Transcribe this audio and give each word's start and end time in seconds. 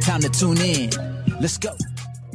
Time 0.00 0.22
to 0.22 0.30
tune 0.30 0.58
in. 0.58 0.90
Let's 1.40 1.58
go. 1.58 1.76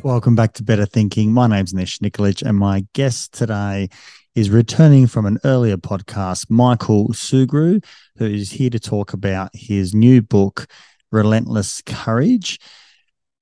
Welcome 0.04 0.36
back 0.36 0.54
to 0.54 0.64
Better 0.64 0.86
Thinking. 0.86 1.32
My 1.32 1.48
name's 1.48 1.74
Nesh 1.74 1.98
Nikolic, 1.98 2.44
and 2.44 2.58
my 2.58 2.86
guest 2.94 3.34
today 3.34 3.90
is 4.36 4.52
returning 4.52 5.08
from 5.08 5.26
an 5.26 5.40
earlier 5.44 5.76
podcast, 5.76 6.48
Michael 6.48 7.08
Sugrue, 7.10 7.84
who 8.18 8.26
is 8.26 8.52
here 8.52 8.70
to 8.70 8.80
talk 8.80 9.14
about 9.14 9.50
his 9.56 9.96
new 9.96 10.22
book, 10.22 10.68
Relentless 11.12 11.82
Courage. 11.82 12.60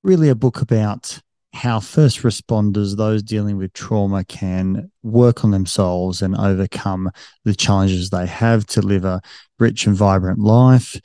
Really, 0.04 0.30
a 0.30 0.36
book 0.36 0.62
about 0.62 1.20
how 1.54 1.82
first 1.82 2.20
responders, 2.20 2.96
those 2.96 3.24
dealing 3.24 3.58
with 3.58 3.74
trauma, 3.74 4.24
can 4.24 4.90
work 5.04 5.44
on 5.44 5.52
themselves 5.52 6.22
and 6.22 6.36
overcome 6.38 7.12
the 7.44 7.56
challenges 7.56 8.10
they 8.10 8.26
have 8.26 8.66
to 8.68 8.82
live 8.82 9.04
a 9.04 9.22
rich 9.60 9.86
and 9.86 9.98
vibrant 9.98 10.40
life. 10.40 10.96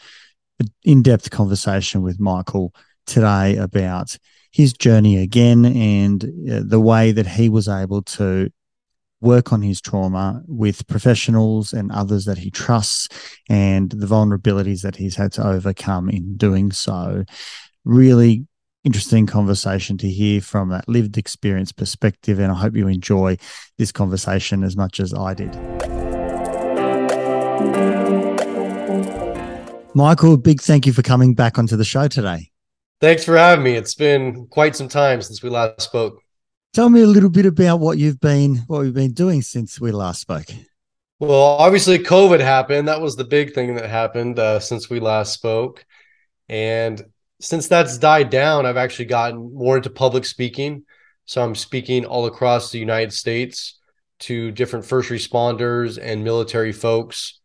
In 0.85 1.03
depth 1.03 1.31
conversation 1.31 2.03
with 2.03 2.19
Michael 2.21 2.73
today 3.09 3.57
about 3.57 4.17
his 4.53 4.73
journey 4.73 5.19
again 5.19 5.65
and 5.65 6.25
uh, 6.25 6.63
the 6.65 6.81
way 6.81 7.13
that 7.13 7.27
he 7.27 7.49
was 7.49 7.69
able 7.69 8.03
to 8.03 8.51
work 9.21 9.53
on 9.53 9.63
his 9.63 9.81
trauma 9.81 10.43
with 10.47 10.87
professionals 10.87 11.73
and 11.73 11.91
others 11.91 12.25
that 12.25 12.39
he 12.39 12.51
trusts 12.51 13.09
and 13.49 13.91
the 13.91 14.07
vulnerabilities 14.07 14.83
that 14.83 14.97
he's 14.97 15.17
had 15.17 15.33
to 15.33 15.45
overcome 15.45 16.09
in 16.09 16.37
doing 16.37 16.71
so. 16.71 17.25
Really 17.85 18.47
interesting 18.85 19.27
conversation 19.27 19.99
to 19.99 20.09
hear 20.09 20.41
from 20.41 20.69
that 20.69 20.89
lived 20.89 21.19
experience 21.19 21.73
perspective. 21.73 22.39
And 22.39 22.53
I 22.53 22.55
hope 22.55 22.77
you 22.77 22.87
enjoy 22.87 23.37
this 23.77 23.91
conversation 23.91 24.63
as 24.63 24.77
much 24.77 25.01
as 25.01 25.13
I 25.13 25.35
did. 25.35 25.55
Michael, 29.95 30.37
big 30.37 30.61
thank 30.61 30.87
you 30.87 30.93
for 30.93 31.03
coming 31.03 31.35
back 31.35 31.59
onto 31.59 31.77
the 31.77 31.85
show 31.85 32.07
today. 32.07 32.51
Thanks 33.01 33.25
for 33.25 33.37
having 33.37 33.65
me. 33.65 33.75
It's 33.75 33.95
been 33.95 34.47
quite 34.49 34.75
some 34.75 34.89
time 34.89 35.23
since 35.23 35.43
we 35.43 35.51
last 35.51 35.83
spoke. 35.83 36.21
Tell 36.75 36.89
me 36.89 37.03
a 37.03 37.07
little 37.07 37.31
bit 37.31 37.47
about 37.47 37.79
what 37.79 37.99
you've 37.99 38.21
been 38.21 38.57
what 38.67 38.81
we've 38.81 38.95
been 38.95 39.13
doing 39.13 39.43
since 39.43 39.81
we 39.81 39.93
last 39.93 40.21
spoke. 40.21 40.47
Well, 41.21 41.33
obviously 41.33 41.99
COVID 41.99 42.41
happened. 42.41 42.89
That 42.89 43.01
was 43.01 43.17
the 43.17 43.25
big 43.25 43.55
thing 43.55 43.77
that 43.77 43.89
happened 43.89 44.39
uh, 44.39 44.61
since 44.61 44.91
we 44.91 45.01
last 45.01 45.33
spoke. 45.33 45.85
And 46.49 47.03
since 47.41 47.69
that's 47.69 47.99
died 47.99 48.31
down, 48.31 48.67
I've 48.67 48.77
actually 48.77 49.07
gotten 49.07 49.55
more 49.55 49.77
into 49.77 49.91
public 49.91 50.25
speaking. 50.25 50.85
So 51.25 51.43
I'm 51.43 51.55
speaking 51.55 52.05
all 52.05 52.27
across 52.27 52.71
the 52.71 52.79
United 52.79 53.13
States 53.13 53.79
to 54.21 54.51
different 54.51 54.85
first 54.85 55.11
responders 55.11 55.99
and 56.03 56.25
military 56.25 56.73
folks 56.73 57.39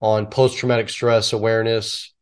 on 0.00 0.26
post 0.26 0.58
traumatic 0.58 0.88
stress 0.88 1.32
awareness, 1.32 2.12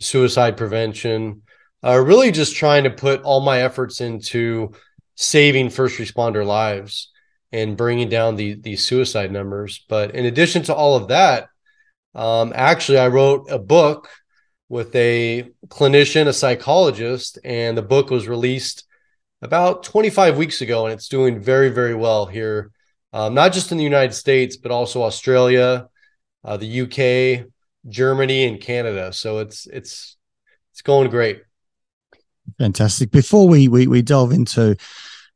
suicide 0.00 0.56
prevention, 0.56 1.42
uh, 1.86 1.98
really 1.98 2.32
just 2.32 2.56
trying 2.56 2.84
to 2.84 2.90
put 2.90 3.22
all 3.22 3.40
my 3.40 3.62
efforts 3.62 4.00
into 4.00 4.72
saving 5.14 5.70
first 5.70 5.98
responder 5.98 6.44
lives 6.44 7.12
and 7.52 7.76
bringing 7.76 8.08
down 8.08 8.36
the 8.36 8.54
the 8.54 8.76
suicide 8.76 9.30
numbers. 9.30 9.84
But 9.88 10.14
in 10.14 10.26
addition 10.26 10.62
to 10.64 10.74
all 10.74 10.96
of 10.96 11.08
that, 11.08 11.48
um, 12.14 12.52
actually, 12.54 12.98
I 12.98 13.08
wrote 13.08 13.46
a 13.50 13.58
book 13.58 14.08
with 14.68 14.94
a 14.96 15.48
clinician, 15.68 16.26
a 16.26 16.32
psychologist, 16.32 17.38
and 17.44 17.78
the 17.78 17.82
book 17.82 18.10
was 18.10 18.26
released 18.26 18.84
about 19.42 19.84
25 19.84 20.36
weeks 20.36 20.60
ago, 20.60 20.86
and 20.86 20.94
it's 20.94 21.08
doing 21.08 21.40
very, 21.40 21.68
very 21.68 21.94
well 21.94 22.26
here, 22.26 22.72
um, 23.12 23.34
not 23.34 23.52
just 23.52 23.70
in 23.70 23.78
the 23.78 23.84
United 23.84 24.14
States, 24.14 24.56
but 24.56 24.72
also 24.72 25.02
Australia, 25.02 25.88
uh, 26.44 26.56
the 26.56 26.80
UK, 26.80 27.46
Germany, 27.88 28.44
and 28.46 28.60
Canada. 28.60 29.12
So 29.12 29.38
it's 29.38 29.66
it's 29.66 30.16
it's 30.72 30.82
going 30.82 31.10
great. 31.10 31.42
Fantastic. 32.58 33.10
Before 33.10 33.48
we 33.48 33.68
we, 33.68 33.86
we 33.86 34.02
delve 34.02 34.32
into 34.32 34.76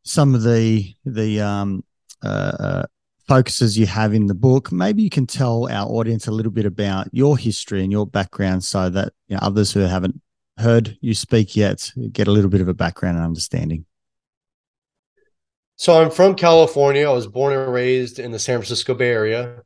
some 0.03 0.35
of 0.35 0.43
the 0.43 0.95
the 1.05 1.41
um, 1.41 1.85
uh, 2.23 2.53
uh 2.59 2.83
focuses 3.31 3.79
you 3.79 3.87
have 3.87 4.13
in 4.13 4.27
the 4.27 4.35
book. 4.35 4.73
Maybe 4.73 5.05
you 5.05 5.11
can 5.11 5.25
tell 5.25 5.69
our 5.71 5.89
audience 5.89 6.27
a 6.27 6.33
little 6.33 6.51
bit 6.51 6.67
about 6.67 7.09
your 7.13 7.39
history 7.39 7.83
and 7.85 7.93
your 7.93 8.05
background 8.05 8.65
so 8.65 8.91
that 8.91 9.13
you 9.29 9.37
know, 9.37 9.41
others 9.41 9.73
who 9.73 9.81
haven't 9.81 10.21
heard 10.59 10.99
you 11.01 11.15
speak 11.15 11.55
yet 11.55 11.93
get 12.11 12.27
a 12.27 12.33
little 12.33 12.51
bit 12.51 12.61
of 12.61 12.67
a 12.67 12.75
background 12.75 13.17
and 13.17 13.25
understanding. 13.25 13.85
So 15.77 16.03
I'm 16.03 16.11
from 16.11 16.35
California. 16.35 17.09
I 17.09 17.13
was 17.13 17.29
born 17.29 17.53
and 17.53 17.73
raised 17.73 18.19
in 18.19 18.33
the 18.33 18.39
San 18.39 18.59
Francisco 18.59 18.95
Bay 18.95 19.11
Area. 19.11 19.63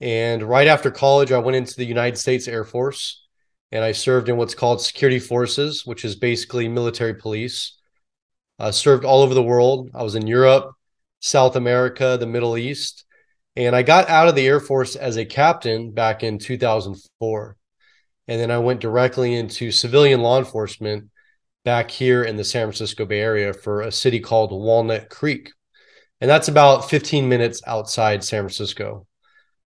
And 0.00 0.42
right 0.42 0.66
after 0.66 0.90
college, 0.90 1.32
I 1.32 1.38
went 1.38 1.56
into 1.56 1.76
the 1.76 1.84
United 1.84 2.16
States 2.16 2.48
Air 2.48 2.64
Force 2.64 3.26
and 3.72 3.82
I 3.82 3.92
served 3.92 4.28
in 4.28 4.36
what's 4.36 4.54
called 4.54 4.82
security 4.82 5.18
forces, 5.18 5.86
which 5.86 6.04
is 6.04 6.14
basically 6.14 6.68
military 6.68 7.14
police. 7.14 7.78
I 8.58 8.70
served 8.70 9.04
all 9.04 9.22
over 9.22 9.32
the 9.32 9.42
world. 9.42 9.90
I 9.94 10.02
was 10.02 10.14
in 10.14 10.26
Europe, 10.26 10.72
South 11.20 11.56
America, 11.56 12.18
the 12.20 12.26
Middle 12.26 12.58
East. 12.58 13.04
And 13.56 13.74
I 13.74 13.82
got 13.82 14.08
out 14.08 14.28
of 14.28 14.34
the 14.34 14.46
Air 14.46 14.60
Force 14.60 14.94
as 14.94 15.16
a 15.16 15.24
captain 15.24 15.90
back 15.90 16.22
in 16.22 16.38
2004. 16.38 17.56
And 18.28 18.40
then 18.40 18.50
I 18.50 18.58
went 18.58 18.80
directly 18.80 19.34
into 19.34 19.72
civilian 19.72 20.20
law 20.20 20.38
enforcement 20.38 21.10
back 21.64 21.90
here 21.90 22.22
in 22.24 22.36
the 22.36 22.44
San 22.44 22.66
Francisco 22.66 23.06
Bay 23.06 23.20
Area 23.20 23.52
for 23.52 23.80
a 23.80 23.92
city 23.92 24.20
called 24.20 24.52
Walnut 24.52 25.08
Creek. 25.08 25.50
And 26.20 26.30
that's 26.30 26.48
about 26.48 26.88
15 26.88 27.28
minutes 27.28 27.62
outside 27.66 28.22
San 28.22 28.42
Francisco. 28.42 29.06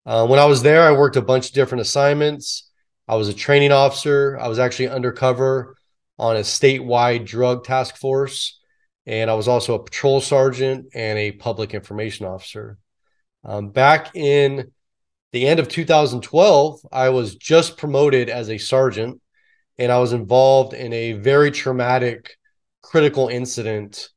Uh, 0.05 0.27
when 0.27 0.39
I 0.39 0.45
was 0.45 0.61
there, 0.61 0.83
I 0.83 0.91
worked 0.91 1.15
a 1.15 1.21
bunch 1.21 1.47
of 1.47 1.53
different 1.53 1.81
assignments. 1.81 2.69
I 3.07 3.15
was 3.15 3.27
a 3.27 3.33
training 3.33 3.71
officer. 3.71 4.37
I 4.39 4.47
was 4.47 4.59
actually 4.59 4.89
undercover 4.89 5.75
on 6.17 6.35
a 6.35 6.41
statewide 6.41 7.25
drug 7.25 7.63
task 7.63 7.97
force 7.97 8.59
and 9.05 9.29
I 9.29 9.33
was 9.33 9.47
also 9.47 9.75
a 9.75 9.83
patrol 9.83 10.21
sergeant 10.21 10.87
and 10.93 11.19
a 11.19 11.33
public 11.33 11.73
information 11.73 12.25
officer. 12.25 12.77
Um, 13.43 13.69
back 13.69 14.15
in 14.15 14.71
the 15.33 15.45
end 15.45 15.59
of 15.59 15.67
2012, 15.67 16.79
I 16.91 17.09
was 17.09 17.35
just 17.35 17.77
promoted 17.77 18.29
as 18.29 18.49
a 18.49 18.57
sergeant, 18.57 19.19
and 19.77 19.91
I 19.91 19.99
was 19.99 20.13
involved 20.13 20.73
in 20.73 20.93
a 20.93 21.13
very 21.13 21.51
traumatic, 21.51 22.37
critical 22.81 23.27
incident, 23.27 24.09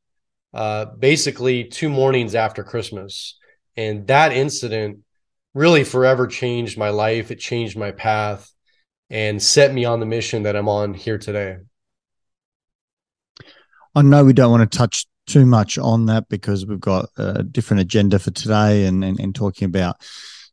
uh, 0.53 0.85
basically 0.85 1.65
two 1.65 1.89
mornings 1.89 2.35
after 2.35 2.63
Christmas. 2.63 3.37
And 3.75 4.07
that 4.07 4.31
incident 4.31 4.99
really 5.53 5.83
forever 5.83 6.27
changed 6.27 6.77
my 6.77 6.89
life. 6.89 7.31
It 7.31 7.39
changed 7.39 7.77
my 7.77 7.91
path 7.91 8.49
and 9.09 9.41
set 9.41 9.73
me 9.73 9.85
on 9.85 9.99
the 9.99 10.05
mission 10.05 10.43
that 10.43 10.55
I'm 10.55 10.69
on 10.69 10.93
here 10.93 11.17
today. 11.17 11.57
I 13.95 14.01
know 14.01 14.23
we 14.23 14.33
don't 14.33 14.51
want 14.51 14.69
to 14.69 14.77
touch 14.77 15.05
too 15.25 15.45
much 15.45 15.77
on 15.77 16.05
that 16.05 16.29
because 16.29 16.65
we've 16.65 16.79
got 16.79 17.09
a 17.17 17.43
different 17.43 17.81
agenda 17.81 18.19
for 18.19 18.31
today 18.31 18.85
and, 18.85 19.03
and, 19.03 19.19
and 19.19 19.35
talking 19.35 19.65
about 19.65 19.97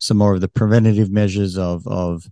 some 0.00 0.16
more 0.16 0.34
of 0.34 0.40
the 0.40 0.48
preventative 0.48 1.10
measures 1.10 1.56
of, 1.56 1.86
of 1.86 2.26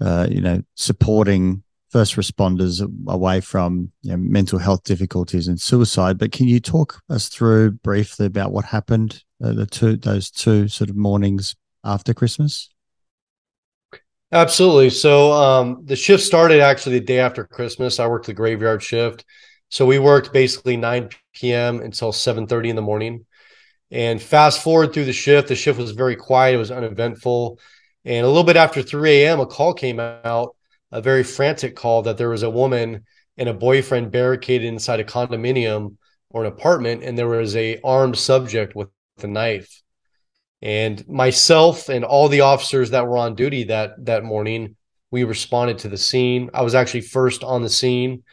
uh, 0.00 0.26
you 0.30 0.40
know, 0.40 0.62
supporting 0.74 1.62
first 1.90 2.16
responders 2.16 2.82
away 3.08 3.40
from 3.40 3.90
you 4.02 4.10
know, 4.10 4.16
mental 4.16 4.58
health 4.58 4.84
difficulties 4.84 5.48
and 5.48 5.60
suicide. 5.60 6.18
But 6.18 6.32
can 6.32 6.46
you 6.46 6.60
talk 6.60 7.00
us 7.08 7.28
through 7.28 7.72
briefly 7.72 8.26
about 8.26 8.52
what 8.52 8.66
happened 8.66 9.22
uh, 9.42 9.52
the 9.52 9.66
two 9.66 9.96
those 9.96 10.30
two 10.30 10.68
sort 10.68 10.90
of 10.90 10.96
mornings 10.96 11.56
after 11.84 12.12
Christmas? 12.12 12.68
Absolutely. 14.30 14.90
So 14.90 15.32
um, 15.32 15.82
the 15.84 15.96
shift 15.96 16.22
started 16.22 16.60
actually 16.60 16.98
the 16.98 17.04
day 17.06 17.18
after 17.18 17.44
Christmas. 17.44 17.98
I 17.98 18.06
worked 18.06 18.26
the 18.26 18.34
graveyard 18.34 18.82
shift. 18.82 19.24
So 19.70 19.86
we 19.86 19.98
worked 19.98 20.32
basically 20.32 20.76
9 20.76 21.52
p.m. 21.52 21.80
until 21.80 22.12
7:30 22.12 22.70
in 22.70 22.76
the 22.76 22.82
morning. 22.82 23.24
And 23.90 24.20
fast 24.22 24.62
forward 24.62 24.92
through 24.92 25.06
the 25.06 25.12
shift, 25.12 25.48
the 25.48 25.56
shift 25.56 25.78
was 25.78 25.92
very 25.92 26.16
quiet. 26.16 26.54
It 26.54 26.58
was 26.58 26.70
uneventful. 26.70 27.58
And 28.04 28.24
a 28.24 28.28
little 28.28 28.44
bit 28.44 28.56
after 28.56 28.82
3 28.82 29.24
a.m., 29.24 29.40
a 29.40 29.46
call 29.46 29.74
came 29.74 30.00
out 30.00 30.56
a 30.92 31.02
very 31.02 31.24
frantic 31.24 31.76
call 31.76 32.02
that 32.02 32.18
there 32.18 32.30
was 32.30 32.42
a 32.42 32.50
woman 32.50 33.04
and 33.38 33.48
a 33.48 33.54
boyfriend 33.54 34.10
barricaded 34.10 34.66
inside 34.66 35.00
a 35.00 35.04
condominium 35.04 35.96
or 36.30 36.44
an 36.44 36.52
apartment, 36.52 37.02
and 37.04 37.18
there 37.18 37.28
was 37.28 37.56
a 37.56 37.80
armed 37.84 38.18
subject 38.18 38.74
with 38.74 38.88
a 39.22 39.26
knife. 39.26 39.82
And 40.60 41.06
myself 41.08 41.88
and 41.88 42.04
all 42.04 42.28
the 42.28 42.40
officers 42.40 42.90
that 42.90 43.06
were 43.06 43.16
on 43.16 43.34
duty 43.34 43.64
that 43.64 44.04
that 44.06 44.24
morning, 44.24 44.76
we 45.10 45.24
responded 45.24 45.78
to 45.78 45.88
the 45.88 45.96
scene. 45.96 46.50
I 46.52 46.62
was 46.62 46.74
actually 46.74 47.02
first 47.02 47.44
on 47.44 47.62
the 47.62 47.68
scene, 47.68 48.24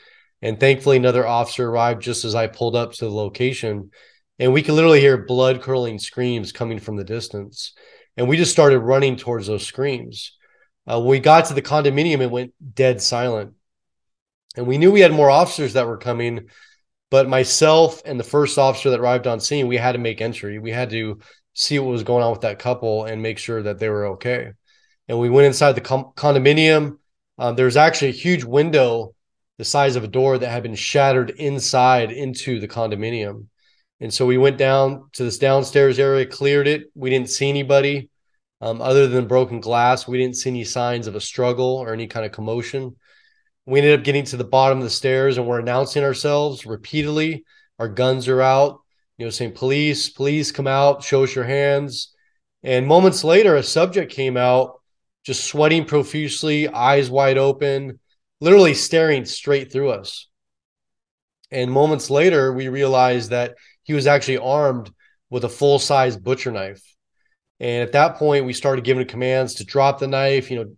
and 0.42 0.60
thankfully 0.60 0.98
another 0.98 1.26
officer 1.26 1.70
arrived 1.70 2.02
just 2.02 2.26
as 2.26 2.36
I 2.36 2.48
pulled 2.48 2.76
up 2.76 2.94
to 2.94 3.06
the 3.06 3.12
location, 3.12 3.92
and 4.40 4.54
we 4.54 4.64
could 4.64 4.74
literally 4.74 5.00
hear 5.00 5.26
blood 5.26 5.62
curdling 5.62 6.00
screams 6.00 6.52
coming 6.52 6.80
from 6.80 6.96
the 6.96 7.04
distance. 7.04 7.74
And 8.18 8.28
we 8.28 8.38
just 8.38 8.52
started 8.52 8.80
running 8.80 9.18
towards 9.18 9.48
those 9.48 9.68
screams. 9.68 10.36
Uh, 10.90 11.00
when 11.00 11.10
we 11.10 11.20
got 11.20 11.46
to 11.46 11.54
the 11.54 11.62
condominium, 11.62 12.22
it 12.22 12.32
went 12.32 12.54
dead 12.74 13.02
silent. 13.02 13.54
And 14.56 14.68
we 14.68 14.78
knew 14.78 14.92
we 14.92 15.02
had 15.02 15.12
more 15.12 15.30
officers 15.30 15.74
that 15.74 15.88
were 15.88 15.98
coming, 15.98 16.50
but 17.12 17.28
myself 17.28 18.02
and 18.06 18.20
the 18.20 18.24
first 18.24 18.58
officer 18.58 18.90
that 18.90 19.00
arrived 19.00 19.28
on 19.28 19.40
scene, 19.40 19.68
we 19.68 19.78
had 19.78 19.94
to 19.94 19.98
make 19.98 20.22
entry. 20.22 20.60
We 20.60 20.72
had 20.72 20.90
to 20.92 21.20
see 21.56 21.80
what 21.80 21.90
was 21.90 22.04
going 22.04 22.24
on 22.24 22.32
with 22.32 22.42
that 22.42 22.60
couple 22.60 23.06
and 23.06 23.22
make 23.22 23.40
sure 23.40 23.64
that 23.64 23.80
they 23.80 23.90
were 23.90 24.06
okay. 24.08 24.52
And 25.08 25.20
we 25.20 25.30
went 25.30 25.48
inside 25.48 25.72
the 25.72 25.82
com- 25.82 26.12
condominium. 26.16 27.00
Um, 27.40 27.56
there 27.56 27.66
was 27.66 27.78
actually 27.78 28.10
a 28.10 28.14
huge 28.14 28.44
window 28.44 29.16
the 29.58 29.66
size 29.66 29.96
of 29.96 30.04
a 30.04 30.08
door 30.08 30.38
that 30.38 30.50
had 30.50 30.64
been 30.64 30.76
shattered 30.76 31.30
inside 31.32 32.12
into 32.12 32.60
the 32.60 32.68
condominium. 32.68 33.48
And 34.02 34.14
so 34.14 34.26
we 34.26 34.38
went 34.38 34.58
down 34.58 35.10
to 35.14 35.24
this 35.24 35.38
downstairs 35.38 35.98
area, 35.98 36.26
cleared 36.26 36.68
it. 36.68 36.92
We 36.94 37.10
didn't 37.10 37.30
see 37.30 37.48
anybody 37.48 38.10
um, 38.60 38.82
other 38.82 39.08
than 39.08 39.28
broken 39.28 39.62
glass. 39.62 40.08
We 40.08 40.18
didn't 40.18 40.36
see 40.36 40.50
any 40.50 40.66
signs 40.66 41.08
of 41.08 41.16
a 41.16 41.22
struggle 41.22 41.78
or 41.78 41.94
any 41.94 42.08
kind 42.08 42.26
of 42.26 42.34
commotion. 42.34 42.98
We 43.66 43.80
ended 43.80 43.98
up 43.98 44.06
getting 44.06 44.26
to 44.26 44.38
the 44.38 44.44
bottom 44.44 44.80
of 44.80 44.84
the 44.84 44.90
stairs 44.90 45.38
and 45.38 45.48
we're 45.48 45.60
announcing 45.60 46.04
ourselves 46.04 46.66
repeatedly. 46.66 47.46
Our 47.80 47.88
guns 47.88 48.28
are 48.28 48.42
out, 48.42 48.82
you 49.18 49.26
know, 49.26 49.30
saying, 49.30 49.54
Police, 49.54 50.10
please 50.10 50.52
come 50.52 50.68
out, 50.68 51.04
show 51.04 51.24
us 51.24 51.36
your 51.36 51.46
hands. 51.46 52.14
And 52.64 52.88
moments 52.88 53.24
later, 53.24 53.56
a 53.56 53.64
subject 53.64 54.12
came 54.12 54.38
out 54.38 54.82
just 55.26 55.46
sweating 55.46 55.86
profusely, 55.86 56.68
eyes 56.68 57.10
wide 57.10 57.38
open, 57.38 58.00
literally 58.42 58.74
staring 58.74 59.26
straight 59.26 59.72
through 59.72 59.90
us. 59.90 60.28
And 61.52 61.72
moments 61.72 62.10
later, 62.10 62.54
we 62.54 62.68
realized 62.68 63.32
that 63.32 63.56
he 63.84 63.94
was 63.94 64.08
actually 64.08 64.38
armed 64.38 64.92
with 65.30 65.44
a 65.44 65.50
full 65.50 65.80
size 65.80 66.16
butcher 66.16 66.52
knife. 66.52 66.82
And 67.60 67.82
at 67.82 67.94
that 67.94 68.16
point, 68.18 68.46
we 68.46 68.54
started 68.54 68.84
giving 68.84 69.08
commands 69.08 69.56
to 69.56 69.66
drop 69.66 70.00
the 70.00 70.08
knife. 70.08 70.52
You 70.52 70.58
know, 70.58 70.76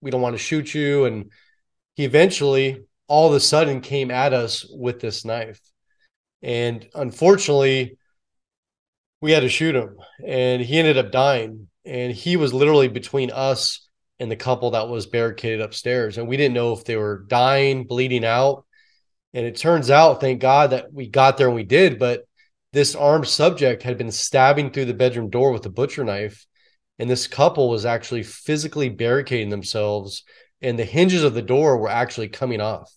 we 0.00 0.10
don't 0.10 0.20
want 0.20 0.34
to 0.34 0.42
shoot 0.42 0.74
you. 0.74 1.06
And 1.06 1.30
he 1.94 2.04
eventually, 2.04 2.82
all 3.08 3.28
of 3.28 3.34
a 3.34 3.40
sudden, 3.40 3.80
came 3.80 4.10
at 4.10 4.32
us 4.32 4.66
with 4.68 5.00
this 5.00 5.24
knife. 5.24 5.60
And 6.42 6.88
unfortunately, 6.94 7.98
we 9.20 9.32
had 9.32 9.40
to 9.40 9.48
shoot 9.48 9.74
him. 9.74 9.96
And 10.24 10.62
he 10.62 10.78
ended 10.78 10.98
up 10.98 11.10
dying. 11.10 11.68
And 11.84 12.12
he 12.12 12.36
was 12.36 12.54
literally 12.54 12.88
between 12.88 13.30
us 13.30 13.88
and 14.18 14.30
the 14.30 14.36
couple 14.36 14.72
that 14.72 14.88
was 14.88 15.06
barricaded 15.06 15.60
upstairs. 15.60 16.18
And 16.18 16.28
we 16.28 16.36
didn't 16.36 16.54
know 16.54 16.72
if 16.72 16.84
they 16.84 16.96
were 16.96 17.24
dying, 17.28 17.84
bleeding 17.84 18.24
out. 18.24 18.64
And 19.34 19.46
it 19.46 19.56
turns 19.56 19.90
out, 19.90 20.20
thank 20.20 20.40
God 20.40 20.70
that 20.70 20.92
we 20.92 21.08
got 21.08 21.36
there 21.36 21.48
and 21.48 21.56
we 21.56 21.64
did, 21.64 21.98
but 21.98 22.24
this 22.72 22.94
armed 22.94 23.28
subject 23.28 23.82
had 23.82 23.98
been 23.98 24.10
stabbing 24.10 24.70
through 24.70 24.86
the 24.86 24.94
bedroom 24.94 25.30
door 25.30 25.52
with 25.52 25.64
a 25.66 25.70
butcher 25.70 26.04
knife. 26.04 26.46
And 26.98 27.08
this 27.08 27.26
couple 27.26 27.68
was 27.68 27.86
actually 27.86 28.24
physically 28.24 28.88
barricading 28.88 29.50
themselves, 29.50 30.24
and 30.60 30.78
the 30.78 30.84
hinges 30.84 31.22
of 31.22 31.34
the 31.34 31.42
door 31.42 31.76
were 31.76 31.88
actually 31.88 32.28
coming 32.28 32.60
off. 32.60 32.92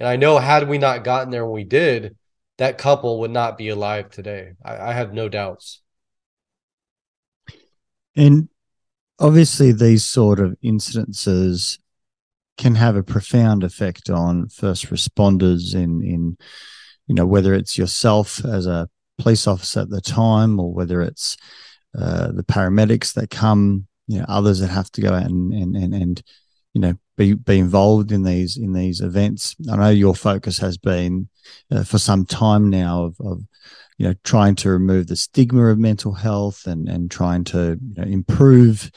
And 0.00 0.08
I 0.08 0.16
know, 0.16 0.38
had 0.38 0.68
we 0.68 0.78
not 0.78 1.04
gotten 1.04 1.30
there 1.30 1.44
when 1.44 1.54
we 1.54 1.64
did, 1.64 2.16
that 2.58 2.78
couple 2.78 3.20
would 3.20 3.30
not 3.30 3.58
be 3.58 3.68
alive 3.68 4.10
today. 4.10 4.52
I, 4.64 4.90
I 4.90 4.92
have 4.92 5.12
no 5.12 5.28
doubts. 5.28 5.82
And 8.16 8.48
obviously, 9.18 9.72
these 9.72 10.04
sort 10.04 10.40
of 10.40 10.56
incidences 10.64 11.78
can 12.56 12.74
have 12.76 12.96
a 12.96 13.02
profound 13.02 13.62
effect 13.62 14.08
on 14.08 14.48
first 14.48 14.86
responders 14.86 15.74
in 15.74 16.02
in 16.02 16.36
you 17.06 17.14
know 17.14 17.26
whether 17.26 17.54
it's 17.54 17.76
yourself 17.76 18.44
as 18.44 18.66
a 18.66 18.88
police 19.18 19.46
officer 19.46 19.80
at 19.80 19.90
the 19.90 20.00
time 20.00 20.58
or 20.58 20.72
whether 20.72 21.02
it's 21.02 21.36
uh, 21.98 22.32
the 22.32 22.42
paramedics 22.42 23.12
that 23.14 23.30
come 23.30 23.86
you 24.06 24.18
know 24.18 24.24
others 24.28 24.60
that 24.60 24.68
have 24.68 24.90
to 24.90 25.00
go 25.00 25.12
out 25.12 25.24
and 25.24 25.52
and 25.52 25.76
and, 25.76 25.94
and 25.94 26.22
you 26.72 26.80
know 26.80 26.94
be 27.16 27.34
be 27.34 27.58
involved 27.58 28.12
in 28.12 28.22
these 28.22 28.56
in 28.56 28.72
these 28.72 29.00
events 29.00 29.54
i 29.70 29.76
know 29.76 29.90
your 29.90 30.14
focus 30.14 30.58
has 30.58 30.78
been 30.78 31.28
uh, 31.70 31.84
for 31.84 31.98
some 31.98 32.24
time 32.24 32.70
now 32.70 33.04
of, 33.04 33.16
of 33.20 33.42
you 33.98 34.06
know 34.06 34.14
trying 34.24 34.54
to 34.54 34.70
remove 34.70 35.06
the 35.06 35.16
stigma 35.16 35.66
of 35.66 35.78
mental 35.78 36.12
health 36.12 36.66
and 36.66 36.88
and 36.88 37.10
trying 37.10 37.44
to 37.44 37.78
you 37.80 37.94
know, 37.96 38.04
improve 38.04 38.90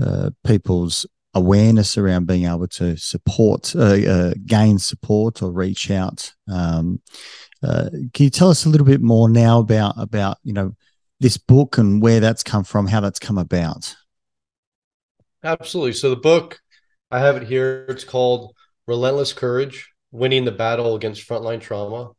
uh, 0.00 0.30
people's 0.44 1.06
awareness 1.36 1.98
around 1.98 2.26
being 2.26 2.46
able 2.46 2.66
to 2.66 2.96
support, 2.96 3.76
uh, 3.76 3.98
uh, 4.08 4.34
gain 4.46 4.78
support, 4.78 5.42
or 5.42 5.52
reach 5.52 5.90
out. 5.90 6.32
Um, 6.48 7.00
uh, 7.62 7.90
can 8.14 8.24
you 8.24 8.30
tell 8.30 8.48
us 8.48 8.64
a 8.64 8.68
little 8.68 8.86
bit 8.86 9.02
more 9.02 9.28
now 9.28 9.60
about 9.60 9.94
about 9.98 10.38
you 10.42 10.52
know 10.52 10.74
this 11.20 11.36
book 11.36 11.78
and 11.78 12.02
where 12.02 12.20
that's 12.20 12.42
come 12.42 12.64
from, 12.64 12.86
how 12.86 13.00
that's 13.00 13.18
come 13.18 13.38
about? 13.38 13.94
Absolutely. 15.44 15.92
So 15.92 16.10
the 16.10 16.16
book, 16.16 16.60
I 17.10 17.20
have 17.20 17.36
it 17.36 17.44
here. 17.44 17.86
It's 17.88 18.04
called 18.04 18.54
"Relentless 18.86 19.32
Courage: 19.32 19.90
Winning 20.10 20.44
the 20.44 20.52
Battle 20.52 20.94
Against 20.94 21.28
Frontline 21.28 21.60
Trauma," 21.60 22.10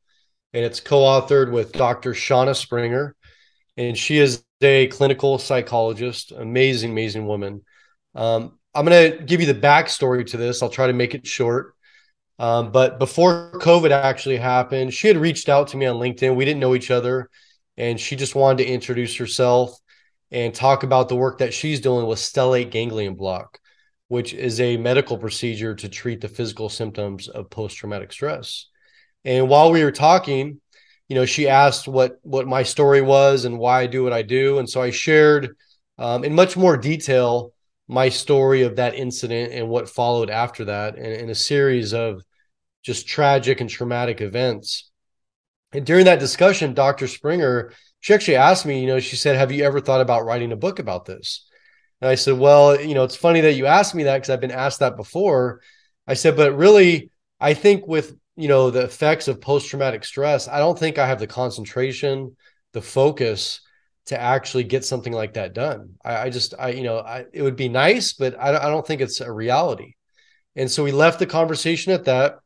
and 0.53 0.65
it's 0.65 0.79
co-authored 0.79 1.51
with 1.51 1.71
Dr. 1.71 2.13
Shauna 2.13 2.55
Springer, 2.55 3.15
and 3.75 3.97
she 3.97 4.17
is 4.17 4.43
a 4.61 4.87
clinical 4.87 5.37
psychologist, 5.37 6.31
amazing, 6.31 6.91
amazing 6.91 7.25
woman. 7.25 7.63
Um, 8.15 8.57
I'm 8.73 8.85
going 8.85 9.11
to 9.11 9.23
give 9.23 9.41
you 9.41 9.47
the 9.47 9.59
backstory 9.59 10.25
to 10.27 10.37
this. 10.37 10.61
I'll 10.61 10.69
try 10.69 10.87
to 10.87 10.93
make 10.93 11.15
it 11.15 11.25
short. 11.25 11.73
Um, 12.39 12.71
but 12.71 12.99
before 12.99 13.51
COVID 13.55 13.91
actually 13.91 14.37
happened, 14.37 14.93
she 14.93 15.07
had 15.07 15.17
reached 15.17 15.49
out 15.49 15.69
to 15.69 15.77
me 15.77 15.85
on 15.85 15.99
LinkedIn. 15.99 16.35
We 16.35 16.45
didn't 16.45 16.59
know 16.59 16.75
each 16.75 16.91
other, 16.91 17.29
and 17.77 17.99
she 17.99 18.15
just 18.15 18.35
wanted 18.35 18.63
to 18.63 18.69
introduce 18.69 19.15
herself 19.15 19.75
and 20.31 20.53
talk 20.53 20.83
about 20.83 21.09
the 21.09 21.15
work 21.15 21.39
that 21.39 21.53
she's 21.53 21.79
doing 21.79 22.05
with 22.05 22.19
stellate 22.19 22.69
ganglion 22.69 23.15
block, 23.15 23.59
which 24.07 24.33
is 24.33 24.59
a 24.59 24.77
medical 24.77 25.17
procedure 25.17 25.75
to 25.75 25.89
treat 25.89 26.21
the 26.21 26.27
physical 26.27 26.69
symptoms 26.69 27.27
of 27.27 27.49
post 27.49 27.77
traumatic 27.77 28.11
stress. 28.11 28.67
And 29.25 29.49
while 29.49 29.71
we 29.71 29.83
were 29.83 29.91
talking, 29.91 30.61
you 31.09 31.15
know, 31.15 31.25
she 31.25 31.47
asked 31.47 31.87
what 31.87 32.17
what 32.23 32.47
my 32.47 32.63
story 32.63 33.01
was 33.01 33.45
and 33.45 33.57
why 33.57 33.81
I 33.81 33.87
do 33.87 34.03
what 34.03 34.13
I 34.13 34.21
do, 34.21 34.59
and 34.59 34.69
so 34.69 34.81
I 34.81 34.91
shared 34.91 35.55
um, 35.97 36.23
in 36.23 36.33
much 36.33 36.55
more 36.57 36.77
detail 36.77 37.53
my 37.87 38.09
story 38.09 38.63
of 38.63 38.75
that 38.75 38.95
incident 38.95 39.53
and 39.53 39.69
what 39.69 39.89
followed 39.89 40.29
after 40.29 40.65
that 40.65 40.95
and, 40.95 41.05
and 41.05 41.29
a 41.29 41.35
series 41.35 41.93
of 41.93 42.21
just 42.83 43.07
tragic 43.07 43.61
and 43.61 43.69
traumatic 43.69 44.21
events. 44.21 44.91
And 45.73 45.85
during 45.85 46.05
that 46.05 46.19
discussion, 46.19 46.73
Dr. 46.73 47.07
Springer, 47.07 47.73
she 47.99 48.13
actually 48.13 48.37
asked 48.37 48.65
me, 48.65 48.81
you 48.81 48.87
know, 48.87 48.99
she 48.99 49.15
said, 49.15 49.35
Have 49.35 49.51
you 49.51 49.63
ever 49.63 49.79
thought 49.79 50.01
about 50.01 50.25
writing 50.25 50.51
a 50.51 50.57
book 50.57 50.79
about 50.79 51.05
this? 51.05 51.46
And 52.01 52.09
I 52.09 52.15
said, 52.15 52.37
Well, 52.37 52.79
you 52.79 52.93
know, 52.93 53.03
it's 53.03 53.15
funny 53.15 53.41
that 53.41 53.53
you 53.53 53.65
asked 53.65 53.95
me 53.95 54.03
that 54.03 54.17
because 54.17 54.29
I've 54.29 54.41
been 54.41 54.51
asked 54.51 54.79
that 54.79 54.97
before. 54.97 55.61
I 56.05 56.13
said, 56.13 56.35
But 56.35 56.55
really, 56.55 57.11
I 57.39 57.53
think 57.53 57.87
with, 57.87 58.15
you 58.35 58.47
know, 58.47 58.69
the 58.69 58.83
effects 58.83 59.27
of 59.27 59.41
post 59.41 59.69
traumatic 59.69 60.03
stress, 60.05 60.47
I 60.47 60.59
don't 60.59 60.77
think 60.77 60.97
I 60.97 61.07
have 61.07 61.19
the 61.19 61.27
concentration, 61.27 62.35
the 62.73 62.81
focus 62.81 63.61
to 64.07 64.19
actually 64.19 64.63
get 64.63 64.85
something 64.85 65.11
like 65.11 65.33
that 65.33 65.53
done. 65.53 65.95
I, 66.03 66.17
I 66.17 66.29
just, 66.29 66.53
I, 66.57 66.69
you 66.69 66.83
know, 66.83 66.99
I, 66.99 67.25
it 67.33 67.41
would 67.41 67.55
be 67.57 67.67
nice, 67.69 68.13
but 68.13 68.39
I, 68.39 68.55
I 68.55 68.69
don't 68.69 68.85
think 68.85 69.01
it's 69.01 69.19
a 69.19 69.31
reality. 69.31 69.95
And 70.55 70.71
so 70.71 70.83
we 70.83 70.91
left 70.91 71.19
the 71.19 71.25
conversation 71.25 71.91
at 71.91 72.05
that. 72.05 72.39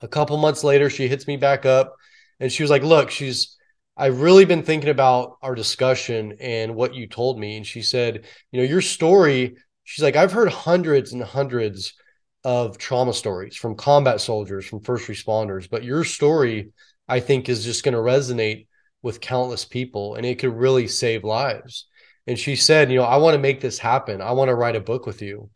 A 0.00 0.08
couple 0.08 0.36
months 0.36 0.64
later, 0.64 0.90
she 0.90 1.08
hits 1.08 1.26
me 1.26 1.36
back 1.36 1.66
up 1.66 1.94
and 2.40 2.50
she 2.50 2.62
was 2.62 2.70
like, 2.70 2.82
Look, 2.82 3.10
she's, 3.10 3.56
I've 3.96 4.20
really 4.20 4.44
been 4.44 4.62
thinking 4.62 4.90
about 4.90 5.36
our 5.42 5.54
discussion 5.54 6.36
and 6.40 6.74
what 6.74 6.94
you 6.94 7.06
told 7.06 7.38
me. 7.38 7.56
And 7.56 7.66
she 7.66 7.82
said, 7.82 8.24
You 8.50 8.60
know, 8.60 8.66
your 8.66 8.80
story, 8.80 9.56
she's 9.84 10.02
like, 10.02 10.16
I've 10.16 10.32
heard 10.32 10.48
hundreds 10.48 11.12
and 11.12 11.22
hundreds 11.22 11.94
of 12.44 12.78
trauma 12.78 13.12
stories 13.12 13.56
from 13.56 13.76
combat 13.76 14.20
soldiers, 14.20 14.66
from 14.66 14.80
first 14.80 15.08
responders, 15.08 15.68
but 15.70 15.84
your 15.84 16.04
story, 16.04 16.72
I 17.08 17.20
think, 17.20 17.48
is 17.48 17.64
just 17.64 17.84
going 17.84 17.94
to 17.94 18.00
resonate 18.00 18.66
with 19.02 19.20
countless 19.20 19.64
people 19.64 20.14
and 20.14 20.24
it 20.24 20.38
could 20.38 20.54
really 20.54 20.88
save 20.88 21.24
lives. 21.24 21.86
And 22.26 22.38
she 22.38 22.56
said, 22.56 22.90
You 22.90 22.98
know, 22.98 23.04
I 23.04 23.16
want 23.16 23.34
to 23.34 23.40
make 23.40 23.60
this 23.60 23.78
happen. 23.78 24.20
I 24.20 24.32
want 24.32 24.48
to 24.48 24.54
write 24.54 24.76
a 24.76 24.80
book 24.80 25.06
with 25.06 25.22
you. 25.22 25.50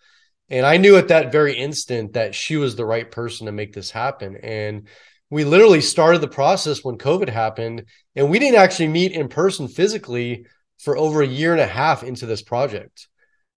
And 0.49 0.65
I 0.65 0.77
knew 0.77 0.97
at 0.97 1.09
that 1.09 1.33
very 1.33 1.55
instant 1.55 2.13
that 2.13 2.35
she 2.35 2.57
was 2.57 2.77
the 2.77 2.87
right 2.87 3.11
person 3.11 3.47
to 3.47 3.53
make 3.53 3.73
this 3.73 3.91
happen. 3.91 4.37
And 4.37 4.89
we 5.31 5.45
literally 5.45 5.81
started 5.81 6.21
the 6.21 6.29
process 6.29 6.85
when 6.85 6.99
COVID 6.99 7.29
happened, 7.29 7.85
and 8.15 8.31
we 8.31 8.39
didn't 8.39 8.61
actually 8.61 8.89
meet 8.89 9.13
in 9.13 9.29
person 9.29 9.69
physically 9.69 10.47
for 10.79 10.97
over 10.97 11.23
a 11.23 11.27
year 11.27 11.53
and 11.53 11.61
a 11.61 11.67
half 11.67 12.03
into 12.05 12.27
this 12.27 12.43
project. 12.43 13.09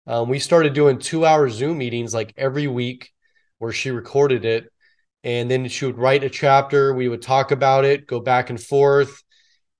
Um, 0.07 0.29
we 0.29 0.39
started 0.39 0.73
doing 0.73 0.97
two 0.97 1.25
hour 1.25 1.49
Zoom 1.49 1.77
meetings 1.77 2.13
like 2.13 2.33
every 2.37 2.67
week. 2.67 3.11
where 3.59 3.71
she 3.71 3.91
recorded 3.91 4.45
it. 4.45 4.71
And 5.23 5.51
then 5.51 5.67
she 5.67 5.85
would 5.85 5.97
write 5.97 6.23
a 6.23 6.29
chapter. 6.29 6.93
We 6.93 7.09
would 7.09 7.21
talk 7.21 7.51
about 7.51 7.85
it, 7.85 8.07
go 8.07 8.19
back 8.19 8.49
and 8.49 8.59
forth. 8.59 9.21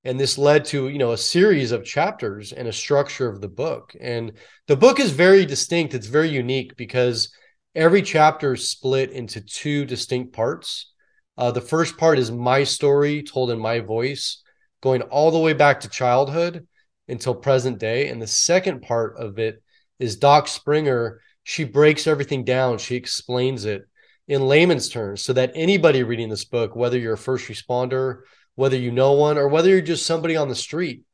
And 0.04 0.18
this 0.18 0.38
led 0.38 0.64
to, 0.66 0.88
you 0.88 0.98
know, 0.98 1.12
a 1.12 1.18
series 1.18 1.72
of 1.72 1.84
chapters 1.84 2.52
and 2.52 2.68
a 2.68 2.72
structure 2.72 3.28
of 3.28 3.40
the 3.40 3.48
book. 3.48 3.94
And 4.00 4.32
the 4.66 4.76
book 4.76 5.00
is 5.00 5.10
very 5.10 5.44
distinct. 5.44 5.94
It's 5.94 6.06
very 6.06 6.30
unique 6.30 6.76
because 6.76 7.32
every 7.74 8.02
chapter 8.02 8.54
is 8.54 8.70
split 8.70 9.10
into 9.10 9.40
two 9.40 9.84
distinct 9.84 10.32
parts. 10.32 10.92
Uh, 11.40 11.50
the 11.50 11.60
first 11.60 11.96
part 11.96 12.18
is 12.18 12.30
my 12.30 12.62
story 12.62 13.22
told 13.22 13.50
in 13.50 13.58
my 13.58 13.80
voice, 13.80 14.42
going 14.82 15.00
all 15.00 15.30
the 15.30 15.38
way 15.38 15.54
back 15.54 15.80
to 15.80 15.88
childhood 15.88 16.66
until 17.08 17.34
present 17.34 17.78
day. 17.78 18.08
And 18.08 18.20
the 18.20 18.26
second 18.26 18.82
part 18.82 19.16
of 19.16 19.38
it 19.38 19.62
is 19.98 20.16
Doc 20.16 20.48
Springer. 20.48 21.22
She 21.42 21.64
breaks 21.64 22.06
everything 22.06 22.44
down, 22.44 22.76
she 22.76 22.94
explains 22.94 23.64
it 23.64 23.88
in 24.28 24.46
layman's 24.46 24.90
terms 24.90 25.22
so 25.22 25.32
that 25.32 25.52
anybody 25.54 26.02
reading 26.02 26.28
this 26.28 26.44
book, 26.44 26.76
whether 26.76 26.98
you're 26.98 27.14
a 27.14 27.18
first 27.18 27.48
responder, 27.48 28.20
whether 28.54 28.76
you 28.76 28.92
know 28.92 29.12
one, 29.12 29.38
or 29.38 29.48
whether 29.48 29.70
you're 29.70 29.80
just 29.80 30.04
somebody 30.04 30.36
on 30.36 30.50
the 30.50 30.54
street, 30.54 31.04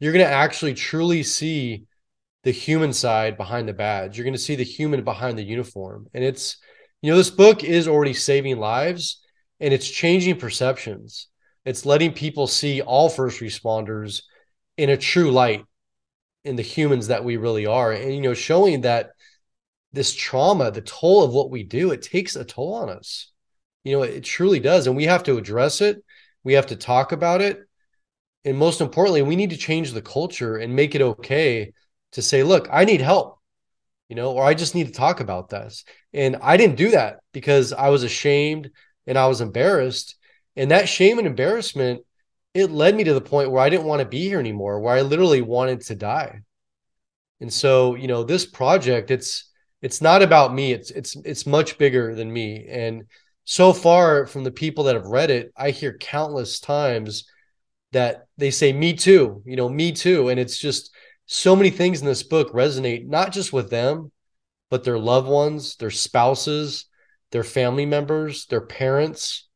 you're 0.00 0.12
going 0.12 0.26
to 0.26 0.30
actually 0.30 0.74
truly 0.74 1.22
see 1.22 1.84
the 2.42 2.50
human 2.50 2.92
side 2.92 3.36
behind 3.36 3.68
the 3.68 3.72
badge. 3.72 4.18
You're 4.18 4.24
going 4.24 4.34
to 4.34 4.38
see 4.38 4.56
the 4.56 4.64
human 4.64 5.04
behind 5.04 5.38
the 5.38 5.44
uniform. 5.44 6.08
And 6.12 6.24
it's, 6.24 6.56
you 7.02 7.12
know, 7.12 7.16
this 7.16 7.30
book 7.30 7.62
is 7.62 7.86
already 7.86 8.14
saving 8.14 8.58
lives 8.58 9.22
and 9.60 9.72
it's 9.72 9.88
changing 9.88 10.38
perceptions. 10.38 11.28
It's 11.64 11.86
letting 11.86 12.12
people 12.12 12.46
see 12.46 12.80
all 12.80 13.08
first 13.08 13.40
responders 13.40 14.22
in 14.76 14.90
a 14.90 14.96
true 14.96 15.30
light 15.30 15.64
in 16.44 16.56
the 16.56 16.62
humans 16.62 17.08
that 17.08 17.24
we 17.24 17.36
really 17.36 17.66
are. 17.66 17.92
And 17.92 18.14
you 18.14 18.20
know 18.20 18.34
showing 18.34 18.82
that 18.82 19.10
this 19.92 20.14
trauma 20.14 20.70
the 20.70 20.82
toll 20.82 21.24
of 21.24 21.32
what 21.32 21.50
we 21.50 21.62
do 21.62 21.90
it 21.90 22.02
takes 22.02 22.36
a 22.36 22.44
toll 22.44 22.74
on 22.74 22.88
us. 22.88 23.32
You 23.84 23.96
know 23.96 24.02
it 24.02 24.24
truly 24.24 24.60
does 24.60 24.86
and 24.86 24.96
we 24.96 25.04
have 25.04 25.24
to 25.24 25.36
address 25.36 25.80
it. 25.80 26.04
We 26.44 26.52
have 26.52 26.66
to 26.66 26.76
talk 26.76 27.12
about 27.12 27.40
it. 27.40 27.60
And 28.44 28.56
most 28.56 28.80
importantly 28.80 29.22
we 29.22 29.36
need 29.36 29.50
to 29.50 29.56
change 29.56 29.92
the 29.92 30.02
culture 30.02 30.56
and 30.56 30.76
make 30.76 30.94
it 30.94 31.02
okay 31.02 31.72
to 32.12 32.22
say 32.22 32.42
look 32.44 32.68
i 32.70 32.84
need 32.84 33.00
help 33.00 33.40
you 34.08 34.14
know 34.14 34.32
or 34.32 34.44
i 34.44 34.54
just 34.54 34.74
need 34.74 34.86
to 34.86 34.92
talk 34.92 35.20
about 35.20 35.48
this. 35.48 35.84
And 36.12 36.36
i 36.42 36.56
didn't 36.56 36.76
do 36.76 36.90
that 36.90 37.18
because 37.32 37.72
i 37.72 37.88
was 37.88 38.04
ashamed 38.04 38.70
and 39.06 39.18
i 39.18 39.26
was 39.26 39.40
embarrassed 39.40 40.16
and 40.56 40.70
that 40.70 40.88
shame 40.88 41.18
and 41.18 41.26
embarrassment 41.26 42.02
it 42.56 42.70
led 42.70 42.96
me 42.96 43.04
to 43.04 43.12
the 43.12 43.20
point 43.20 43.50
where 43.50 43.62
I 43.62 43.68
didn't 43.68 43.84
want 43.84 44.00
to 44.00 44.08
be 44.08 44.28
here 44.28 44.40
anymore, 44.40 44.80
where 44.80 44.94
I 44.94 45.02
literally 45.02 45.42
wanted 45.42 45.82
to 45.82 45.94
die. 45.94 46.40
And 47.38 47.52
so, 47.52 47.96
you 47.96 48.08
know, 48.08 48.24
this 48.24 48.46
project, 48.46 49.10
it's 49.10 49.50
it's 49.82 50.00
not 50.00 50.22
about 50.22 50.54
me. 50.54 50.72
It's 50.72 50.90
it's 50.90 51.16
it's 51.16 51.44
much 51.44 51.76
bigger 51.76 52.14
than 52.14 52.32
me. 52.32 52.66
And 52.66 53.04
so 53.44 53.74
far 53.74 54.26
from 54.26 54.42
the 54.42 54.50
people 54.50 54.84
that 54.84 54.94
have 54.94 55.04
read 55.04 55.30
it, 55.30 55.52
I 55.54 55.70
hear 55.70 55.98
countless 55.98 56.58
times 56.58 57.28
that 57.92 58.26
they 58.38 58.50
say, 58.50 58.72
Me 58.72 58.94
too, 58.94 59.42
you 59.44 59.56
know, 59.56 59.68
me 59.68 59.92
too. 59.92 60.30
And 60.30 60.40
it's 60.40 60.58
just 60.58 60.94
so 61.26 61.54
many 61.54 61.68
things 61.68 62.00
in 62.00 62.06
this 62.06 62.22
book 62.22 62.54
resonate, 62.54 63.06
not 63.06 63.32
just 63.32 63.52
with 63.52 63.68
them, 63.68 64.10
but 64.70 64.82
their 64.82 64.98
loved 64.98 65.28
ones, 65.28 65.76
their 65.76 65.90
spouses, 65.90 66.86
their 67.32 67.44
family 67.44 67.86
members, 67.86 68.46
their 68.46 68.60
parents, 68.60 69.46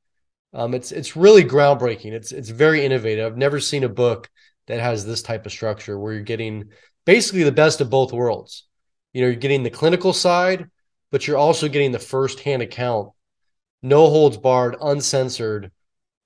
um, 0.52 0.74
it's 0.74 0.90
it's 0.90 1.16
really 1.16 1.44
groundbreaking. 1.44 2.12
It's 2.12 2.32
it's 2.32 2.48
very 2.48 2.84
innovative. 2.84 3.24
I've 3.24 3.38
never 3.38 3.60
seen 3.60 3.84
a 3.84 3.88
book 3.88 4.28
that 4.66 4.80
has 4.80 5.04
this 5.04 5.22
type 5.22 5.46
of 5.46 5.52
structure 5.52 5.98
where 5.98 6.12
you're 6.12 6.22
getting 6.22 6.70
basically 7.04 7.44
the 7.44 7.52
best 7.52 7.80
of 7.80 7.90
both 7.90 8.12
worlds. 8.12 8.66
You 9.12 9.22
know, 9.22 9.28
you're 9.28 9.36
getting 9.36 9.62
the 9.62 9.70
clinical 9.70 10.12
side, 10.12 10.68
but 11.10 11.26
you're 11.26 11.36
also 11.36 11.68
getting 11.68 11.92
the 11.92 11.98
firsthand 11.98 12.62
account, 12.62 13.10
no 13.82 14.08
holds 14.08 14.36
barred, 14.36 14.76
uncensored, 14.80 15.70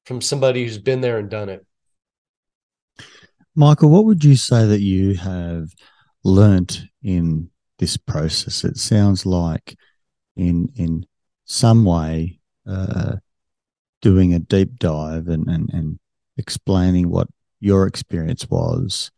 from 0.04 0.20
somebody 0.20 0.64
who's 0.64 0.78
been 0.78 1.00
there 1.00 1.18
and 1.18 1.30
done 1.30 1.48
it. 1.48 1.66
Michael, 3.54 3.90
what 3.90 4.04
would 4.04 4.24
you 4.24 4.36
say 4.36 4.66
that 4.66 4.80
you 4.80 5.14
have 5.14 5.68
learnt 6.24 6.82
in 7.02 7.50
this 7.78 7.96
process? 7.96 8.64
It 8.64 8.78
sounds 8.78 9.24
like, 9.26 9.76
in 10.36 10.72
in 10.76 11.06
some 11.44 11.84
way, 11.84 12.40
uh, 12.66 13.16
doing 14.02 14.34
a 14.34 14.38
deep 14.38 14.78
dive 14.78 15.28
and, 15.28 15.48
and, 15.48 15.70
and 15.72 15.98
explaining 16.36 17.10
what 17.10 17.28
your 17.60 17.86
experience 17.86 18.48
was 18.48 19.10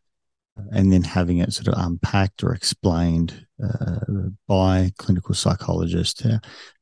and 0.73 0.92
then 0.92 1.02
having 1.02 1.38
it 1.38 1.52
sort 1.52 1.68
of 1.68 1.85
unpacked 1.85 2.42
or 2.42 2.52
explained 2.52 3.47
uh, 3.62 3.99
by 4.47 4.92
clinical 4.99 5.35
psychologists. 5.35 6.25
Uh, 6.25 6.38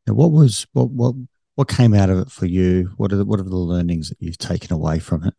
what 0.06 0.30
was 0.30 0.66
what 0.72 0.90
what 0.90 1.14
what 1.54 1.68
came 1.68 1.94
out 1.94 2.10
of 2.10 2.18
it 2.18 2.30
for 2.30 2.46
you? 2.46 2.92
What 2.96 3.12
are 3.12 3.16
the, 3.16 3.24
what 3.24 3.40
are 3.40 3.44
the 3.44 3.56
learnings 3.56 4.08
that 4.08 4.20
you've 4.20 4.38
taken 4.38 4.72
away 4.72 4.98
from 4.98 5.24
it? 5.24 5.34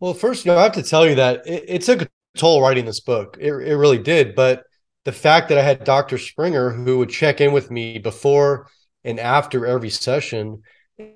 Well, 0.00 0.14
first, 0.14 0.44
you 0.44 0.52
know, 0.52 0.58
I 0.58 0.64
have 0.64 0.72
to 0.72 0.82
tell 0.82 1.08
you 1.08 1.14
that 1.14 1.46
it, 1.46 1.64
it 1.68 1.82
took 1.82 2.02
a 2.02 2.08
toll 2.36 2.60
writing 2.60 2.84
this 2.84 3.00
book. 3.00 3.36
It, 3.40 3.52
it 3.52 3.76
really 3.76 3.98
did. 3.98 4.34
But 4.34 4.64
the 5.04 5.12
fact 5.12 5.48
that 5.48 5.58
I 5.58 5.62
had 5.62 5.84
Dr. 5.84 6.18
Springer 6.18 6.70
who 6.70 6.98
would 6.98 7.10
check 7.10 7.40
in 7.40 7.52
with 7.52 7.70
me 7.70 7.98
before 7.98 8.68
and 9.04 9.20
after 9.20 9.66
every 9.66 9.90
session 9.90 10.62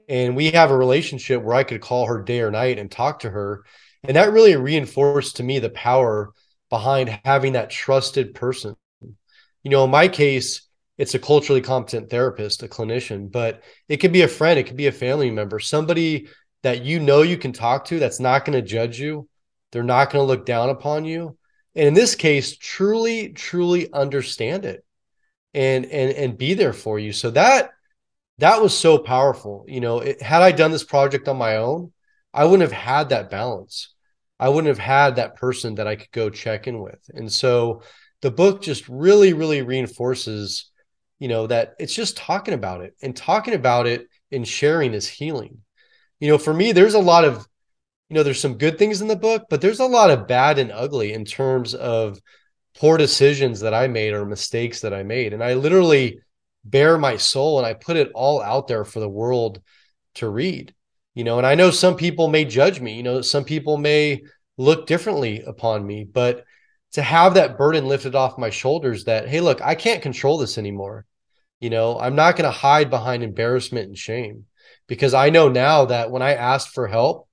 and 0.09 0.35
we 0.35 0.51
have 0.51 0.71
a 0.71 0.77
relationship 0.77 1.43
where 1.43 1.55
I 1.55 1.65
could 1.65 1.81
call 1.81 2.07
her 2.07 2.23
day 2.23 2.41
or 2.41 2.51
night 2.51 2.79
and 2.79 2.91
talk 2.91 3.21
to 3.21 3.31
her. 3.31 3.65
And 4.03 4.17
that 4.17 4.33
really 4.33 4.57
reinforced 4.57 5.37
to 5.37 5.43
me 5.43 5.59
the 5.59 5.71
power 5.71 6.33
behind 6.69 7.21
having 7.25 7.53
that 7.53 7.71
trusted 7.71 8.35
person. 8.35 8.75
You 9.01 9.71
know, 9.71 9.85
in 9.85 9.91
my 9.91 10.09
case, 10.09 10.63
it's 10.97 11.15
a 11.15 11.19
culturally 11.19 11.61
competent 11.61 12.11
therapist, 12.11 12.63
a 12.63 12.69
clinician, 12.69 13.31
but 13.31 13.63
it 13.89 13.99
could 13.99 14.13
be 14.13 14.23
a 14.23 14.29
friend, 14.29 14.59
it 14.59 14.67
could 14.67 14.77
be 14.77 14.89
a 14.89 14.93
family 14.93 15.31
member, 15.31 15.61
somebody 15.61 16.29
that 16.63 16.85
you 16.85 16.99
know 16.99 17.23
you 17.23 17.39
can 17.39 17.53
talk 17.53 17.85
to 17.87 18.01
that's 18.01 18.19
not 18.19 18.45
going 18.45 18.61
to 18.61 18.67
judge 18.67 18.99
you. 18.99 19.29
They're 19.71 19.85
not 19.85 20.11
going 20.11 20.23
to 20.23 20.27
look 20.27 20.45
down 20.45 20.71
upon 20.71 21.05
you. 21.05 21.37
And 21.75 21.89
in 21.89 21.95
this 21.95 22.15
case, 22.15 22.57
truly, 22.57 23.31
truly 23.31 23.93
understand 23.93 24.65
it 24.65 24.85
and 25.55 25.87
and 25.87 26.13
and 26.13 26.39
be 26.39 26.55
there 26.55 26.73
for 26.73 26.99
you. 26.99 27.13
So 27.13 27.31
that 27.33 27.71
that 28.39 28.63
was 28.63 28.77
so 28.77 28.99
powerful. 28.99 29.65
You 29.69 29.81
know, 29.81 30.01
it, 30.01 30.23
had 30.23 30.43
I 30.43 30.53
done 30.53 30.71
this 30.71 30.85
project 30.85 31.29
on 31.29 31.37
my 31.37 31.57
own, 31.57 31.93
I 32.33 32.45
wouldn't 32.45 32.71
have 32.71 32.81
had 32.81 33.09
that 33.09 33.31
balance. 33.31 33.95
I 34.41 34.49
wouldn't 34.49 34.69
have 34.69 34.79
had 34.79 35.17
that 35.17 35.37
person 35.37 35.77
that 35.77 35.89
I 35.89 35.97
could 35.97 36.13
go 36.13 36.31
check 36.31 36.69
in 36.69 36.81
with. 36.81 37.01
And 37.13 37.31
so 37.31 37.83
the 38.23 38.31
book 38.31 38.63
just 38.63 38.89
really, 38.89 39.33
really 39.33 39.63
reinforces, 39.63 40.71
you 41.19 41.29
know, 41.29 41.49
that 41.49 41.75
it's 41.81 41.95
just 41.95 42.17
talking 42.17 42.55
about 42.55 42.83
it 42.83 42.95
and 43.03 43.17
talking 43.17 43.55
about 43.55 43.87
it 43.87 44.07
and 44.31 44.47
sharing 44.47 44.95
is 44.95 45.09
healing. 45.09 45.59
You 46.21 46.29
know, 46.29 46.39
for 46.39 46.55
me, 46.55 46.73
there's 46.73 46.95
a 46.95 47.01
lot 47.01 47.25
of, 47.25 47.47
you 48.09 48.15
know, 48.15 48.23
there's 48.23 48.41
some 48.41 48.59
good 48.59 48.79
things 48.79 49.01
in 49.01 49.09
the 49.09 49.17
book, 49.17 49.47
but 49.51 49.61
there's 49.61 49.81
a 49.81 49.87
lot 49.87 50.11
of 50.11 50.27
bad 50.27 50.59
and 50.59 50.73
ugly 50.73 51.13
in 51.13 51.25
terms 51.25 51.75
of 51.75 52.21
poor 52.79 52.97
decisions 52.97 53.61
that 53.61 53.75
I 53.75 53.89
made 53.89 54.15
or 54.15 54.25
mistakes 54.25 54.81
that 54.81 54.95
I 54.95 55.03
made. 55.03 55.33
And 55.33 55.43
I 55.43 55.55
literally, 55.55 56.21
bare 56.65 56.99
my 56.99 57.17
soul 57.17 57.59
and 57.59 57.67
I 57.67 57.75
put 57.75 57.97
it 57.97 58.11
all 58.15 58.43
out 58.43 58.69
there 58.69 58.85
for 58.85 59.01
the 59.01 59.09
world 59.09 59.61
to 60.15 60.29
read. 60.29 60.75
You 61.15 61.25
know, 61.25 61.39
and 61.39 61.47
I 61.47 61.55
know 61.55 61.71
some 61.71 61.97
people 61.97 62.29
may 62.29 62.45
judge 62.45 62.81
me, 62.81 62.95
you 62.95 63.03
know, 63.03 63.23
some 63.23 63.45
people 63.45 63.77
may 63.77 64.23
look 64.57 64.87
differently 64.87 65.43
upon 65.43 65.85
me, 65.85 66.05
but 66.05 66.45
to 66.93 67.03
have 67.03 67.35
that 67.35 67.59
burden 67.59 67.87
lifted 67.87 68.15
off 68.15 68.39
my 68.39 68.51
shoulders 68.51 69.05
that, 69.05 69.29
hey, 69.29 69.41
look, 69.41 69.61
I 69.61 69.75
can't 69.75 70.03
control 70.03 70.39
this 70.39 70.59
anymore. 70.59 71.07
You 71.61 71.71
know, 71.71 71.99
I'm 71.99 72.15
not 72.15 72.37
going 72.37 72.45
to 72.45 72.57
hide 72.57 72.89
behind 72.89 73.23
embarrassment 73.23 73.89
and 73.89 73.99
shame 73.99 74.45
because 74.87 75.13
I 75.13 75.31
know 75.31 75.49
now 75.49 75.87
that 75.87 76.11
when 76.11 76.23
I 76.23 76.35
asked 76.35 76.69
for 76.69 76.87
help, 76.87 77.28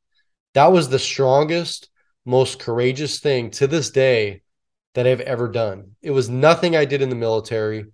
that 0.56 0.72
was 0.72 0.90
the 0.90 1.00
strongest, 1.00 1.90
most 2.26 2.60
courageous 2.60 3.20
thing 3.20 3.52
to 3.52 3.68
this 3.68 3.92
day 3.92 4.42
that 4.96 5.06
I've 5.06 5.22
ever 5.22 5.50
done. 5.50 5.92
It 6.02 6.12
was 6.12 6.30
nothing 6.30 6.76
I 6.76 6.86
did 6.86 7.02
in 7.02 7.10
the 7.10 7.16
military. 7.16 7.86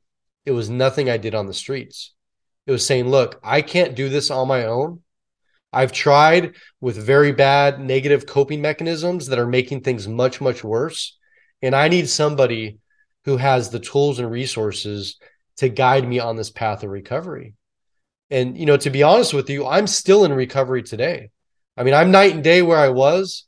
It 0.46 0.52
was 0.52 0.70
nothing 0.70 1.10
I 1.10 1.18
did 1.18 1.36
on 1.36 1.48
the 1.48 1.54
streets. 1.54 2.14
It 2.68 2.72
was 2.72 2.86
saying, 2.86 3.10
look, 3.10 3.40
I 3.44 3.64
can't 3.64 3.96
do 3.96 4.10
this 4.10 4.30
on 4.30 4.48
my 4.48 4.66
own. 4.66 5.02
I've 5.74 5.92
tried 5.92 6.54
with 6.80 7.04
very 7.04 7.32
bad 7.32 7.80
negative 7.80 8.28
coping 8.28 8.62
mechanisms 8.62 9.28
that 9.28 9.40
are 9.40 9.48
making 9.48 9.82
things 9.82 10.08
much, 10.08 10.40
much 10.40 10.64
worse. 10.64 11.18
And 11.64 11.76
I 11.76 11.88
need 11.88 12.10
somebody 12.10 12.78
who 13.26 13.38
has 13.38 13.70
the 13.70 13.80
tools 13.80 14.20
and 14.20 14.30
resources 14.30 15.18
to 15.58 15.70
guide 15.70 16.08
me 16.08 16.20
on 16.20 16.36
this 16.36 16.52
path 16.52 16.84
of 16.84 16.92
recovery. 16.92 17.56
And, 18.30 18.56
you 18.56 18.68
know, 18.68 18.78
to 18.78 18.90
be 18.92 19.02
honest 19.02 19.34
with 19.34 19.50
you, 19.50 19.66
I'm 19.66 19.88
still 19.88 20.26
in 20.26 20.34
recovery 20.34 20.84
today. 20.84 21.32
I 21.78 21.84
mean, 21.84 21.94
I'm 21.94 22.12
night 22.12 22.34
and 22.34 22.44
day 22.44 22.62
where 22.62 22.78
I 22.78 22.90
was, 22.90 23.46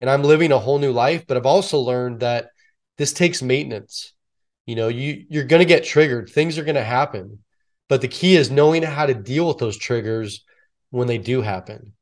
and 0.00 0.08
I'm 0.08 0.22
living 0.22 0.52
a 0.52 0.58
whole 0.58 0.78
new 0.78 0.92
life, 0.92 1.26
but 1.26 1.36
I've 1.36 1.46
also 1.46 1.78
learned 1.78 2.20
that 2.20 2.50
this 2.98 3.12
takes 3.12 3.42
maintenance. 3.42 4.12
You 4.66 4.76
know, 4.76 4.88
you 4.88 5.24
you're 5.28 5.44
going 5.44 5.60
to 5.60 5.66
get 5.66 5.84
triggered. 5.84 6.28
Things 6.28 6.58
are 6.58 6.64
going 6.64 6.74
to 6.76 6.84
happen. 6.84 7.40
But 7.88 8.00
the 8.00 8.08
key 8.08 8.36
is 8.36 8.50
knowing 8.50 8.82
how 8.82 9.06
to 9.06 9.14
deal 9.14 9.46
with 9.46 9.58
those 9.58 9.76
triggers 9.76 10.44
when 10.90 11.06
they 11.06 11.18
do 11.18 11.42
happen 11.42 11.92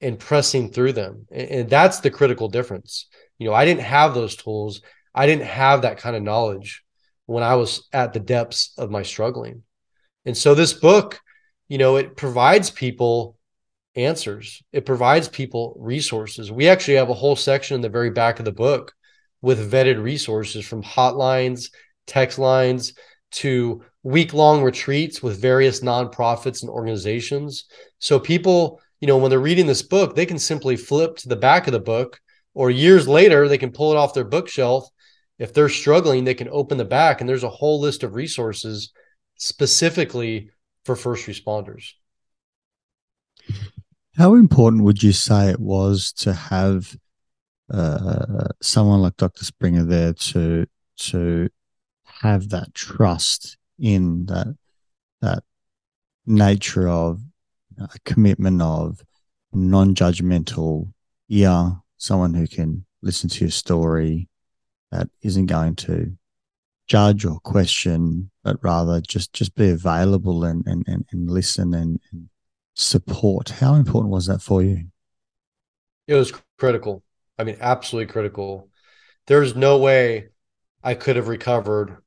and 0.00 0.18
pressing 0.18 0.70
through 0.70 0.94
them. 0.94 1.26
And, 1.30 1.48
and 1.48 1.70
that's 1.70 2.00
the 2.00 2.10
critical 2.10 2.48
difference. 2.48 3.06
You 3.38 3.46
know, 3.48 3.54
I 3.54 3.64
didn't 3.64 3.82
have 3.82 4.14
those 4.14 4.36
tools. 4.36 4.82
I 5.14 5.26
didn't 5.26 5.46
have 5.46 5.82
that 5.82 5.98
kind 5.98 6.16
of 6.16 6.22
knowledge 6.22 6.82
when 7.26 7.42
I 7.42 7.54
was 7.54 7.88
at 7.92 8.12
the 8.12 8.20
depths 8.20 8.72
of 8.76 8.90
my 8.90 9.02
struggling. 9.02 9.62
And 10.24 10.36
so 10.36 10.54
this 10.54 10.72
book, 10.72 11.20
you 11.68 11.78
know, 11.78 11.96
it 11.96 12.16
provides 12.16 12.70
people 12.70 13.36
answers. 13.94 14.62
It 14.72 14.86
provides 14.86 15.28
people 15.28 15.76
resources. 15.78 16.50
We 16.50 16.68
actually 16.68 16.94
have 16.94 17.10
a 17.10 17.14
whole 17.14 17.36
section 17.36 17.74
in 17.74 17.80
the 17.80 17.88
very 17.88 18.10
back 18.10 18.38
of 18.38 18.44
the 18.44 18.52
book 18.52 18.92
with 19.40 19.70
vetted 19.70 20.02
resources 20.02 20.66
from 20.66 20.82
hotlines, 20.82 21.70
text 22.06 22.38
lines 22.38 22.94
to 23.32 23.82
week 24.02 24.32
long 24.34 24.62
retreats 24.62 25.22
with 25.22 25.40
various 25.40 25.80
nonprofits 25.80 26.62
and 26.62 26.70
organizations. 26.70 27.64
So 27.98 28.18
people, 28.18 28.80
you 29.00 29.08
know, 29.08 29.18
when 29.18 29.30
they're 29.30 29.40
reading 29.40 29.66
this 29.66 29.82
book, 29.82 30.14
they 30.14 30.26
can 30.26 30.38
simply 30.38 30.76
flip 30.76 31.16
to 31.18 31.28
the 31.28 31.36
back 31.36 31.66
of 31.66 31.72
the 31.72 31.80
book 31.80 32.20
or 32.54 32.70
years 32.70 33.08
later 33.08 33.48
they 33.48 33.58
can 33.58 33.72
pull 33.72 33.92
it 33.92 33.96
off 33.96 34.14
their 34.14 34.24
bookshelf. 34.24 34.88
If 35.38 35.52
they're 35.52 35.68
struggling, 35.68 36.24
they 36.24 36.34
can 36.34 36.48
open 36.50 36.78
the 36.78 36.84
back 36.84 37.20
and 37.20 37.28
there's 37.28 37.44
a 37.44 37.48
whole 37.48 37.80
list 37.80 38.02
of 38.02 38.14
resources 38.14 38.92
specifically 39.36 40.50
for 40.84 40.94
first 40.94 41.26
responders. 41.26 41.92
How 44.16 44.34
important 44.34 44.84
would 44.84 45.02
you 45.02 45.12
say 45.12 45.48
it 45.48 45.60
was 45.60 46.12
to 46.14 46.34
have 46.34 46.96
uh, 47.72 48.48
someone 48.60 49.00
like 49.00 49.16
Dr. 49.16 49.44
Springer 49.44 49.84
there 49.84 50.12
to 50.12 50.66
to 50.98 51.48
have 52.04 52.50
that 52.50 52.74
trust 52.74 53.56
in 53.78 54.26
that 54.26 54.56
that 55.20 55.42
nature 56.26 56.88
of 56.88 57.20
a 57.78 57.88
commitment 58.04 58.60
of 58.60 59.02
non-judgmental 59.52 60.92
yeah 61.28 61.70
someone 61.96 62.34
who 62.34 62.46
can 62.46 62.84
listen 63.02 63.28
to 63.28 63.40
your 63.40 63.50
story 63.50 64.28
that 64.90 65.08
isn't 65.22 65.46
going 65.46 65.74
to 65.74 66.16
judge 66.86 67.24
or 67.24 67.40
question 67.40 68.30
but 68.44 68.56
rather 68.62 69.00
just 69.00 69.32
just 69.32 69.54
be 69.54 69.70
available 69.70 70.44
and 70.44 70.66
and 70.66 70.84
and, 70.86 71.04
and 71.10 71.30
listen 71.30 71.74
and, 71.74 72.00
and 72.12 72.28
support. 72.74 73.50
How 73.50 73.74
important 73.74 74.12
was 74.12 74.26
that 74.26 74.42
for 74.42 74.62
you? 74.62 74.86
It 76.06 76.14
was 76.14 76.32
critical. 76.58 77.02
I 77.38 77.44
mean, 77.44 77.56
absolutely 77.60 78.12
critical. 78.12 78.68
There's 79.26 79.54
no 79.54 79.78
way 79.78 80.28
I 80.82 80.94
could 80.94 81.16
have 81.16 81.28
recovered 81.28 81.98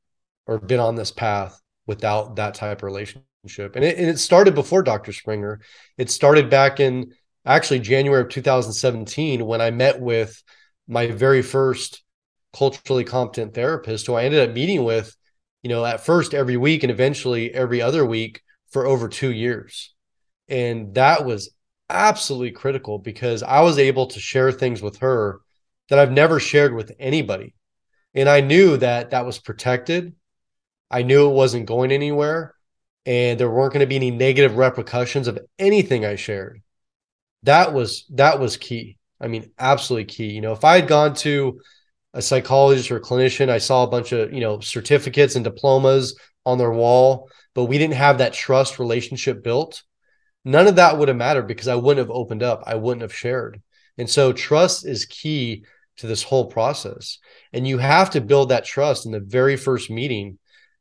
or 0.45 0.59
been 0.59 0.79
on 0.79 0.95
this 0.95 1.11
path 1.11 1.59
without 1.87 2.35
that 2.35 2.55
type 2.55 2.79
of 2.79 2.83
relationship. 2.83 3.75
And 3.75 3.83
it, 3.83 3.97
and 3.97 4.09
it 4.09 4.19
started 4.19 4.55
before 4.55 4.83
Dr. 4.83 5.13
Springer. 5.13 5.61
It 5.97 6.09
started 6.09 6.49
back 6.49 6.79
in 6.79 7.13
actually 7.45 7.79
January 7.79 8.21
of 8.21 8.29
2017 8.29 9.45
when 9.45 9.61
I 9.61 9.71
met 9.71 9.99
with 9.99 10.41
my 10.87 11.07
very 11.07 11.41
first 11.41 12.03
culturally 12.53 13.03
competent 13.03 13.53
therapist 13.53 14.07
who 14.07 14.13
I 14.13 14.23
ended 14.23 14.47
up 14.47 14.55
meeting 14.55 14.83
with, 14.83 15.15
you 15.61 15.69
know, 15.69 15.85
at 15.85 16.05
first 16.05 16.33
every 16.33 16.57
week 16.57 16.83
and 16.83 16.91
eventually 16.91 17.53
every 17.53 17.81
other 17.81 18.05
week 18.05 18.41
for 18.71 18.85
over 18.85 19.07
two 19.07 19.31
years. 19.31 19.94
And 20.47 20.93
that 20.95 21.25
was 21.25 21.49
absolutely 21.89 22.51
critical 22.51 22.99
because 22.99 23.43
I 23.43 23.61
was 23.61 23.77
able 23.77 24.07
to 24.07 24.19
share 24.19 24.51
things 24.51 24.81
with 24.81 24.97
her 24.97 25.39
that 25.89 25.99
I've 25.99 26.11
never 26.11 26.39
shared 26.39 26.73
with 26.73 26.91
anybody. 26.99 27.53
And 28.13 28.29
I 28.29 28.41
knew 28.41 28.77
that 28.77 29.11
that 29.11 29.25
was 29.25 29.39
protected. 29.39 30.13
I 30.89 31.03
knew 31.03 31.29
it 31.29 31.33
wasn't 31.33 31.65
going 31.65 31.91
anywhere 31.91 32.55
and 33.05 33.39
there 33.39 33.49
weren't 33.49 33.73
going 33.73 33.81
to 33.81 33.87
be 33.87 33.95
any 33.95 34.11
negative 34.11 34.57
repercussions 34.57 35.27
of 35.27 35.39
anything 35.59 36.05
I 36.05 36.15
shared. 36.15 36.61
That 37.43 37.73
was 37.73 38.05
that 38.11 38.39
was 38.39 38.57
key. 38.57 38.97
I 39.21 39.27
mean, 39.27 39.51
absolutely 39.59 40.05
key. 40.05 40.31
You 40.31 40.41
know, 40.41 40.53
if 40.53 40.63
I 40.63 40.75
had 40.79 40.87
gone 40.87 41.13
to 41.15 41.61
a 42.13 42.21
psychologist 42.21 42.89
or 42.91 42.97
a 42.97 43.01
clinician, 43.01 43.49
I 43.49 43.59
saw 43.59 43.83
a 43.83 43.87
bunch 43.87 44.11
of, 44.11 44.33
you 44.33 44.39
know, 44.39 44.59
certificates 44.59 45.35
and 45.35 45.43
diplomas 45.43 46.17
on 46.45 46.57
their 46.57 46.71
wall, 46.71 47.29
but 47.53 47.65
we 47.65 47.77
didn't 47.77 47.95
have 47.95 48.17
that 48.17 48.33
trust 48.33 48.79
relationship 48.79 49.43
built 49.43 49.83
none 50.45 50.67
of 50.67 50.77
that 50.77 50.97
would 50.97 51.09
have 51.09 51.17
mattered 51.17 51.47
because 51.47 51.67
I 51.67 51.75
wouldn't 51.75 52.07
have 52.07 52.15
opened 52.15 52.43
up. 52.43 52.63
I 52.65 52.75
wouldn't 52.75 53.01
have 53.01 53.13
shared. 53.13 53.61
And 53.97 54.09
so 54.09 54.31
trust 54.31 54.85
is 54.85 55.05
key 55.05 55.65
to 55.97 56.07
this 56.07 56.23
whole 56.23 56.45
process. 56.45 57.19
And 57.51 57.67
you 57.67 57.77
have 57.79 58.11
to 58.11 58.21
build 58.21 58.49
that 58.49 58.65
trust 58.65 59.05
in 59.05 59.11
the 59.11 59.19
very 59.19 59.57
first 59.57 59.89
meeting 59.89 60.37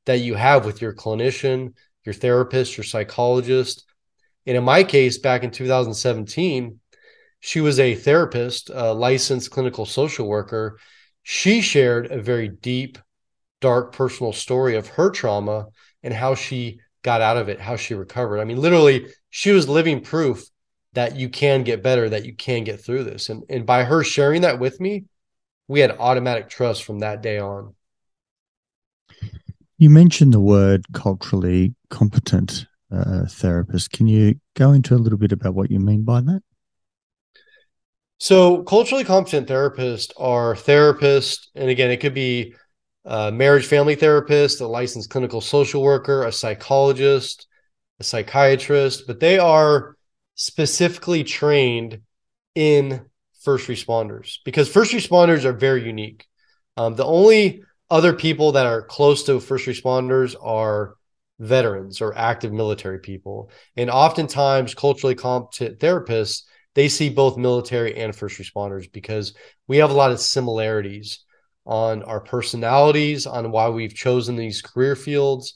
that 0.06 0.18
you 0.18 0.34
have 0.34 0.66
with 0.66 0.82
your 0.82 0.92
clinician, 0.92 1.74
your 2.04 2.12
therapist, 2.12 2.76
your 2.76 2.84
psychologist. 2.84 3.84
And 4.46 4.56
in 4.56 4.64
my 4.64 4.84
case, 4.84 5.18
back 5.18 5.42
in 5.42 5.50
2017, 5.50 6.78
she 7.40 7.60
was 7.60 7.78
a 7.78 7.94
therapist, 7.94 8.70
a 8.72 8.92
licensed 8.92 9.50
clinical 9.50 9.86
social 9.86 10.26
worker. 10.26 10.78
She 11.22 11.60
shared 11.60 12.10
a 12.10 12.20
very 12.20 12.48
deep, 12.48 12.98
dark 13.60 13.92
personal 13.92 14.32
story 14.32 14.76
of 14.76 14.88
her 14.88 15.10
trauma 15.10 15.66
and 16.02 16.12
how 16.12 16.34
she 16.34 16.80
got 17.02 17.20
out 17.20 17.36
of 17.36 17.48
it, 17.48 17.60
how 17.60 17.76
she 17.76 17.94
recovered. 17.94 18.40
I 18.40 18.44
mean, 18.44 18.58
literally, 18.58 19.06
she 19.36 19.50
was 19.50 19.68
living 19.68 20.00
proof 20.00 20.48
that 20.92 21.16
you 21.16 21.28
can 21.28 21.64
get 21.64 21.82
better, 21.82 22.08
that 22.08 22.24
you 22.24 22.32
can 22.32 22.62
get 22.62 22.80
through 22.80 23.02
this. 23.02 23.28
And, 23.28 23.42
and 23.48 23.66
by 23.66 23.82
her 23.82 24.04
sharing 24.04 24.42
that 24.42 24.60
with 24.60 24.80
me, 24.80 25.06
we 25.66 25.80
had 25.80 25.90
automatic 25.98 26.48
trust 26.48 26.84
from 26.84 27.00
that 27.00 27.20
day 27.20 27.40
on. 27.40 27.74
You 29.76 29.90
mentioned 29.90 30.32
the 30.32 30.38
word 30.38 30.84
culturally 30.92 31.74
competent 31.90 32.66
uh, 32.92 33.26
therapist. 33.26 33.90
Can 33.90 34.06
you 34.06 34.36
go 34.54 34.70
into 34.70 34.94
a 34.94 35.02
little 35.02 35.18
bit 35.18 35.32
about 35.32 35.54
what 35.56 35.68
you 35.68 35.80
mean 35.80 36.04
by 36.04 36.20
that? 36.20 36.42
So, 38.20 38.62
culturally 38.62 39.02
competent 39.02 39.48
therapists 39.48 40.12
are 40.16 40.54
therapists, 40.54 41.48
and 41.56 41.68
again, 41.68 41.90
it 41.90 41.96
could 41.96 42.14
be 42.14 42.54
a 43.04 43.32
marriage 43.32 43.66
family 43.66 43.96
therapist, 43.96 44.60
a 44.60 44.68
licensed 44.68 45.10
clinical 45.10 45.40
social 45.40 45.82
worker, 45.82 46.22
a 46.22 46.30
psychologist, 46.30 47.48
a 48.00 48.04
psychiatrist, 48.04 49.06
but 49.06 49.20
they 49.20 49.38
are 49.38 49.96
specifically 50.34 51.24
trained 51.24 52.00
in 52.54 53.04
first 53.42 53.68
responders 53.68 54.38
because 54.44 54.68
first 54.68 54.92
responders 54.92 55.44
are 55.44 55.52
very 55.52 55.84
unique. 55.84 56.26
Um, 56.76 56.94
the 56.94 57.04
only 57.04 57.62
other 57.90 58.12
people 58.12 58.52
that 58.52 58.66
are 58.66 58.82
close 58.82 59.24
to 59.24 59.38
first 59.40 59.66
responders 59.66 60.34
are 60.42 60.94
veterans 61.38 62.00
or 62.00 62.16
active 62.16 62.52
military 62.52 62.98
people. 62.98 63.50
And 63.76 63.90
oftentimes, 63.90 64.74
culturally 64.74 65.14
competent 65.14 65.78
therapists, 65.78 66.42
they 66.74 66.88
see 66.88 67.08
both 67.08 67.36
military 67.36 67.96
and 67.96 68.14
first 68.14 68.38
responders 68.38 68.90
because 68.90 69.34
we 69.68 69.78
have 69.78 69.90
a 69.90 69.94
lot 69.94 70.10
of 70.10 70.20
similarities 70.20 71.20
on 71.66 72.02
our 72.02 72.20
personalities, 72.20 73.26
on 73.26 73.50
why 73.50 73.68
we've 73.68 73.94
chosen 73.94 74.36
these 74.36 74.62
career 74.62 74.96
fields, 74.96 75.54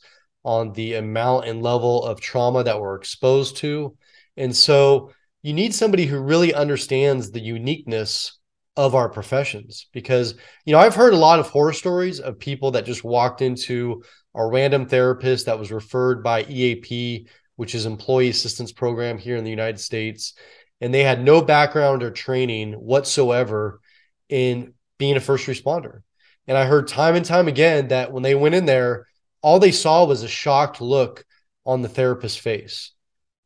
on 0.49 0.73
the 0.73 0.95
amount 0.95 1.45
and 1.45 1.63
level 1.63 2.03
of 2.03 2.23
trauma 2.23 2.65
that 2.65 2.81
we're 2.81 2.95
exposed 2.95 3.59
to. 3.59 3.95
And 4.39 4.57
so 4.57 5.13
you 5.43 5.53
need 5.53 5.75
somebody 5.75 6.07
who 6.07 6.19
really 6.19 6.55
understands 6.55 7.31
the 7.31 7.41
uniqueness 7.41 8.39
of 8.75 8.95
our 8.95 9.11
professions 9.11 9.89
because 9.93 10.37
you 10.65 10.73
know 10.73 10.79
I've 10.79 10.95
heard 10.95 11.13
a 11.13 11.19
lot 11.19 11.39
of 11.39 11.49
horror 11.49 11.75
stories 11.75 12.19
of 12.19 12.39
people 12.39 12.71
that 12.71 12.87
just 12.87 13.05
walked 13.05 13.43
into 13.43 14.03
a 14.35 14.47
random 14.47 14.87
therapist 14.87 15.47
that 15.47 15.59
was 15.59 15.71
referred 15.71 16.23
by 16.23 16.45
EAP 16.45 17.27
which 17.57 17.75
is 17.75 17.85
employee 17.85 18.31
assistance 18.31 18.73
program 18.73 19.19
here 19.19 19.37
in 19.37 19.45
the 19.45 19.51
United 19.51 19.81
States 19.81 20.33
and 20.81 20.95
they 20.95 21.03
had 21.03 21.23
no 21.23 21.43
background 21.43 22.03
or 22.03 22.11
training 22.11 22.73
whatsoever 22.73 23.81
in 24.29 24.73
being 24.97 25.17
a 25.17 25.21
first 25.21 25.47
responder 25.47 26.03
and 26.47 26.57
I 26.57 26.65
heard 26.65 26.87
time 26.87 27.17
and 27.17 27.27
time 27.27 27.49
again 27.49 27.89
that 27.89 28.13
when 28.13 28.23
they 28.23 28.37
went 28.37 28.55
in 28.55 28.65
there 28.65 29.09
all 29.43 29.59
they 29.59 29.73
saw 29.73 30.05
was 30.05 30.23
a 30.23 30.29
shocked 30.29 30.81
look 30.81 31.25
on 31.65 31.83
the 31.83 31.89
therapist's 31.89 32.39
face. 32.39 32.93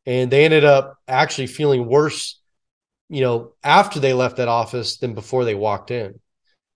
And 0.05 0.31
they 0.31 0.45
ended 0.45 0.65
up 0.65 0.97
actually 1.07 1.47
feeling 1.47 1.85
worse, 1.85 2.39
you 3.09 3.21
know, 3.21 3.53
after 3.63 3.99
they 3.99 4.13
left 4.13 4.37
that 4.37 4.47
office 4.47 4.97
than 4.97 5.13
before 5.13 5.45
they 5.45 5.55
walked 5.55 5.91
in. 5.91 6.19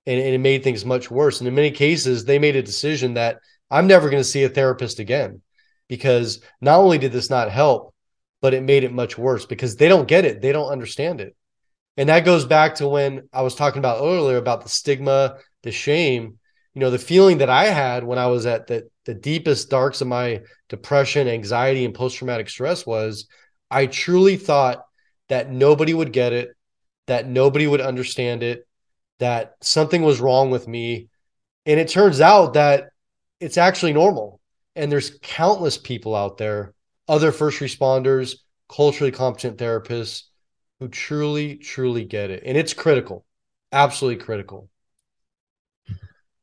And, 0.06 0.20
and 0.20 0.36
it 0.36 0.40
made 0.40 0.64
things 0.64 0.86
much 0.86 1.12
worse. 1.12 1.40
And 1.40 1.48
in 1.48 1.56
many 1.56 1.72
cases, 1.72 2.24
they 2.24 2.40
made 2.40 2.56
a 2.56 2.62
decision 2.62 3.16
that 3.16 3.40
I'm 3.70 3.88
never 3.88 4.10
going 4.10 4.22
to 4.22 4.30
see 4.30 4.44
a 4.44 4.50
therapist 4.50 5.00
again 5.00 5.42
because 5.90 6.42
not 6.62 6.80
only 6.80 6.98
did 6.98 7.12
this 7.12 7.30
not 7.30 7.52
help, 7.52 7.94
but 8.42 8.54
it 8.54 8.64
made 8.64 8.84
it 8.84 8.94
much 8.94 9.18
worse 9.18 9.46
because 9.46 9.76
they 9.76 9.88
don't 9.88 10.08
get 10.08 10.26
it. 10.26 10.42
They 10.42 10.52
don't 10.52 10.72
understand 10.72 11.22
it. 11.22 11.36
And 11.98 12.10
that 12.10 12.26
goes 12.26 12.46
back 12.46 12.76
to 12.76 12.88
when 12.88 13.28
I 13.34 13.42
was 13.42 13.56
talking 13.56 13.80
about 13.80 14.02
earlier 14.02 14.38
about 14.38 14.64
the 14.64 14.70
stigma, 14.70 15.38
the 15.64 15.72
shame 15.72 16.38
you 16.78 16.82
know 16.82 16.92
the 16.92 17.00
feeling 17.00 17.40
that 17.40 17.50
i 17.50 17.66
had 17.66 18.04
when 18.04 18.20
i 18.20 18.28
was 18.28 18.46
at 18.46 18.68
the, 18.68 18.88
the 19.06 19.16
deepest 19.16 19.68
darks 19.72 20.00
of 20.02 20.08
my 20.08 20.42
depression 20.70 21.28
anxiety 21.28 21.86
and 21.86 21.96
post-traumatic 21.96 22.48
stress 22.48 22.86
was 22.86 23.28
i 23.72 23.88
truly 23.88 24.38
thought 24.38 24.86
that 25.28 25.52
nobody 25.52 25.94
would 25.94 26.14
get 26.14 26.34
it 26.34 26.50
that 27.08 27.28
nobody 27.28 27.66
would 27.66 27.82
understand 27.82 28.44
it 28.44 28.68
that 29.20 29.56
something 29.62 30.04
was 30.04 30.22
wrong 30.22 30.52
with 30.52 30.68
me. 30.68 31.10
And 31.66 31.80
it 31.80 31.88
turns 31.88 32.22
out 32.22 32.54
that 32.54 32.90
it's 33.40 33.58
actually 33.58 33.94
normal. 33.94 34.40
And 34.76 34.92
there's 34.92 35.18
countless 35.22 35.78
people 35.78 36.16
out 36.16 36.38
there 36.38 36.74
other 37.08 37.32
first 37.32 37.60
responders 37.60 38.36
culturally 38.70 39.12
competent 39.12 39.58
therapists 39.58 40.24
who 40.80 40.90
truly 40.90 41.56
truly 41.56 42.06
get 42.06 42.30
it. 42.30 42.44
And 42.46 42.58
it's 42.58 42.74
critical 42.74 43.26
absolutely 43.74 44.24
critical 44.24 44.70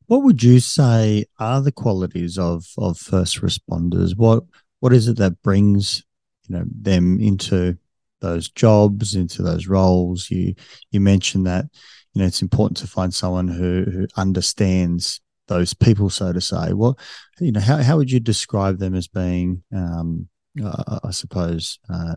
what 0.06 0.22
would 0.22 0.42
you 0.42 0.60
say 0.60 1.24
are 1.38 1.60
the 1.60 1.72
qualities 1.72 2.38
of 2.38 2.66
of 2.78 2.98
first 2.98 3.40
responders? 3.40 4.16
What 4.16 4.44
what 4.80 4.92
is 4.92 5.08
it 5.08 5.16
that 5.18 5.42
brings 5.42 6.04
you 6.48 6.56
know 6.56 6.64
them 6.68 7.20
into 7.20 7.78
those 8.20 8.48
jobs, 8.50 9.14
into 9.14 9.42
those 9.42 9.66
roles? 9.66 10.30
You 10.30 10.54
you 10.90 11.00
mentioned 11.00 11.46
that 11.46 11.66
you 12.12 12.20
know 12.20 12.26
it's 12.26 12.42
important 12.42 12.76
to 12.78 12.86
find 12.86 13.14
someone 13.14 13.48
who 13.48 13.84
who 13.90 14.06
understands 14.16 15.20
those 15.48 15.74
people, 15.74 16.10
so 16.10 16.32
to 16.32 16.40
say. 16.40 16.72
What 16.72 16.96
you 17.40 17.52
know, 17.52 17.60
how 17.60 17.78
how 17.78 17.96
would 17.96 18.10
you 18.10 18.20
describe 18.20 18.78
them 18.78 18.94
as 18.94 19.08
being? 19.08 19.62
Um, 19.74 20.28
uh, 20.62 21.00
I 21.02 21.10
suppose 21.10 21.78
uh, 21.92 22.14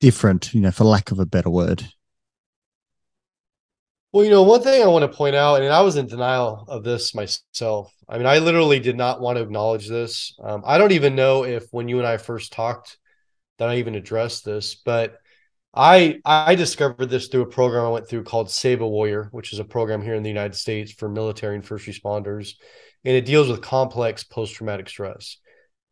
different, 0.00 0.54
you 0.54 0.60
know, 0.60 0.70
for 0.70 0.84
lack 0.84 1.10
of 1.10 1.18
a 1.18 1.26
better 1.26 1.50
word. 1.50 1.84
Well, 4.12 4.24
you 4.24 4.30
know, 4.30 4.42
one 4.42 4.62
thing 4.62 4.82
I 4.82 4.86
want 4.86 5.10
to 5.10 5.16
point 5.16 5.36
out, 5.36 5.60
and 5.60 5.72
I 5.72 5.82
was 5.82 5.96
in 5.96 6.06
denial 6.06 6.64
of 6.66 6.82
this 6.82 7.14
myself. 7.14 7.92
I 8.08 8.16
mean, 8.16 8.26
I 8.26 8.38
literally 8.38 8.80
did 8.80 8.96
not 8.96 9.20
want 9.20 9.36
to 9.36 9.42
acknowledge 9.42 9.86
this. 9.86 10.34
Um, 10.42 10.62
I 10.66 10.78
don't 10.78 10.92
even 10.92 11.14
know 11.14 11.44
if 11.44 11.66
when 11.72 11.88
you 11.88 11.98
and 11.98 12.06
I 12.06 12.16
first 12.16 12.52
talked 12.52 12.96
that 13.58 13.68
I 13.68 13.76
even 13.76 13.96
addressed 13.96 14.44
this, 14.46 14.76
but 14.76 15.18
I 15.74 16.20
I 16.24 16.54
discovered 16.54 17.10
this 17.10 17.28
through 17.28 17.42
a 17.42 17.46
program 17.46 17.84
I 17.84 17.90
went 17.90 18.08
through 18.08 18.24
called 18.24 18.50
Save 18.50 18.80
a 18.80 18.88
Warrior, 18.88 19.28
which 19.30 19.52
is 19.52 19.58
a 19.58 19.64
program 19.64 20.00
here 20.00 20.14
in 20.14 20.22
the 20.22 20.30
United 20.30 20.54
States 20.54 20.90
for 20.92 21.10
military 21.10 21.54
and 21.54 21.64
first 21.64 21.86
responders, 21.86 22.54
and 23.04 23.14
it 23.14 23.26
deals 23.26 23.48
with 23.50 23.60
complex 23.60 24.24
post 24.24 24.54
traumatic 24.54 24.88
stress, 24.88 25.36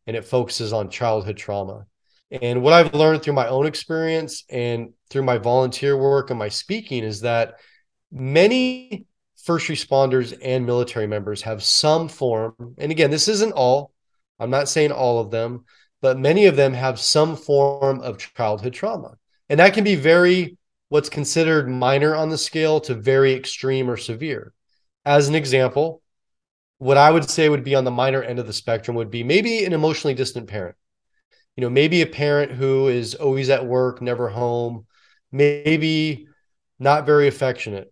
and 0.07 0.17
it 0.17 0.25
focuses 0.25 0.73
on 0.73 0.89
childhood 0.89 1.37
trauma. 1.37 1.85
And 2.31 2.63
what 2.63 2.73
I've 2.73 2.95
learned 2.95 3.21
through 3.21 3.33
my 3.33 3.47
own 3.47 3.67
experience 3.67 4.43
and 4.49 4.89
through 5.11 5.23
my 5.23 5.37
volunteer 5.37 5.95
work 5.95 6.31
and 6.31 6.39
my 6.39 6.49
speaking 6.49 7.03
is 7.03 7.21
that 7.21 7.53
many 8.11 9.05
first 9.43 9.67
responders 9.67 10.37
and 10.41 10.65
military 10.65 11.07
members 11.07 11.41
have 11.43 11.63
some 11.63 12.07
form, 12.07 12.75
and 12.77 12.91
again, 12.91 13.11
this 13.11 13.27
isn't 13.27 13.53
all, 13.53 13.91
I'm 14.39 14.49
not 14.49 14.69
saying 14.69 14.91
all 14.91 15.19
of 15.19 15.31
them, 15.31 15.65
but 16.01 16.19
many 16.19 16.45
of 16.45 16.55
them 16.55 16.73
have 16.73 16.99
some 16.99 17.35
form 17.35 18.01
of 18.01 18.17
childhood 18.17 18.73
trauma. 18.73 19.17
And 19.49 19.59
that 19.59 19.73
can 19.73 19.83
be 19.83 19.95
very, 19.95 20.57
what's 20.89 21.09
considered 21.09 21.69
minor 21.69 22.15
on 22.15 22.29
the 22.29 22.37
scale 22.37 22.79
to 22.81 22.93
very 22.93 23.33
extreme 23.33 23.89
or 23.89 23.97
severe. 23.97 24.53
As 25.05 25.27
an 25.27 25.35
example, 25.35 26.01
what 26.79 26.97
I 26.97 27.09
would 27.09 27.29
say 27.29 27.49
would 27.49 27.63
be 27.63 27.75
on 27.75 27.85
the 27.85 27.91
minor 27.91 28.21
end 28.21 28.39
of 28.39 28.47
the 28.47 28.53
spectrum 28.53 28.95
would 28.97 29.09
be 29.09 29.23
maybe 29.23 29.65
an 29.65 29.73
emotionally 29.73 30.13
distant 30.13 30.47
parent. 30.47 30.75
You 31.55 31.61
know, 31.61 31.69
maybe 31.69 32.01
a 32.01 32.07
parent 32.07 32.51
who 32.51 32.87
is 32.87 33.15
always 33.15 33.49
at 33.49 33.65
work, 33.65 34.01
never 34.01 34.29
home, 34.29 34.85
maybe 35.31 36.27
not 36.77 37.07
very 37.07 37.27
affectionate, 37.27 37.91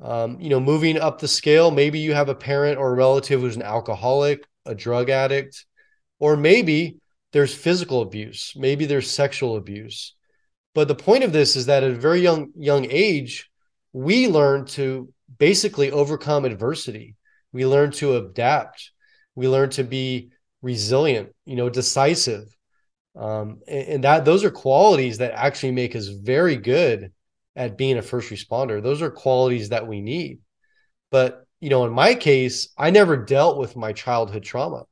um, 0.00 0.40
you 0.40 0.48
know, 0.48 0.60
moving 0.60 0.98
up 0.98 1.18
the 1.18 1.28
scale, 1.28 1.70
maybe 1.70 1.98
you 1.98 2.14
have 2.14 2.28
a 2.28 2.34
parent 2.34 2.78
or 2.78 2.92
a 2.92 2.96
relative 2.96 3.40
who's 3.40 3.56
an 3.56 3.62
alcoholic, 3.62 4.46
a 4.64 4.74
drug 4.74 5.10
addict, 5.10 5.66
or 6.18 6.36
maybe 6.36 6.98
there's 7.32 7.54
physical 7.54 8.02
abuse, 8.02 8.52
maybe 8.56 8.86
there's 8.86 9.10
sexual 9.10 9.56
abuse. 9.56 10.14
But 10.74 10.88
the 10.88 10.94
point 10.94 11.24
of 11.24 11.32
this 11.32 11.56
is 11.56 11.66
that 11.66 11.82
at 11.82 11.90
a 11.90 11.94
very 11.94 12.20
young 12.20 12.50
young 12.56 12.86
age, 12.90 13.50
we 13.92 14.28
learn 14.28 14.64
to 14.66 15.12
basically 15.38 15.90
overcome 15.90 16.44
adversity. 16.44 17.16
We 17.52 17.66
learn 17.66 17.90
to 17.92 18.16
adapt. 18.16 18.90
We 19.34 19.48
learn 19.48 19.70
to 19.70 19.84
be 19.84 20.30
resilient, 20.62 21.34
you 21.44 21.56
know, 21.56 21.68
decisive. 21.68 22.56
Um, 23.14 23.60
and, 23.68 23.88
and 23.88 24.04
that 24.04 24.24
those 24.24 24.44
are 24.44 24.50
qualities 24.50 25.18
that 25.18 25.32
actually 25.32 25.72
make 25.72 25.94
us 25.94 26.06
very 26.06 26.56
good 26.56 27.12
at 27.54 27.76
being 27.76 27.98
a 27.98 28.02
first 28.02 28.30
responder. 28.30 28.82
Those 28.82 29.02
are 29.02 29.10
qualities 29.10 29.70
that 29.70 29.86
we 29.86 30.00
need. 30.00 30.40
But, 31.10 31.46
you 31.60 31.70
know, 31.70 31.84
in 31.84 31.92
my 31.92 32.14
case, 32.14 32.68
I 32.76 32.90
never 32.90 33.16
dealt 33.16 33.58
with 33.58 33.76
my 33.76 33.92
childhood 33.92 34.42
trauma. 34.42 34.84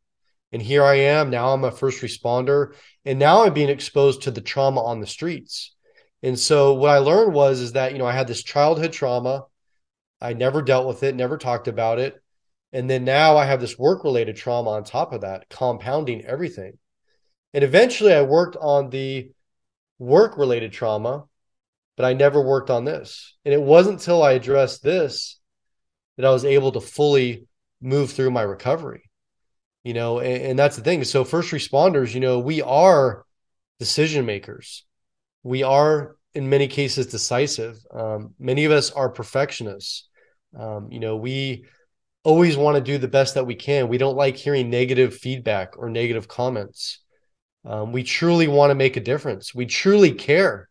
And 0.53 0.61
here 0.61 0.85
I 0.85 0.94
am. 0.96 1.31
Now 1.31 1.53
I'm 1.53 1.64
a 1.64 1.70
first 1.70 2.03
responder. 2.03 2.75
And 3.05 3.18
now 3.18 3.44
I'm 3.44 3.55
being 3.55 3.68
exposed 3.68 4.23
to 4.23 4.31
the 4.31 4.40
trauma 4.40 4.83
on 4.83 5.01
the 5.01 5.07
streets. 5.07 5.75
And 6.23 6.38
so 6.38 6.75
what 6.75 6.90
I 6.90 6.99
learned 6.99 7.33
was 7.33 7.61
is 7.61 7.73
that, 7.73 7.92
you 7.92 7.99
know, 7.99 8.07
I 8.07 8.12
had 8.12 8.27
this 8.27 8.42
childhood 8.42 8.92
trauma. 8.92 9.44
I 10.20 10.35
never 10.35 10.61
dealt 10.61 10.87
with 10.87 11.03
it, 11.03 11.14
never 11.14 11.38
talked 11.38 11.66
about 11.66 11.99
it. 11.99 12.20
And 12.73 12.88
then 12.88 13.05
now 13.05 13.37
I 13.37 13.46
have 13.46 13.61
this 13.61 13.79
work 13.79 14.05
related 14.05 14.37
trauma 14.37 14.70
on 14.70 14.85
top 14.85 15.12
of 15.12 15.23
that, 15.23 15.49
compounding 15.49 16.25
everything. 16.25 16.79
And 17.55 17.64
eventually 17.64 18.12
I 18.12 18.23
worked 18.23 18.57
on 18.61 18.90
the 18.90 19.33
work 19.99 20.37
related 20.37 20.73
trauma 20.73 21.25
but 22.01 22.07
I 22.07 22.15
never 22.15 22.41
worked 22.41 22.71
on 22.71 22.87
this. 22.87 23.37
And 23.45 23.53
it 23.53 23.61
wasn't 23.61 23.99
until 23.99 24.23
I 24.23 24.33
addressed 24.33 24.83
this 24.83 25.39
that 26.17 26.25
I 26.25 26.31
was 26.31 26.47
able 26.47 26.73
to 26.73 26.81
fully 26.81 27.45
move 27.83 28.11
through 28.11 28.31
my 28.31 28.41
recovery. 28.41 29.03
You 29.85 29.93
know, 29.93 30.19
and, 30.19 30.43
and 30.43 30.59
that's 30.59 30.77
the 30.77 30.83
thing. 30.83 31.05
So 31.05 31.25
first 31.25 31.53
responders, 31.53 32.15
you 32.15 32.21
know, 32.21 32.39
we 32.39 32.63
are 32.63 33.27
decision 33.79 34.25
makers. 34.25 34.87
We 35.43 35.63
are 35.63 36.17
in 36.33 36.49
many 36.49 36.69
cases 36.69 37.07
decisive. 37.09 37.77
Um, 37.93 38.33
many 38.39 38.65
of 38.65 38.73
us 38.73 38.91
are 38.93 39.11
perfectionists. 39.11 40.09
Um, 40.59 40.91
you 40.91 41.01
know, 41.01 41.17
we 41.17 41.67
always 42.25 42.57
want 42.57 42.77
to 42.77 42.83
do 42.83 42.97
the 42.97 43.09
best 43.09 43.35
that 43.35 43.47
we 43.47 43.57
can. 43.57 43.89
We 43.89 43.99
don't 43.99 44.17
like 44.17 44.37
hearing 44.37 44.71
negative 44.71 45.15
feedback 45.15 45.77
or 45.77 45.91
negative 45.91 46.29
comments. 46.29 47.01
Um, 47.67 47.93
we 47.93 48.05
truly 48.05 48.49
want 48.49 48.71
to 48.71 48.75
make 48.75 48.97
a 48.97 49.01
difference. 49.01 49.55
We 49.55 49.67
truly 49.67 50.13
care. 50.13 50.70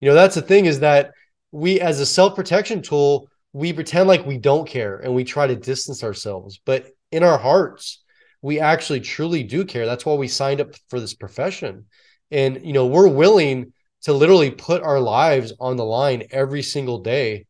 You 0.00 0.10
know, 0.10 0.14
that's 0.14 0.34
the 0.34 0.42
thing 0.42 0.66
is 0.66 0.80
that 0.80 1.12
we, 1.52 1.80
as 1.80 2.00
a 2.00 2.06
self 2.06 2.34
protection 2.34 2.82
tool, 2.82 3.28
we 3.52 3.72
pretend 3.72 4.08
like 4.08 4.26
we 4.26 4.38
don't 4.38 4.68
care 4.68 4.98
and 4.98 5.14
we 5.14 5.24
try 5.24 5.46
to 5.46 5.56
distance 5.56 6.04
ourselves. 6.04 6.60
But 6.64 6.88
in 7.10 7.22
our 7.22 7.38
hearts, 7.38 8.02
we 8.42 8.60
actually 8.60 9.00
truly 9.00 9.42
do 9.42 9.64
care. 9.64 9.86
That's 9.86 10.04
why 10.04 10.14
we 10.14 10.28
signed 10.28 10.60
up 10.60 10.74
for 10.88 11.00
this 11.00 11.14
profession. 11.14 11.86
And, 12.30 12.64
you 12.64 12.72
know, 12.72 12.86
we're 12.86 13.08
willing 13.08 13.72
to 14.02 14.12
literally 14.12 14.50
put 14.50 14.82
our 14.82 15.00
lives 15.00 15.52
on 15.58 15.76
the 15.76 15.84
line 15.84 16.24
every 16.30 16.62
single 16.62 16.98
day 16.98 17.46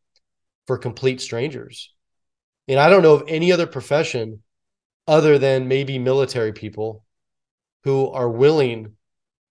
for 0.65 0.77
complete 0.77 1.21
strangers. 1.21 1.93
And 2.67 2.79
I 2.79 2.89
don't 2.89 3.03
know 3.03 3.13
of 3.13 3.23
any 3.27 3.51
other 3.51 3.67
profession 3.67 4.43
other 5.07 5.37
than 5.37 5.67
maybe 5.67 5.99
military 5.99 6.51
people 6.51 7.03
who 7.83 8.09
are 8.09 8.29
willing 8.29 8.96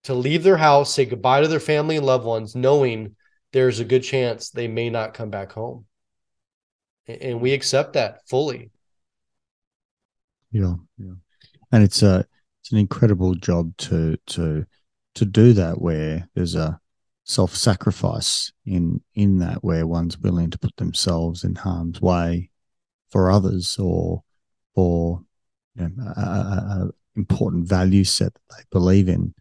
to 0.08 0.14
leave 0.14 0.42
their 0.42 0.56
house, 0.56 0.94
say 0.94 1.04
goodbye 1.04 1.42
to 1.42 1.48
their 1.48 1.60
family 1.60 1.98
and 1.98 2.06
loved 2.06 2.24
ones, 2.24 2.56
knowing 2.56 3.14
there's 3.52 3.78
a 3.78 3.84
good 3.84 4.02
chance 4.02 4.48
they 4.48 4.66
may 4.66 4.88
not 4.88 5.12
come 5.12 5.28
back 5.28 5.52
home. 5.52 5.84
And 7.06 7.42
we 7.42 7.52
accept 7.52 7.92
that 7.92 8.26
fully. 8.26 8.70
Yeah, 10.50 10.76
yeah. 10.96 11.12
And 11.72 11.84
it's 11.84 12.02
a 12.02 12.24
it's 12.62 12.72
an 12.72 12.78
incredible 12.78 13.34
job 13.34 13.76
to 13.76 14.16
to 14.28 14.64
to 15.16 15.24
do 15.26 15.52
that 15.52 15.78
where 15.78 16.26
there's 16.34 16.54
a 16.54 16.80
self-sacrifice 17.24 18.50
in 18.64 19.02
in 19.14 19.40
that 19.40 19.62
where 19.62 19.86
one's 19.86 20.18
willing 20.18 20.48
to 20.48 20.58
put 20.58 20.74
themselves 20.76 21.44
in 21.44 21.54
harm's 21.54 22.00
way 22.00 22.48
for 23.10 23.30
others 23.30 23.76
or 23.78 24.22
for 24.74 25.22
you 25.74 25.90
know, 25.94 26.12
a, 26.16 26.20
a, 26.20 26.90
important 27.16 27.68
value 27.68 28.04
set 28.04 28.32
that 28.32 28.56
they 28.56 28.64
believe 28.70 29.08
in 29.08 29.34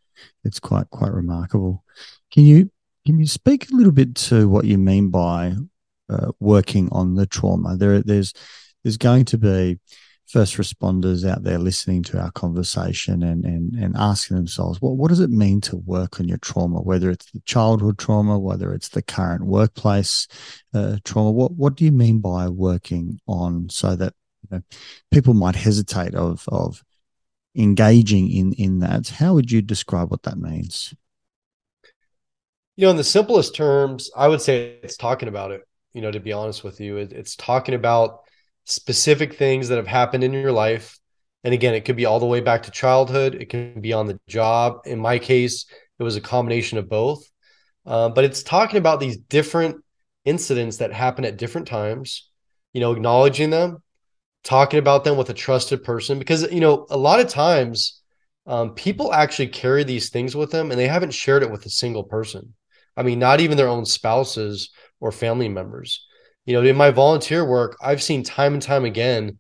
it's 0.44 0.60
quite 0.60 0.90
quite 0.90 1.12
remarkable. 1.12 1.84
Can 2.32 2.46
you 2.46 2.72
can 3.06 3.20
you 3.20 3.28
speak 3.28 3.70
a 3.72 3.76
little 3.76 3.94
bit 3.94 4.16
to 4.16 4.50
what 4.50 4.66
you 4.66 4.78
mean 4.78 5.10
by 5.10 5.54
uh, 6.10 6.32
working 6.40 6.90
on 6.92 7.16
the 7.16 7.26
trauma? 7.26 7.78
There 7.78 8.02
there's 8.02 8.34
there's 8.84 8.98
going 8.98 9.26
to 9.26 9.38
be 9.38 9.80
first 10.28 10.58
responders 10.58 11.28
out 11.28 11.44
there 11.44 11.58
listening 11.58 12.04
to 12.04 12.20
our 12.20 12.32
conversation 12.32 13.24
and 13.24 13.46
and 13.46 13.74
and 13.76 13.96
asking 13.96 14.36
themselves 14.36 14.82
what 14.82 14.98
what 14.98 15.08
does 15.08 15.22
it 15.22 15.30
mean 15.30 15.62
to 15.62 15.78
work 15.78 16.20
on 16.20 16.28
your 16.28 16.38
trauma 16.40 16.82
whether 16.82 17.10
it's 17.10 17.32
the 17.32 17.40
childhood 17.46 17.98
trauma 17.98 18.38
whether 18.38 18.74
it's 18.74 18.90
the 18.90 19.02
current 19.02 19.46
workplace 19.46 20.28
uh, 20.74 20.98
trauma 21.06 21.32
what 21.32 21.54
what 21.54 21.76
do 21.76 21.86
you 21.86 21.94
mean 21.94 22.20
by 22.20 22.50
working 22.50 23.18
on 23.26 23.70
so 23.70 23.96
that 23.96 24.14
you 24.44 24.58
know, 24.58 24.64
people 25.12 25.34
might 25.34 25.56
hesitate 25.56 26.14
of 26.14 26.44
of 26.50 26.84
engaging 27.58 28.30
in 28.30 28.54
in 28.54 28.80
that. 28.80 29.10
How 29.10 29.34
would 29.34 29.52
you 29.52 29.62
describe 29.62 30.12
what 30.12 30.24
that 30.24 30.38
means? 30.38 30.94
You 32.76 32.86
know 32.86 32.92
in 32.92 32.98
the 32.98 33.04
simplest 33.04 33.56
terms 33.56 34.12
i 34.16 34.28
would 34.28 34.40
say 34.40 34.78
it's 34.84 34.98
talking 34.98 35.28
about 35.28 35.50
it 35.50 35.68
you 35.94 36.02
know 36.02 36.12
to 36.12 36.20
be 36.20 36.32
honest 36.32 36.64
with 36.64 36.80
you. 36.80 36.98
It, 36.98 37.12
it's 37.12 37.36
talking 37.36 37.74
about 37.74 38.20
specific 38.66 39.36
things 39.36 39.68
that 39.70 39.78
have 39.78 39.88
happened 39.88 40.24
in 40.24 40.32
your 40.32 40.52
life. 40.52 41.00
And 41.44 41.56
again 41.56 41.74
it 41.74 41.86
could 41.86 41.96
be 41.96 42.06
all 42.06 42.20
the 42.20 42.28
way 42.28 42.40
back 42.40 42.64
to 42.64 42.72
childhood. 42.72 43.34
It 43.36 43.50
can 43.50 43.82
be 43.82 43.94
on 43.94 44.06
the 44.06 44.20
job. 44.28 44.82
In 44.86 45.00
my 45.00 45.18
case 45.18 45.66
it 45.98 46.04
was 46.04 46.16
a 46.16 46.22
combination 46.22 46.78
of 46.78 46.88
both. 46.88 47.24
Uh, 47.86 48.10
but 48.10 48.26
it's 48.26 48.44
talking 48.44 48.78
about 48.78 49.00
these 49.00 49.18
different 49.18 49.84
incidents 50.24 50.78
that 50.78 50.94
happen 50.94 51.26
at 51.26 51.38
different 51.38 51.68
times 51.68 52.30
you 52.74 52.82
know 52.82 52.92
acknowledging 52.92 53.50
them 53.50 53.82
talking 54.48 54.80
about 54.80 55.04
them 55.04 55.18
with 55.18 55.30
a 55.30 55.34
trusted 55.34 55.84
person 55.84 56.18
because 56.18 56.50
you 56.52 56.62
know 56.62 56.86
a 56.90 56.98
lot 56.98 57.20
of 57.20 57.28
times 57.28 58.02
um, 58.46 58.74
people 58.76 59.12
actually 59.12 59.48
carry 59.48 59.84
these 59.84 60.10
things 60.10 60.36
with 60.36 60.52
them 60.52 60.72
and 60.72 60.80
they 60.80 60.88
haven't 60.88 61.14
shared 61.14 61.44
it 61.44 61.52
with 61.52 61.66
a 61.66 61.70
single 61.70 62.04
person 62.04 62.54
i 62.96 63.04
mean 63.04 63.20
not 63.20 63.42
even 63.42 63.58
their 63.58 63.68
own 63.68 63.86
spouses 63.86 64.70
or 65.02 65.12
family 65.12 65.50
members 65.50 66.08
you 66.46 66.54
know 66.54 66.64
in 66.64 66.78
my 66.78 66.92
volunteer 66.92 67.44
work 67.44 67.76
i've 67.82 68.02
seen 68.02 68.24
time 68.24 68.54
and 68.54 68.62
time 68.62 68.86
again 68.86 69.38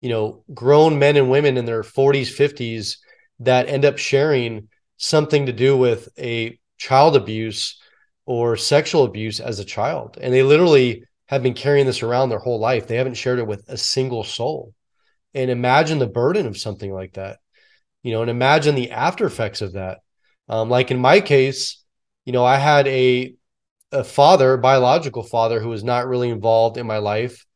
you 0.00 0.08
know 0.08 0.42
grown 0.54 0.98
men 0.98 1.16
and 1.16 1.30
women 1.30 1.58
in 1.58 1.66
their 1.66 1.82
40s 1.82 2.34
50s 2.34 2.96
that 3.40 3.68
end 3.68 3.84
up 3.84 3.98
sharing 3.98 4.68
something 4.96 5.44
to 5.44 5.52
do 5.52 5.76
with 5.76 6.08
a 6.18 6.58
child 6.78 7.14
abuse 7.14 7.78
or 8.24 8.56
sexual 8.56 9.04
abuse 9.04 9.40
as 9.40 9.58
a 9.58 9.64
child. 9.64 10.18
And 10.20 10.32
they 10.32 10.42
literally 10.42 11.04
have 11.28 11.42
been 11.42 11.54
carrying 11.54 11.86
this 11.86 12.02
around 12.02 12.28
their 12.28 12.38
whole 12.38 12.60
life. 12.60 12.86
They 12.86 12.96
haven't 12.96 13.14
shared 13.14 13.38
it 13.38 13.46
with 13.46 13.64
a 13.68 13.76
single 13.76 14.24
soul. 14.24 14.74
And 15.34 15.50
imagine 15.50 15.98
the 15.98 16.06
burden 16.06 16.46
of 16.46 16.56
something 16.56 16.92
like 16.92 17.14
that, 17.14 17.38
you 18.02 18.12
know, 18.12 18.22
and 18.22 18.30
imagine 18.30 18.74
the 18.74 18.90
after 18.90 19.26
effects 19.26 19.60
of 19.60 19.74
that. 19.74 19.98
Um, 20.48 20.70
like 20.70 20.90
in 20.90 20.98
my 20.98 21.20
case, 21.20 21.82
you 22.24 22.32
know, 22.32 22.44
I 22.44 22.56
had 22.56 22.86
a 22.88 23.34
a 23.92 24.02
father, 24.02 24.56
biological 24.56 25.22
father, 25.22 25.60
who 25.60 25.68
was 25.68 25.84
not 25.84 26.08
really 26.08 26.28
involved 26.28 26.76
in 26.76 26.86
my 26.86 26.98
life, 26.98 27.46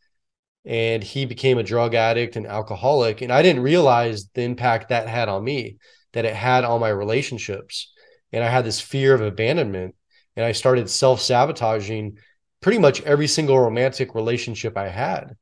and 0.65 1.03
he 1.03 1.25
became 1.27 1.59
a 1.59 1.63
drug 1.63 1.95
addict 1.95 2.37
and 2.37 2.47
alcoholic, 2.47 3.21
and 3.21 3.33
I 3.33 3.43
didn't 3.43 3.63
realize 3.63 4.27
the 4.35 4.43
impact 4.43 4.91
that 4.91 5.09
had 5.09 5.29
on 5.29 5.43
me, 5.43 5.79
that 6.13 6.25
it 6.25 6.35
had 6.35 6.65
on 6.65 6.81
my 6.81 6.89
relationships, 6.89 7.93
and 8.33 8.45
I 8.45 8.49
had 8.49 8.65
this 8.65 8.81
fear 8.81 9.15
of 9.15 9.23
abandonment, 9.23 9.95
and 10.37 10.45
I 10.45 10.53
started 10.53 10.89
self 10.89 11.21
sabotaging 11.21 12.19
pretty 12.61 12.79
much 12.79 13.01
every 13.03 13.27
single 13.27 13.59
romantic 13.59 14.15
relationship 14.15 14.77
I 14.77 14.89
had 14.89 15.37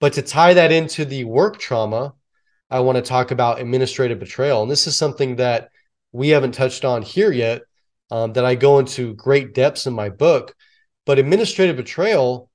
but 0.00 0.14
to 0.14 0.22
tie 0.22 0.54
that 0.54 0.72
into 0.72 1.04
the 1.04 1.24
work 1.24 1.58
trauma, 1.58 2.14
I 2.70 2.80
want 2.80 2.96
to 2.96 3.02
talk 3.02 3.30
about 3.30 3.60
administrative 3.60 4.18
betrayal. 4.18 4.62
And 4.62 4.70
this 4.70 4.86
is 4.86 4.96
something 4.96 5.36
that 5.36 5.70
we 6.12 6.30
haven't 6.30 6.52
touched 6.52 6.84
on 6.84 7.02
here 7.02 7.32
yet, 7.32 7.62
um, 8.10 8.32
that 8.34 8.44
I 8.44 8.54
go 8.54 8.78
into 8.78 9.14
great 9.14 9.54
depths 9.54 9.86
in 9.86 9.94
my 9.94 10.08
book. 10.08 10.54
But 11.06 11.18
administrative 11.18 11.76
betrayal 11.76 12.50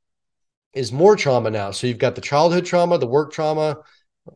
is 0.73 0.91
more 0.91 1.15
trauma 1.15 1.49
now. 1.49 1.71
So 1.71 1.87
you've 1.87 1.97
got 1.97 2.15
the 2.15 2.21
childhood 2.21 2.65
trauma, 2.65 2.97
the 2.97 3.07
work 3.07 3.31
trauma, 3.31 3.77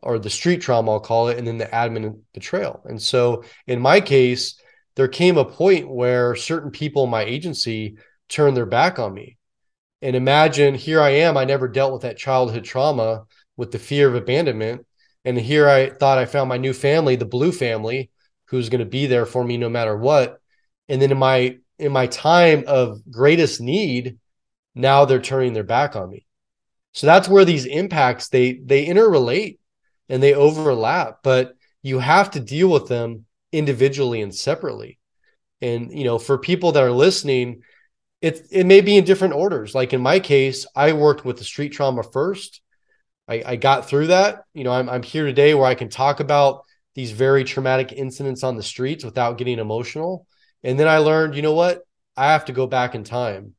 or 0.01 0.17
the 0.17 0.29
street 0.29 0.61
trauma, 0.61 0.93
I'll 0.93 0.99
call 0.99 1.27
it, 1.27 1.37
and 1.37 1.45
then 1.45 1.57
the 1.57 1.65
admin 1.65 2.21
betrayal. 2.33 2.81
And 2.85 3.01
so 3.01 3.43
in 3.67 3.79
my 3.79 4.01
case, 4.01 4.59
there 4.95 5.07
came 5.07 5.37
a 5.37 5.45
point 5.45 5.89
where 5.89 6.35
certain 6.35 6.71
people 6.71 7.03
in 7.03 7.09
my 7.09 7.23
agency 7.23 7.97
turned 8.29 8.57
their 8.57 8.65
back 8.65 8.97
on 8.97 9.13
me. 9.13 9.37
And 10.05 10.15
imagine 10.15 10.75
here 10.75 11.01
I 11.01 11.09
am, 11.09 11.35
I 11.35 11.45
never 11.45 11.67
dealt 11.67 11.91
with 11.91 12.03
that 12.03 12.15
childhood 12.15 12.63
trauma 12.63 13.23
with 13.57 13.71
the 13.71 13.79
fear 13.79 14.07
of 14.07 14.13
abandonment. 14.13 14.85
And 15.23 15.35
here 15.35 15.67
I 15.67 15.89
thought 15.89 16.19
I 16.19 16.25
found 16.25 16.47
my 16.47 16.57
new 16.57 16.73
family, 16.73 17.15
the 17.15 17.25
blue 17.25 17.51
family, 17.51 18.11
who's 18.49 18.69
going 18.69 18.81
to 18.81 18.85
be 18.85 19.07
there 19.07 19.25
for 19.25 19.43
me 19.43 19.57
no 19.57 19.67
matter 19.67 19.97
what. 19.97 20.39
And 20.89 21.01
then 21.01 21.11
in 21.11 21.17
my 21.17 21.57
in 21.79 21.91
my 21.91 22.05
time 22.05 22.65
of 22.67 23.01
greatest 23.09 23.59
need, 23.59 24.19
now 24.75 25.05
they're 25.05 25.19
turning 25.19 25.53
their 25.53 25.63
back 25.63 25.95
on 25.95 26.11
me. 26.11 26.27
So 26.93 27.07
that's 27.07 27.27
where 27.27 27.43
these 27.43 27.65
impacts 27.65 28.29
they 28.29 28.59
they 28.63 28.85
interrelate 28.85 29.57
and 30.07 30.21
they 30.21 30.35
overlap, 30.35 31.21
but 31.23 31.55
you 31.81 31.97
have 31.97 32.29
to 32.31 32.39
deal 32.39 32.69
with 32.69 32.87
them 32.87 33.25
individually 33.51 34.21
and 34.21 34.35
separately. 34.35 34.99
And 35.61 35.91
you 35.91 36.03
know, 36.03 36.19
for 36.19 36.37
people 36.37 36.73
that 36.73 36.83
are 36.83 36.91
listening, 36.91 37.63
it 38.21 38.47
it 38.51 38.65
may 38.65 38.81
be 38.81 38.97
in 38.97 39.03
different 39.03 39.33
orders. 39.33 39.75
Like 39.75 39.93
in 39.93 40.01
my 40.01 40.19
case, 40.19 40.65
I 40.75 40.93
worked 40.93 41.25
with 41.25 41.37
the 41.37 41.43
street 41.43 41.69
trauma 41.69 42.03
first. 42.03 42.61
I, 43.27 43.43
I 43.45 43.55
got 43.55 43.87
through 43.87 44.07
that. 44.07 44.43
You 44.53 44.63
know, 44.63 44.71
I'm 44.71 44.89
I'm 44.89 45.03
here 45.03 45.25
today 45.25 45.53
where 45.53 45.65
I 45.65 45.75
can 45.75 45.89
talk 45.89 46.19
about 46.19 46.63
these 46.95 47.11
very 47.11 47.43
traumatic 47.43 47.91
incidents 47.91 48.43
on 48.43 48.55
the 48.55 48.63
streets 48.63 49.03
without 49.03 49.37
getting 49.37 49.59
emotional. 49.59 50.25
And 50.63 50.79
then 50.79 50.87
I 50.87 50.99
learned, 50.99 51.35
you 51.35 51.41
know 51.41 51.53
what? 51.53 51.81
I 52.15 52.31
have 52.31 52.45
to 52.45 52.53
go 52.53 52.67
back 52.67 52.95
in 52.95 53.03
time 53.03 53.53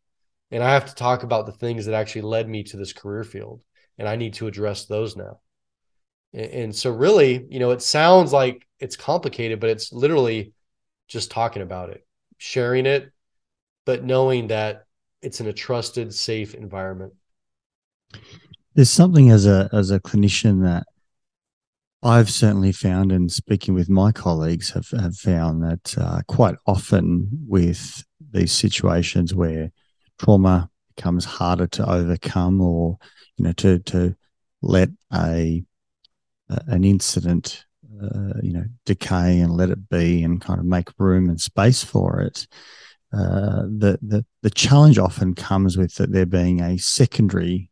and 0.51 0.63
I 0.63 0.73
have 0.73 0.87
to 0.87 0.95
talk 0.95 1.23
about 1.23 1.47
the 1.47 1.53
things 1.53 1.87
that 1.87 1.95
actually 1.95 2.23
led 2.23 2.49
me 2.49 2.63
to 2.65 2.77
this 2.77 2.93
career 2.93 3.25
field. 3.25 3.61
And 3.99 4.09
I 4.09 4.17
need 4.17 4.35
to 4.35 4.47
address 4.47 4.87
those 4.87 5.17
now. 5.17 5.41
And, 6.33 6.51
and 6.51 6.77
so, 6.77 6.91
really, 6.91 7.47
you 7.49 7.59
know, 7.59 7.71
it 7.71 7.83
sounds 7.83 8.33
like 8.33 8.67
it's 8.79 8.97
complicated, 8.97 9.61
but 9.61 9.71
it's 9.71 9.93
literally 9.93 10.53
just 11.09 11.31
talking 11.31 11.63
about 11.63 11.91
it, 11.91 12.07
sharing 12.39 12.87
it, 12.87 13.13
but 13.87 14.05
knowing 14.05 14.49
that 14.49 14.85
it's 15.23 15.41
in 15.41 15.47
a 15.47 15.53
trusted, 15.53 16.13
safe 16.13 16.55
environment. 16.55 17.15
There's 18.75 18.91
something 18.91 19.31
as 19.31 19.47
a 19.47 19.71
as 19.73 19.91
a 19.91 19.99
clinician 19.99 20.63
that 20.65 20.85
I've 22.03 22.31
certainly 22.31 22.73
found, 22.73 23.11
and 23.11 23.33
speaking 23.33 23.73
with 23.73 23.89
my 23.89 24.13
colleagues, 24.13 24.71
have, 24.71 24.89
have 24.91 25.17
found 25.17 25.63
that 25.63 25.97
uh, 25.99 26.21
quite 26.29 26.57
often 26.67 27.29
with 27.49 28.05
these 28.33 28.53
situations 28.53 29.35
where 29.35 29.73
trauma 30.19 30.69
becomes 30.95 31.25
harder 31.25 31.67
to 31.69 31.91
overcome, 31.91 32.61
or 32.61 32.99
you 33.37 33.47
know, 33.47 33.53
to 33.53 33.79
to 33.81 34.15
let 34.61 34.91
a, 35.13 35.65
a 36.51 36.61
an 36.67 36.85
incident, 36.85 37.65
uh, 38.03 38.35
you 38.43 38.53
know, 38.53 38.65
decay 38.85 39.41
and 39.41 39.57
let 39.57 39.71
it 39.71 39.89
be, 39.89 40.23
and 40.23 40.41
kind 40.41 40.61
of 40.61 40.67
make 40.67 40.91
room 40.99 41.31
and 41.31 41.41
space 41.41 41.83
for 41.83 42.21
it. 42.21 42.47
Uh, 43.13 43.63
the, 43.63 43.99
the 44.03 44.25
the 44.43 44.51
challenge 44.51 44.99
often 44.99 45.35
comes 45.35 45.79
with 45.79 45.95
that 45.95 46.13
there 46.13 46.27
being 46.27 46.61
a 46.61 46.77
secondary 46.77 47.71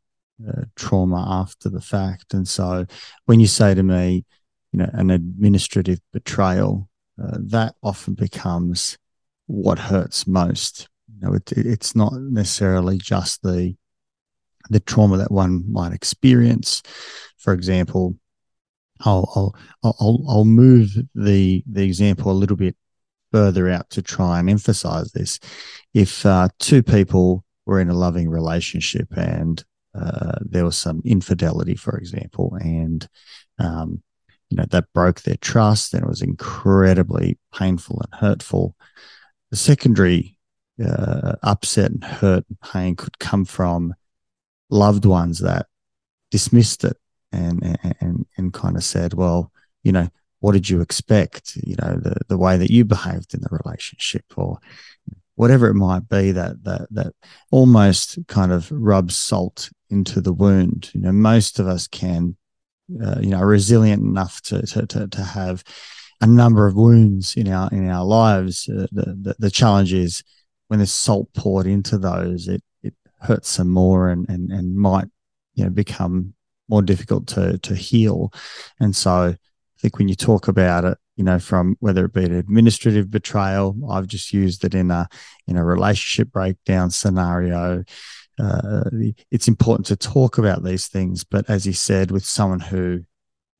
uh, 0.48 0.62
trauma 0.76 1.24
after 1.28 1.68
the 1.68 1.80
fact, 1.80 2.34
and 2.34 2.46
so 2.46 2.86
when 3.26 3.40
you 3.40 3.46
say 3.46 3.74
to 3.74 3.82
me, 3.82 4.24
you 4.72 4.78
know, 4.78 4.90
an 4.92 5.10
administrative 5.10 6.00
betrayal, 6.12 6.88
uh, 7.22 7.36
that 7.40 7.74
often 7.82 8.14
becomes 8.14 8.96
what 9.46 9.78
hurts 9.78 10.26
most. 10.26 10.88
You 11.12 11.28
know, 11.28 11.34
it, 11.34 11.52
it's 11.52 11.94
not 11.94 12.12
necessarily 12.14 12.98
just 12.98 13.42
the 13.42 13.76
the 14.70 14.80
trauma 14.80 15.16
that 15.18 15.30
one 15.32 15.70
might 15.70 15.92
experience. 15.92 16.82
For 17.38 17.52
example, 17.52 18.16
I'll 19.00 19.30
I'll 19.82 19.94
I'll, 20.00 20.24
I'll 20.28 20.44
move 20.44 20.96
the 21.14 21.62
the 21.66 21.84
example 21.84 22.30
a 22.30 22.32
little 22.32 22.56
bit 22.56 22.76
further 23.34 23.68
out 23.68 23.90
to 23.90 24.00
try 24.00 24.38
and 24.38 24.48
emphasize 24.48 25.10
this. 25.10 25.40
If 25.92 26.24
uh, 26.24 26.50
two 26.60 26.84
people 26.84 27.44
were 27.66 27.80
in 27.80 27.90
a 27.90 27.94
loving 27.94 28.30
relationship 28.30 29.08
and 29.16 29.60
uh, 29.92 30.36
there 30.40 30.64
was 30.64 30.76
some 30.76 31.02
infidelity, 31.04 31.74
for 31.74 31.98
example, 31.98 32.56
and 32.60 33.08
um, 33.58 34.04
you 34.50 34.56
know 34.56 34.66
that 34.70 34.92
broke 34.94 35.22
their 35.22 35.36
trust 35.40 35.94
and 35.94 36.04
it 36.04 36.08
was 36.08 36.22
incredibly 36.22 37.36
painful 37.52 38.00
and 38.04 38.20
hurtful. 38.20 38.76
The 39.50 39.56
secondary 39.56 40.38
uh, 40.84 41.34
upset 41.42 41.90
and 41.90 42.04
hurt 42.04 42.44
and 42.48 42.60
pain 42.60 42.94
could 42.94 43.18
come 43.18 43.44
from 43.44 43.94
loved 44.70 45.06
ones 45.06 45.40
that 45.40 45.66
dismissed 46.30 46.84
it 46.84 46.96
and 47.32 47.78
and 48.00 48.26
and 48.36 48.52
kind 48.52 48.76
of 48.76 48.84
said, 48.84 49.14
well, 49.14 49.50
you 49.82 49.90
know, 49.90 50.08
what 50.44 50.52
did 50.52 50.68
you 50.68 50.82
expect? 50.82 51.56
You 51.56 51.74
know, 51.80 51.96
the, 51.96 52.16
the 52.28 52.36
way 52.36 52.58
that 52.58 52.70
you 52.70 52.84
behaved 52.84 53.32
in 53.32 53.40
the 53.40 53.58
relationship 53.64 54.26
or 54.36 54.58
whatever 55.36 55.68
it 55.68 55.74
might 55.74 56.06
be 56.06 56.32
that, 56.32 56.62
that, 56.64 56.86
that 56.90 57.14
almost 57.50 58.18
kind 58.28 58.52
of 58.52 58.70
rubs 58.70 59.16
salt 59.16 59.70
into 59.88 60.20
the 60.20 60.34
wound. 60.34 60.90
You 60.92 61.00
know, 61.00 61.12
most 61.12 61.58
of 61.58 61.66
us 61.66 61.88
can, 61.88 62.36
uh, 63.02 63.20
you 63.22 63.30
know, 63.30 63.40
resilient 63.40 64.02
enough 64.02 64.42
to, 64.42 64.60
to, 64.66 64.86
to, 64.86 65.08
to 65.08 65.22
have 65.22 65.64
a 66.20 66.26
number 66.26 66.66
of 66.66 66.74
wounds 66.74 67.36
in 67.36 67.48
our, 67.48 67.70
in 67.70 67.88
our 67.88 68.04
lives. 68.04 68.68
Uh, 68.68 68.86
the, 68.92 69.16
the, 69.18 69.36
the 69.38 69.50
challenge 69.50 69.94
is 69.94 70.22
when 70.68 70.78
there's 70.78 70.92
salt 70.92 71.32
poured 71.32 71.66
into 71.66 71.96
those, 71.96 72.48
it, 72.48 72.62
it 72.82 72.92
hurts 73.20 73.48
some 73.48 73.70
more 73.70 74.10
and, 74.10 74.28
and, 74.28 74.52
and 74.52 74.76
might, 74.76 75.06
you 75.54 75.64
know, 75.64 75.70
become 75.70 76.34
more 76.68 76.82
difficult 76.82 77.28
to, 77.28 77.56
to 77.60 77.74
heal. 77.74 78.30
And 78.78 78.94
so, 78.94 79.36
think 79.84 79.98
when 79.98 80.08
you 80.08 80.14
talk 80.14 80.48
about 80.48 80.86
it, 80.86 80.96
you 81.16 81.24
know, 81.24 81.38
from 81.38 81.76
whether 81.80 82.06
it 82.06 82.14
be 82.14 82.24
an 82.24 82.34
administrative 82.34 83.10
betrayal, 83.10 83.76
I've 83.90 84.06
just 84.06 84.32
used 84.32 84.64
it 84.64 84.74
in 84.74 84.90
a 84.90 85.06
in 85.46 85.58
a 85.58 85.64
relationship 85.64 86.32
breakdown 86.32 86.90
scenario. 86.90 87.84
Uh, 88.40 88.84
it's 89.30 89.46
important 89.46 89.86
to 89.86 89.96
talk 89.96 90.38
about 90.38 90.64
these 90.64 90.88
things, 90.88 91.22
but 91.22 91.48
as 91.50 91.66
you 91.66 91.74
said, 91.74 92.10
with 92.10 92.24
someone 92.24 92.60
who 92.60 93.00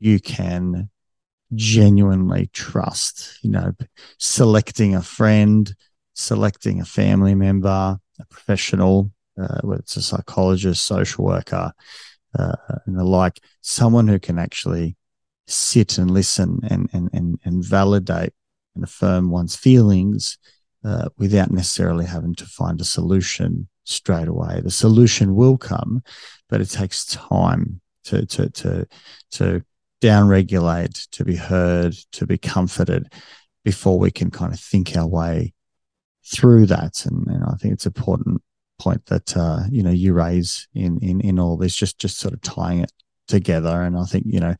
you 0.00 0.18
can 0.18 0.88
genuinely 1.54 2.48
trust, 2.54 3.38
you 3.42 3.50
know, 3.50 3.72
selecting 4.18 4.94
a 4.94 5.02
friend, 5.02 5.74
selecting 6.14 6.80
a 6.80 6.86
family 6.86 7.34
member, 7.34 7.98
a 8.18 8.26
professional, 8.30 9.12
uh, 9.38 9.60
whether 9.60 9.80
it's 9.80 9.96
a 9.98 10.02
psychologist, 10.02 10.86
social 10.86 11.26
worker, 11.26 11.70
uh, 12.38 12.56
and 12.86 12.98
the 12.98 13.04
like, 13.04 13.40
someone 13.60 14.08
who 14.08 14.18
can 14.18 14.38
actually 14.38 14.96
sit 15.46 15.98
and 15.98 16.10
listen 16.10 16.60
and 16.68 16.88
and 16.92 17.10
and, 17.12 17.38
and 17.44 17.64
validate 17.64 18.32
and 18.74 18.84
affirm 18.84 19.30
one's 19.30 19.56
feelings 19.56 20.38
uh, 20.84 21.08
without 21.18 21.50
necessarily 21.50 22.06
having 22.06 22.34
to 22.34 22.44
find 22.44 22.80
a 22.80 22.84
solution 22.84 23.68
straight 23.84 24.28
away. 24.28 24.60
The 24.62 24.70
solution 24.70 25.34
will 25.34 25.56
come, 25.56 26.02
but 26.48 26.60
it 26.60 26.70
takes 26.70 27.06
time 27.06 27.80
to 28.04 28.26
to 28.26 28.50
to 28.50 28.86
to 29.32 29.64
downregulate, 30.02 31.08
to 31.10 31.24
be 31.24 31.36
heard, 31.36 31.94
to 32.12 32.26
be 32.26 32.36
comforted 32.36 33.12
before 33.64 33.98
we 33.98 34.10
can 34.10 34.30
kind 34.30 34.52
of 34.52 34.60
think 34.60 34.94
our 34.96 35.06
way 35.06 35.54
through 36.26 36.66
that. 36.66 37.06
And, 37.06 37.26
and 37.26 37.44
I 37.44 37.54
think 37.54 37.72
it's 37.72 37.86
an 37.86 37.94
important 37.96 38.42
point 38.78 39.06
that 39.06 39.36
uh, 39.36 39.60
you 39.70 39.82
know 39.82 39.90
you 39.90 40.12
raise 40.12 40.68
in 40.74 40.98
in 40.98 41.20
in 41.20 41.38
all 41.38 41.56
this, 41.56 41.74
just 41.74 41.98
just 41.98 42.18
sort 42.18 42.34
of 42.34 42.42
tying 42.42 42.80
it 42.80 42.92
together. 43.28 43.82
And 43.82 43.96
I 43.96 44.04
think 44.04 44.24
you 44.26 44.40
know 44.40 44.54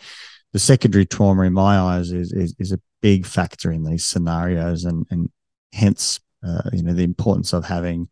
the 0.54 0.60
secondary 0.60 1.04
trauma 1.04 1.42
in 1.42 1.52
my 1.52 1.76
eyes 1.78 2.12
is, 2.12 2.32
is, 2.32 2.54
is 2.60 2.70
a 2.70 2.80
big 3.02 3.26
factor 3.26 3.72
in 3.72 3.84
these 3.84 4.06
scenarios, 4.06 4.84
and 4.84 5.04
and 5.10 5.28
hence 5.74 6.20
uh, 6.46 6.70
you 6.72 6.82
know 6.82 6.94
the 6.94 7.02
importance 7.02 7.52
of 7.52 7.64
having 7.64 8.08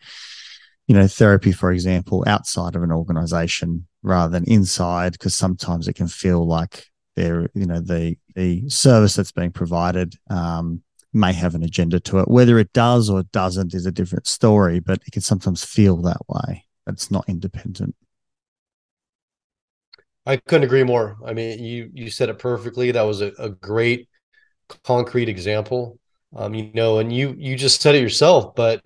you 0.89 0.95
know 0.95 1.07
therapy, 1.07 1.53
for 1.53 1.73
example, 1.73 2.25
outside 2.27 2.75
of 2.75 2.83
an 2.83 2.91
organization 2.91 3.87
rather 4.03 4.33
than 4.33 4.45
inside, 4.53 5.13
because 5.13 5.37
sometimes 5.37 5.87
it 5.87 5.95
can 5.95 6.09
feel 6.09 6.45
like 6.45 6.87
they're 7.15 7.49
you 7.55 7.65
know 7.65 7.81
the 7.81 8.17
the 8.35 8.69
service 8.69 9.15
that's 9.15 9.33
being 9.33 9.53
provided 9.53 10.17
um, 10.29 10.83
may 11.13 11.33
have 11.33 11.55
an 11.55 11.63
agenda 11.63 12.01
to 12.01 12.19
it. 12.19 12.29
Whether 12.29 12.59
it 12.59 12.73
does 12.73 13.09
or 13.09 13.23
doesn't 13.23 13.73
is 13.73 13.87
a 13.87 13.93
different 13.93 14.27
story, 14.27 14.81
but 14.81 15.01
it 15.07 15.13
can 15.13 15.23
sometimes 15.23 15.65
feel 15.65 15.97
that 16.03 16.29
way. 16.29 16.65
It's 16.89 17.09
not 17.09 17.29
independent. 17.29 17.95
I 20.27 20.37
couldn't 20.37 20.65
agree 20.65 20.85
more. 20.85 21.17
I 21.25 21.33
mean, 21.33 21.63
you 21.63 21.91
you 21.93 22.11
said 22.11 22.29
it 22.29 22.39
perfectly. 22.39 22.93
That 22.93 23.03
was 23.03 23.21
a, 23.21 23.33
a 23.39 23.51
great 23.51 24.09
concrete 24.85 25.29
example. 25.29 25.99
Um, 26.37 26.55
you 26.55 26.73
know, 26.75 26.99
and 26.99 27.13
you 27.13 27.35
you 27.39 27.57
just 27.57 27.83
said 27.83 27.95
it 27.97 28.03
yourself, 28.03 28.55
but 28.57 28.85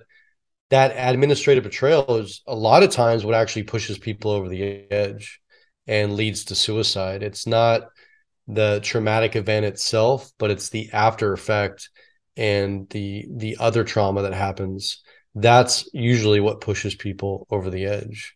that 0.70 0.92
administrative 0.96 1.64
betrayal 1.64 2.16
is 2.18 2.42
a 2.46 2.56
lot 2.56 2.84
of 2.84 2.90
times 2.90 3.24
what 3.24 3.34
actually 3.36 3.64
pushes 3.64 3.98
people 3.98 4.32
over 4.32 4.48
the 4.48 4.90
edge 4.92 5.40
and 5.86 6.16
leads 6.16 6.46
to 6.46 6.56
suicide. 6.56 7.22
It's 7.22 7.46
not 7.46 7.88
the 8.48 8.80
traumatic 8.82 9.36
event 9.36 9.66
itself, 9.66 10.32
but 10.38 10.50
it's 10.52 10.70
the 10.70 10.90
after 10.92 11.32
effect 11.34 11.90
and 12.36 12.88
the 12.90 13.26
the 13.36 13.58
other 13.60 13.84
trauma 13.84 14.22
that 14.22 14.34
happens. 14.34 15.02
That's 15.34 15.88
usually 15.94 16.40
what 16.40 16.62
pushes 16.62 16.94
people 16.96 17.46
over 17.50 17.70
the 17.70 17.86
edge. 17.86 18.35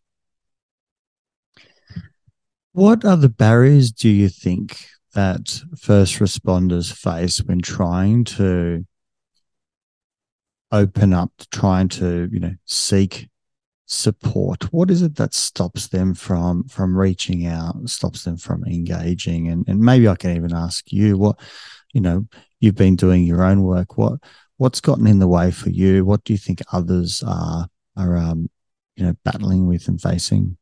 What 2.72 3.04
other 3.04 3.28
barriers 3.28 3.90
do 3.90 4.08
you 4.08 4.28
think 4.28 4.86
that 5.14 5.62
first 5.76 6.20
responders 6.20 6.92
face 6.92 7.42
when 7.42 7.60
trying 7.60 8.22
to 8.24 8.86
open 10.70 11.12
up, 11.12 11.32
trying 11.50 11.88
to, 11.88 12.28
you 12.30 12.38
know, 12.38 12.54
seek 12.66 13.28
support? 13.86 14.72
What 14.72 14.88
is 14.88 15.02
it 15.02 15.16
that 15.16 15.34
stops 15.34 15.88
them 15.88 16.14
from 16.14 16.64
from 16.68 16.96
reaching 16.96 17.44
out, 17.46 17.88
stops 17.88 18.22
them 18.22 18.36
from 18.36 18.64
engaging? 18.64 19.48
And 19.48 19.66
and 19.68 19.80
maybe 19.80 20.06
I 20.08 20.14
can 20.14 20.36
even 20.36 20.54
ask 20.54 20.92
you 20.92 21.18
what, 21.18 21.40
you 21.92 22.00
know, 22.00 22.26
you've 22.60 22.76
been 22.76 22.94
doing 22.94 23.24
your 23.24 23.42
own 23.42 23.62
work. 23.62 23.98
What 23.98 24.20
what's 24.58 24.80
gotten 24.80 25.08
in 25.08 25.18
the 25.18 25.26
way 25.26 25.50
for 25.50 25.70
you? 25.70 26.04
What 26.04 26.22
do 26.22 26.32
you 26.32 26.38
think 26.38 26.62
others 26.72 27.24
are 27.26 27.66
are 27.96 28.16
um, 28.16 28.48
you 28.94 29.04
know 29.04 29.14
battling 29.24 29.66
with 29.66 29.88
and 29.88 30.00
facing? 30.00 30.56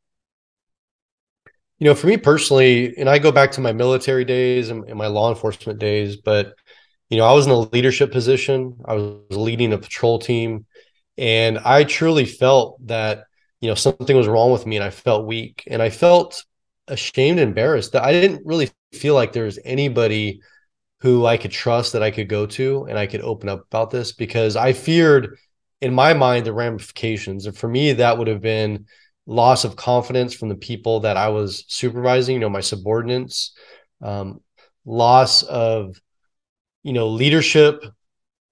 You 1.79 1.85
know, 1.87 1.95
for 1.95 2.09
me 2.09 2.17
personally, 2.17 2.97
and 2.97 3.09
I 3.09 3.19
go 3.19 3.31
back 3.31 3.53
to 3.53 3.61
my 3.61 3.73
military 3.73 4.25
days 4.25 4.71
and, 4.71 4.85
and 4.89 4.99
my 4.99 5.07
law 5.07 5.31
enforcement 5.31 5.79
days, 5.79 6.17
but 6.17 6.55
you 7.09 7.17
know, 7.17 7.25
I 7.25 7.33
was 7.33 7.47
in 7.47 7.53
a 7.53 7.59
leadership 7.59 8.13
position. 8.13 8.77
I 8.85 8.95
was 8.95 9.15
leading 9.31 9.73
a 9.73 9.79
patrol 9.79 10.19
team, 10.19 10.67
and 11.17 11.59
I 11.59 11.85
truly 11.85 12.27
felt 12.27 12.85
that 12.87 13.25
you 13.61 13.69
know 13.69 13.75
something 13.75 14.17
was 14.17 14.27
wrong 14.29 14.53
with 14.53 14.67
me, 14.67 14.77
and 14.77 14.85
I 14.85 14.91
felt 14.91 15.27
weak, 15.27 15.65
and 15.69 15.81
I 15.81 15.91
felt 15.91 16.45
ashamed, 16.89 17.39
and 17.39 17.49
embarrassed 17.49 17.93
that 17.93 18.05
I 18.05 18.13
didn't 18.13 18.45
really 18.45 18.71
feel 18.93 19.15
like 19.15 19.33
there 19.33 19.45
was 19.45 19.59
anybody 19.65 20.41
who 21.01 21.27
I 21.27 21.37
could 21.37 21.53
trust 21.53 21.93
that 21.93 22.03
I 22.03 22.11
could 22.11 22.29
go 22.29 22.47
to 22.47 22.87
and 22.89 22.99
I 22.99 23.07
could 23.07 23.21
open 23.21 23.49
up 23.49 23.65
about 23.67 23.91
this 23.91 24.13
because 24.13 24.57
I 24.57 24.73
feared 24.73 25.39
in 25.81 25.95
my 25.95 26.13
mind 26.13 26.45
the 26.45 26.53
ramifications. 26.53 27.47
And 27.47 27.57
for 27.57 27.69
me, 27.69 27.93
that 27.95 28.19
would 28.19 28.27
have 28.27 28.41
been 28.41 28.87
loss 29.29 29.65
of 29.65 29.77
confidence 29.77 30.33
from 30.33 30.49
the 30.49 30.55
people 30.57 31.01
that 31.01 31.19
I 31.19 31.29
was 31.29 31.65
supervising, 31.69 32.35
you 32.35 32.41
know, 32.41 32.49
my 32.49 32.63
subordinates, 32.63 33.53
um, 34.03 34.41
loss 34.87 35.43
of, 35.43 36.01
you 36.83 36.95
know, 36.95 37.09
leadership, 37.09 37.85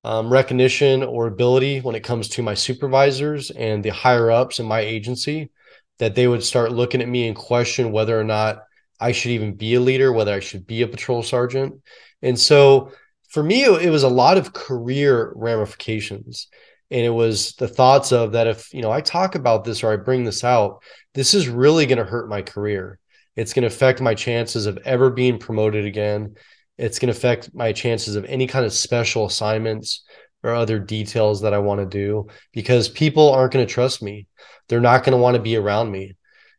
um, 0.05 0.31
recognition 0.31 1.03
or 1.03 1.27
ability 1.27 1.81
when 1.81 1.95
it 1.95 2.05
comes 2.05 2.29
to 2.29 2.43
my 2.43 2.53
supervisors 2.53 3.51
and 3.51 3.83
the 3.83 3.89
higher 3.89 4.31
ups 4.31 4.61
in 4.61 4.67
my 4.67 4.81
agency, 4.81 5.51
that 5.99 6.15
they 6.15 6.29
would 6.29 6.45
start 6.45 6.73
looking 6.73 7.01
at 7.01 7.09
me 7.09 7.27
and 7.27 7.37
question 7.37 7.91
whether 7.91 8.21
or 8.21 8.25
not 8.25 8.63
I 9.01 9.13
should 9.13 9.31
even 9.31 9.55
be 9.55 9.75
a 9.75 9.81
leader, 9.81 10.13
whether 10.13 10.35
I 10.35 10.41
should 10.41 10.67
be 10.67 10.83
a 10.83 10.89
patrol 10.89 11.23
sergeant. 11.23 11.81
And 12.21 12.39
so 12.39 12.93
for 13.31 13.43
me, 13.43 13.65
it 13.65 13.91
was 13.91 14.03
a 14.03 14.09
lot 14.09 14.37
of 14.37 14.53
career 14.53 15.33
ramifications. 15.35 16.49
And 16.91 17.01
it 17.01 17.11
was 17.11 17.55
the 17.55 17.69
thoughts 17.69 18.13
of 18.13 18.33
that 18.33 18.47
if, 18.47 18.73
you 18.73 18.83
know, 18.83 18.91
I 18.91 19.01
talk 19.01 19.35
about 19.35 19.65
this 19.65 19.83
or 19.83 19.93
I 19.93 19.97
bring 19.97 20.25
this 20.25 20.45
out, 20.45 20.83
this 21.15 21.35
is 21.35 21.49
really 21.49 21.87
going 21.87 21.99
to 21.99 22.05
hurt 22.05 22.29
my 22.29 22.43
career. 22.43 22.99
It's 23.35 23.53
going 23.53 23.63
to 23.63 23.75
affect 23.75 24.01
my 24.01 24.15
chances 24.15 24.67
of 24.67 24.79
ever 24.85 25.11
being 25.11 25.39
promoted 25.39 25.85
again. 25.85 26.37
It's 26.79 26.99
going 26.99 27.13
to 27.13 27.17
affect 27.17 27.55
my 27.55 27.73
chances 27.73 28.17
of 28.17 28.25
any 28.25 28.47
kind 28.47 28.65
of 28.65 28.73
special 28.73 29.27
assignments 29.27 30.05
or 30.43 30.55
other 30.55 30.79
details 30.79 31.43
that 31.43 31.55
I 31.55 31.59
want 31.59 31.81
to 31.81 31.87
do 31.87 32.29
because 32.53 32.89
people 32.89 33.31
aren't 33.31 33.53
going 33.53 33.67
to 33.67 33.73
trust 33.73 34.03
me. 34.03 34.27
They're 34.69 34.81
not 34.81 35.03
going 35.05 35.13
to 35.13 35.23
want 35.23 35.37
to 35.37 35.43
be 35.43 35.57
around 35.57 35.91
me. 35.91 36.17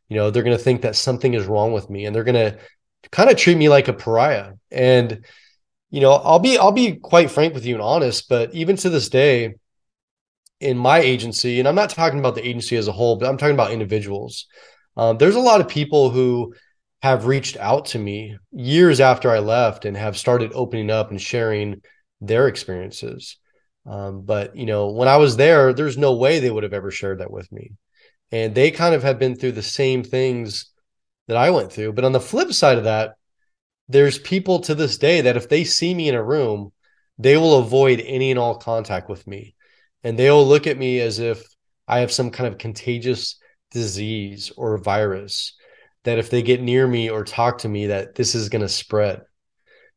You 0.10 0.18
know, 0.18 0.30
they're 0.30 0.44
going 0.44 0.58
to 0.58 0.64
think 0.64 0.82
that 0.82 0.96
something 0.96 1.34
is 1.34 1.46
wrong 1.46 1.74
with 1.74 1.90
me 1.90 2.06
and 2.06 2.16
they're 2.16 2.24
going 2.24 2.36
to 2.36 2.58
kind 3.12 3.30
of 3.30 3.38
treat 3.38 3.58
me 3.58 3.70
like 3.70 3.88
a 3.88 3.94
pariah. 3.94 4.54
And 4.72 5.26
you 5.90 6.02
know, 6.02 6.12
I'll 6.12 6.40
be 6.40 6.58
I'll 6.58 6.72
be 6.72 6.96
quite 6.96 7.32
frank 7.32 7.54
with 7.54 7.66
you 7.66 7.76
and 7.76 7.82
honest, 7.82 8.28
but 8.28 8.54
even 8.54 8.76
to 8.78 8.90
this 8.90 9.10
day, 9.10 9.56
in 10.60 10.78
my 10.78 11.00
agency, 11.00 11.60
and 11.60 11.68
I'm 11.68 11.76
not 11.76 11.90
talking 11.90 12.20
about 12.20 12.36
the 12.36 12.48
agency 12.48 12.78
as 12.78 12.88
a 12.88 12.92
whole, 12.92 13.16
but 13.18 13.30
I'm 13.30 13.38
talking 13.38 13.54
about 13.54 13.72
individuals. 13.72 14.48
Um, 14.96 15.18
there's 15.18 15.36
a 15.36 15.40
lot 15.40 15.62
of 15.62 15.68
people 15.68 16.10
who 16.10 16.54
have 17.02 17.28
reached 17.28 17.58
out 17.58 17.86
to 17.86 18.00
me 18.00 18.38
years 18.52 19.00
after 19.00 19.30
I 19.30 19.40
left 19.40 19.86
and 19.86 19.96
have 19.96 20.18
started 20.18 20.52
opening 20.54 20.90
up 20.90 21.12
and 21.12 21.22
sharing 21.22 21.82
their 22.22 22.48
experiences. 22.48 23.38
Um, 23.86 24.24
but 24.24 24.56
you 24.56 24.66
know, 24.66 24.88
when 24.88 25.08
I 25.08 25.18
was 25.18 25.38
there, 25.38 25.74
there's 25.74 25.98
no 25.98 26.16
way 26.16 26.40
they 26.40 26.50
would 26.50 26.64
have 26.64 26.74
ever 26.74 26.92
shared 26.92 27.20
that 27.20 27.32
with 27.32 27.52
me, 27.52 27.72
and 28.32 28.56
they 28.56 28.72
kind 28.72 28.96
of 28.96 29.04
have 29.04 29.20
been 29.20 29.36
through 29.36 29.54
the 29.54 29.62
same 29.62 30.04
things 30.04 30.72
that 31.28 31.38
I 31.38 31.52
went 31.52 31.72
through. 31.72 31.94
But 31.94 32.06
on 32.06 32.12
the 32.14 32.20
flip 32.20 32.52
side 32.52 32.78
of 32.78 32.86
that, 32.86 33.16
there's 33.88 34.18
people 34.18 34.60
to 34.62 34.76
this 34.76 34.98
day 34.98 35.22
that 35.22 35.38
if 35.38 35.48
they 35.48 35.64
see 35.64 35.94
me 35.94 36.10
in 36.10 36.16
a 36.16 36.24
room, 36.24 36.74
they 37.18 37.38
will 37.38 37.60
avoid 37.60 38.02
any 38.02 38.32
and 38.32 38.40
all 38.40 38.56
contact 38.56 39.10
with 39.10 39.26
me. 39.28 39.56
And 40.04 40.18
they 40.18 40.30
will 40.30 40.46
look 40.46 40.68
at 40.68 40.78
me 40.78 41.00
as 41.00 41.20
if 41.20 41.44
I 41.88 42.00
have 42.00 42.12
some 42.12 42.32
kind 42.32 42.48
of 42.48 42.60
contagious 42.60 43.38
disease 43.72 44.52
or 44.56 44.78
virus 44.78 45.54
that 46.04 46.20
if 46.20 46.30
they 46.30 46.42
get 46.42 46.62
near 46.62 46.88
me 46.88 47.10
or 47.10 47.24
talk 47.24 47.60
to 47.60 47.70
me, 47.70 47.88
that 47.88 48.16
this 48.16 48.36
is 48.36 48.50
going 48.50 48.62
to 48.62 48.70
spread. 48.70 49.22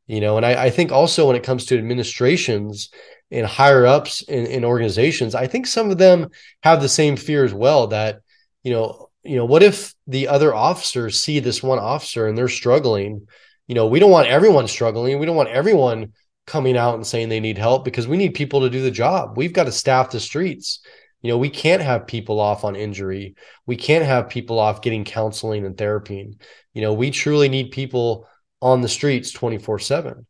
You 0.06 0.20
know, 0.20 0.36
and 0.36 0.44
I, 0.44 0.64
I, 0.64 0.70
think 0.70 0.90
also 0.90 1.28
when 1.28 1.36
it 1.36 1.44
comes 1.44 1.66
to 1.66 1.78
administrations 1.78 2.90
and 3.30 3.46
higher 3.46 3.86
ups 3.86 4.22
in, 4.22 4.46
in 4.46 4.64
organizations, 4.64 5.36
I 5.36 5.46
think 5.46 5.68
some 5.68 5.88
of 5.90 5.98
them 5.98 6.30
have 6.64 6.80
the 6.80 6.88
same 6.88 7.16
fear 7.16 7.44
as 7.44 7.54
well 7.54 7.86
that, 7.88 8.20
you 8.64 8.72
know, 8.72 9.08
you 9.22 9.36
know, 9.36 9.44
what 9.44 9.62
if 9.62 9.94
the 10.08 10.26
other 10.26 10.52
officers 10.52 11.20
see 11.20 11.38
this 11.38 11.62
one 11.62 11.78
officer 11.78 12.26
and 12.26 12.36
they're 12.36 12.48
struggling 12.48 13.28
you 13.70 13.74
know, 13.74 13.86
we 13.86 14.00
don't 14.00 14.10
want 14.10 14.26
everyone 14.26 14.66
struggling. 14.66 15.20
We 15.20 15.26
don't 15.26 15.36
want 15.36 15.48
everyone 15.48 16.12
coming 16.46 16.76
out 16.76 16.94
and 16.96 17.06
saying 17.06 17.28
they 17.28 17.40
need 17.40 17.58
help 17.58 17.84
because 17.84 18.08
we 18.08 18.16
need 18.16 18.34
people 18.34 18.60
to 18.60 18.70
do 18.70 18.82
the 18.82 18.90
job. 18.90 19.36
We've 19.36 19.52
got 19.52 19.64
to 19.64 19.72
staff 19.72 20.10
the 20.10 20.20
streets. 20.20 20.80
You 21.22 21.30
know, 21.30 21.38
we 21.38 21.50
can't 21.50 21.82
have 21.82 22.06
people 22.06 22.40
off 22.40 22.64
on 22.64 22.76
injury. 22.76 23.34
We 23.66 23.76
can't 23.76 24.04
have 24.04 24.30
people 24.30 24.58
off 24.58 24.82
getting 24.82 25.04
counseling 25.04 25.66
and 25.66 25.76
therapy. 25.76 26.36
You 26.72 26.82
know, 26.82 26.94
we 26.94 27.10
truly 27.10 27.48
need 27.48 27.72
people 27.72 28.26
on 28.62 28.80
the 28.80 28.88
streets 28.88 29.30
24 29.30 29.78
7. 29.78 30.26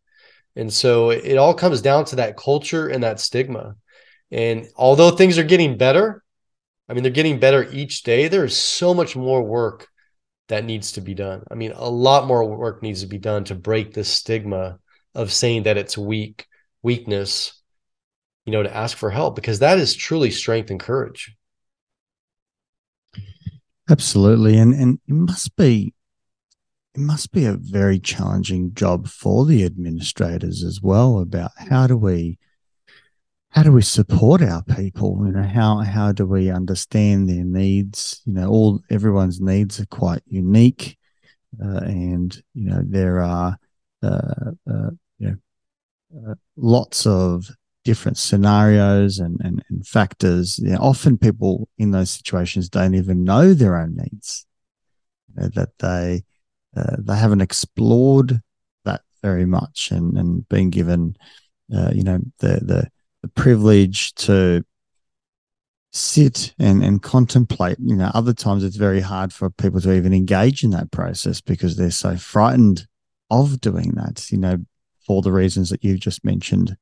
And 0.57 0.73
so 0.73 1.11
it 1.11 1.37
all 1.37 1.55
comes 1.55 1.81
down 1.81 2.05
to 2.07 2.17
that 2.17 2.37
culture 2.37 2.89
and 2.89 3.03
that 3.05 3.21
stigma. 3.21 3.77
And 4.31 4.67
although 4.77 5.11
things 5.11 5.39
are 5.39 5.45
getting 5.45 5.77
better, 5.77 6.23
I 6.89 6.93
mean, 6.93 7.05
they're 7.05 7.13
getting 7.13 7.39
better 7.39 7.69
each 7.71 8.03
day, 8.03 8.27
there 8.27 8.45
is 8.45 8.57
so 8.57 8.93
much 8.93 9.15
more 9.15 9.43
work 9.43 9.89
that 10.49 10.65
needs 10.65 10.93
to 10.93 11.01
be 11.01 11.15
done. 11.15 11.45
I 11.51 11.55
mean, 11.55 11.73
a 11.73 11.89
lot 11.89 12.27
more 12.27 12.45
work 12.45 12.83
needs 12.83 13.03
to 13.03 13.07
be 13.07 13.19
done 13.19 13.45
to 13.45 13.55
break 13.55 13.95
the 13.95 14.03
stigma 14.03 14.81
of 15.15 15.33
saying 15.33 15.65
that 15.65 15.77
it's 15.77 15.99
weak, 15.99 16.47
weakness, 16.83 17.61
you 18.45 18.53
know, 18.53 18.63
to 18.63 18.75
ask 18.75 18.97
for 18.97 19.11
help 19.11 19.35
because 19.35 19.59
that 19.59 19.79
is 19.79 19.95
truly 19.95 20.31
strength 20.31 20.71
and 20.71 20.81
courage. 20.81 21.37
Absolutely. 23.89 24.57
And 24.57 24.73
and 24.73 25.01
it 25.09 25.15
must 25.15 25.57
be 25.57 25.93
it 26.95 27.01
must 27.01 27.33
be 27.33 27.45
a 27.45 27.55
very 27.55 27.99
challenging 27.99 28.73
job 28.75 29.09
for 29.09 29.45
the 29.45 29.65
administrators 29.65 30.63
as 30.63 30.81
well 30.81 31.19
about 31.19 31.53
how 31.57 31.87
do 31.87 31.97
we 31.97 32.39
how 33.51 33.65
do 33.65 33.73
we 33.73 33.83
support 33.83 34.43
our 34.43 34.63
people? 34.63 35.23
You 35.27 35.33
know, 35.33 35.43
how 35.43 35.79
how 35.79 36.13
do 36.13 36.25
we 36.25 36.51
understand 36.51 37.29
their 37.29 37.45
needs? 37.45 38.23
You 38.25 38.35
know, 38.35 38.49
all 38.49 38.81
everyone's 38.91 39.41
needs 39.41 39.81
are 39.81 39.87
quite 39.87 40.23
unique, 40.27 40.97
uh, 41.63 41.79
and 41.79 42.43
you 42.55 42.71
know 42.71 42.83
there 42.85 43.21
are 43.21 43.59
uh, 44.03 44.53
uh, 44.71 44.91
you 45.19 45.37
know 46.13 46.31
uh, 46.31 46.35
lots 46.57 47.07
of 47.07 47.51
different 47.85 48.19
scenarios 48.19 49.19
and 49.19 49.41
and, 49.43 49.65
and 49.71 49.87
factors. 49.87 50.59
You 50.59 50.71
know, 50.71 50.79
often 50.79 51.19
people 51.19 51.69
in 51.79 51.91
those 51.91 52.11
situations 52.11 52.69
don't 52.69 52.95
even 52.95 53.25
know 53.25 53.55
their 53.55 53.77
own 53.77 53.97
needs, 53.97 54.47
you 55.29 55.43
know, 55.43 55.49
that 55.55 55.79
they 55.79 56.25
uh, 56.77 56.97
they 56.99 57.17
haven't 57.17 57.41
explored 57.41 58.41
that 58.85 59.03
very 59.23 59.47
much 59.47 59.91
and 59.91 60.17
and 60.17 60.49
been 60.49 60.71
given 60.71 61.17
uh, 61.75 61.91
you 61.93 62.03
know 62.03 62.19
the, 62.39 62.61
the 62.63 62.89
the 63.23 63.29
privilege 63.29 64.15
to 64.15 64.65
sit 65.93 66.55
and 66.59 66.85
and 66.85 67.03
contemplate 67.03 67.77
you 67.81 67.97
know 67.97 68.11
other 68.15 68.33
times 68.33 68.63
it's 68.63 68.77
very 68.77 69.01
hard 69.01 69.33
for 69.33 69.51
people 69.51 69.81
to 69.81 69.93
even 69.93 70.15
engage 70.15 70.63
in 70.63 70.71
that 70.71 70.91
process 70.93 71.41
because 71.41 71.77
they're 71.77 71.91
so 71.91 72.17
frightened 72.17 72.87
of 73.31 73.61
doing 73.61 73.93
that 73.93 74.31
you 74.31 74.39
know 74.39 74.59
for 75.07 75.23
the 75.23 75.33
reasons 75.33 75.71
that 75.71 75.83
you've 75.85 76.01
just 76.01 76.25
mentioned 76.25 76.77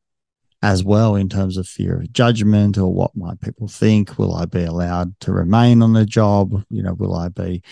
as 0.63 0.83
well 0.83 1.15
in 1.15 1.29
terms 1.29 1.57
of 1.57 1.69
fear 1.69 2.01
of 2.01 2.13
judgment 2.13 2.77
or 2.77 2.93
what 2.93 3.17
might 3.17 3.41
people 3.41 3.69
think. 3.69 4.19
Will 4.19 4.35
i 4.35 4.45
be 4.45 4.65
allowed 4.65 5.19
to 5.21 5.33
remain 5.33 5.83
on 5.83 5.93
the 5.93 6.05
job? 6.05 6.65
You 6.71 6.83
know 6.83 6.95
will 6.95 7.15
i 7.15 7.29
be 7.29 7.63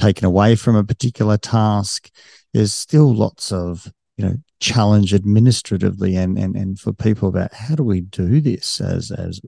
taken 0.00 0.24
away 0.24 0.56
from 0.56 0.76
a 0.76 0.84
particular 0.84 1.36
task? 1.36 2.10
There's 2.52 2.72
still 2.72 3.14
lots 3.14 3.52
of 3.52 3.92
you 4.16 4.24
know 4.24 4.36
challenge 4.58 5.14
administratively 5.14 6.16
and 6.16 6.38
and 6.38 6.56
and 6.56 6.78
for 6.78 6.92
people 6.92 7.28
about 7.28 7.54
how 7.54 7.74
do 7.74 7.84
we 7.84 8.00
do 8.00 8.40
this 8.40 8.80
as 8.80 9.10
as 9.10 9.40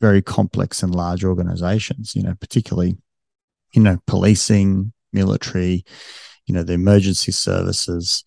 very 0.00 0.20
complex 0.20 0.82
and 0.82 0.94
large 0.94 1.24
organizations, 1.24 2.14
you 2.14 2.22
know, 2.22 2.34
particularly, 2.34 2.96
you 3.72 3.80
know, 3.80 3.98
policing, 4.06 4.92
military, 5.12 5.84
you 6.46 6.54
know, 6.54 6.62
the 6.62 6.74
emergency 6.74 7.32
services. 7.32 8.24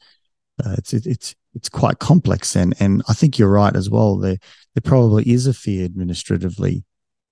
Uh, 0.64 0.76
it's 0.78 0.94
it, 0.94 1.06
it's 1.06 1.36
it's 1.56 1.70
quite 1.70 2.00
complex, 2.00 2.56
and 2.56 2.76
and 2.80 3.02
I 3.10 3.14
think 3.14 3.40
you're 3.40 3.50
right 3.50 3.76
as 3.76 3.90
well. 3.90 4.18
There 4.18 4.38
there 4.76 4.82
probably 4.84 5.30
is 5.30 5.48
a 5.48 5.54
fear 5.54 5.86
administratively 5.86 6.84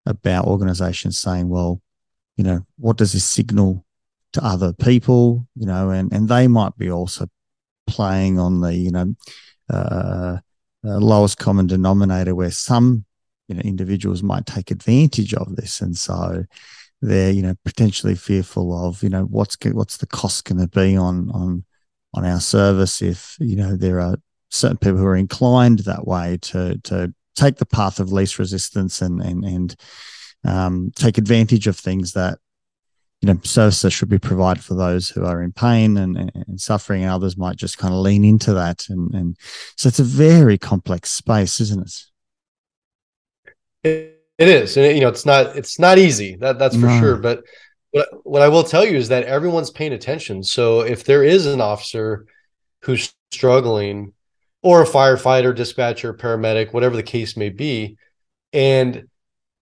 about 0.05 0.45
organizations 0.45 1.17
saying, 1.17 1.49
well, 1.49 1.81
you 2.37 2.43
know, 2.43 2.65
what 2.77 2.97
does 2.97 3.13
this 3.13 3.25
signal 3.25 3.85
to 4.33 4.45
other 4.45 4.73
people, 4.73 5.47
you 5.55 5.65
know, 5.65 5.89
and 5.89 6.11
and 6.13 6.29
they 6.29 6.47
might 6.47 6.77
be 6.77 6.89
also 6.89 7.27
playing 7.87 8.39
on 8.39 8.61
the 8.61 8.73
you 8.73 8.91
know 8.91 9.15
uh, 9.69 10.37
uh, 10.85 10.97
lowest 10.97 11.37
common 11.37 11.67
denominator 11.67 12.35
where 12.35 12.51
some 12.51 13.05
you 13.47 13.55
know 13.55 13.61
individuals 13.61 14.23
might 14.23 14.45
take 14.45 14.71
advantage 14.71 15.33
of 15.33 15.55
this, 15.55 15.81
and 15.81 15.97
so 15.97 16.45
they're 17.01 17.31
you 17.31 17.41
know 17.41 17.55
potentially 17.63 18.15
fearful 18.15 18.87
of 18.87 19.03
you 19.03 19.09
know 19.09 19.23
what's 19.23 19.57
what's 19.71 19.97
the 19.97 20.07
cost 20.07 20.45
going 20.45 20.59
to 20.59 20.67
be 20.67 20.95
on 20.95 21.29
on 21.31 21.63
on 22.13 22.25
our 22.25 22.39
service 22.39 23.01
if 23.01 23.37
you 23.39 23.55
know 23.55 23.75
there 23.75 23.99
are 23.99 24.17
certain 24.49 24.77
people 24.77 24.97
who 24.97 25.05
are 25.05 25.15
inclined 25.15 25.79
that 25.79 26.07
way 26.07 26.37
to 26.41 26.79
to 26.79 27.13
take 27.35 27.57
the 27.57 27.65
path 27.65 27.99
of 27.99 28.11
least 28.11 28.39
resistance 28.39 29.01
and 29.01 29.21
and 29.21 29.43
and 29.45 29.75
um, 30.43 30.91
take 30.95 31.17
advantage 31.17 31.67
of 31.67 31.77
things 31.77 32.13
that 32.13 32.39
you 33.21 33.27
know 33.27 33.39
services 33.43 33.93
should 33.93 34.09
be 34.09 34.19
provided 34.19 34.63
for 34.63 34.75
those 34.75 35.09
who 35.09 35.25
are 35.25 35.41
in 35.41 35.51
pain 35.51 35.97
and, 35.97 36.17
and 36.17 36.61
suffering 36.61 37.03
and 37.03 37.11
others 37.11 37.37
might 37.37 37.57
just 37.57 37.77
kind 37.77 37.93
of 37.93 37.99
lean 37.99 38.23
into 38.23 38.53
that. 38.53 38.87
And 38.89 39.13
and 39.13 39.37
so 39.75 39.87
it's 39.87 39.99
a 39.99 40.03
very 40.03 40.57
complex 40.57 41.11
space 41.11 41.59
isn't 41.59 42.05
it 43.83 44.16
it, 44.37 44.47
is, 44.47 44.77
and 44.77 44.95
you 44.95 45.01
know, 45.01 45.09
it's 45.09 45.25
not 45.25 45.55
it's 45.55 45.79
not 45.79 45.97
easy. 45.97 46.35
That 46.35 46.59
that's 46.59 46.75
for 46.75 46.87
no. 46.87 46.99
sure. 46.99 47.17
But 47.17 47.43
what 47.91 48.07
what 48.23 48.41
I 48.41 48.49
will 48.49 48.63
tell 48.63 48.85
you 48.85 48.97
is 48.97 49.09
that 49.09 49.23
everyone's 49.23 49.71
paying 49.71 49.93
attention. 49.93 50.43
So 50.43 50.81
if 50.81 51.03
there 51.03 51.23
is 51.23 51.45
an 51.45 51.61
officer 51.61 52.25
who's 52.81 53.13
struggling, 53.31 54.13
or 54.61 54.81
a 54.81 54.87
firefighter, 54.87 55.55
dispatcher, 55.55 56.13
paramedic, 56.13 56.73
whatever 56.73 56.95
the 56.95 57.03
case 57.03 57.37
may 57.37 57.49
be, 57.49 57.97
and 58.53 59.07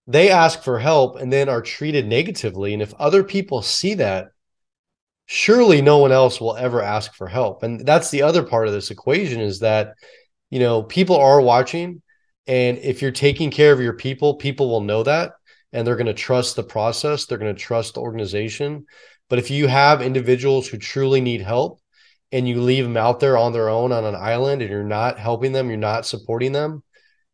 they 0.06 0.30
ask 0.30 0.62
for 0.62 0.78
help 0.78 1.16
and 1.16 1.32
then 1.32 1.48
are 1.48 1.62
treated 1.62 2.06
negatively, 2.06 2.72
and 2.72 2.82
if 2.82 2.94
other 2.94 3.24
people 3.24 3.62
see 3.62 3.94
that, 3.94 4.28
surely 5.26 5.82
no 5.82 5.98
one 5.98 6.12
else 6.12 6.40
will 6.40 6.56
ever 6.56 6.80
ask 6.82 7.14
for 7.14 7.26
help. 7.26 7.62
And 7.62 7.84
that's 7.84 8.10
the 8.10 8.22
other 8.22 8.42
part 8.42 8.68
of 8.68 8.74
this 8.74 8.90
equation 8.90 9.40
is 9.40 9.60
that 9.60 9.94
you 10.50 10.60
know 10.60 10.82
people 10.82 11.16
are 11.16 11.40
watching 11.40 12.02
and 12.46 12.78
if 12.78 13.02
you're 13.02 13.10
taking 13.10 13.50
care 13.50 13.72
of 13.72 13.80
your 13.80 13.94
people, 13.94 14.34
people 14.34 14.68
will 14.68 14.80
know 14.80 15.02
that 15.02 15.32
and 15.72 15.86
they're 15.86 15.96
going 15.96 16.06
to 16.06 16.14
trust 16.14 16.56
the 16.56 16.62
process. 16.62 17.26
They're 17.26 17.38
going 17.38 17.54
to 17.54 17.60
trust 17.60 17.94
the 17.94 18.00
organization. 18.00 18.86
But 19.28 19.38
if 19.38 19.50
you 19.50 19.66
have 19.66 20.00
individuals 20.00 20.68
who 20.68 20.78
truly 20.78 21.20
need 21.20 21.40
help 21.40 21.80
and 22.30 22.48
you 22.48 22.60
leave 22.60 22.84
them 22.84 22.96
out 22.96 23.20
there 23.20 23.36
on 23.36 23.52
their 23.52 23.68
own 23.68 23.92
on 23.92 24.04
an 24.04 24.14
island 24.14 24.62
and 24.62 24.70
you're 24.70 24.84
not 24.84 25.18
helping 25.18 25.52
them, 25.52 25.68
you're 25.68 25.78
not 25.78 26.06
supporting 26.06 26.52
them, 26.52 26.82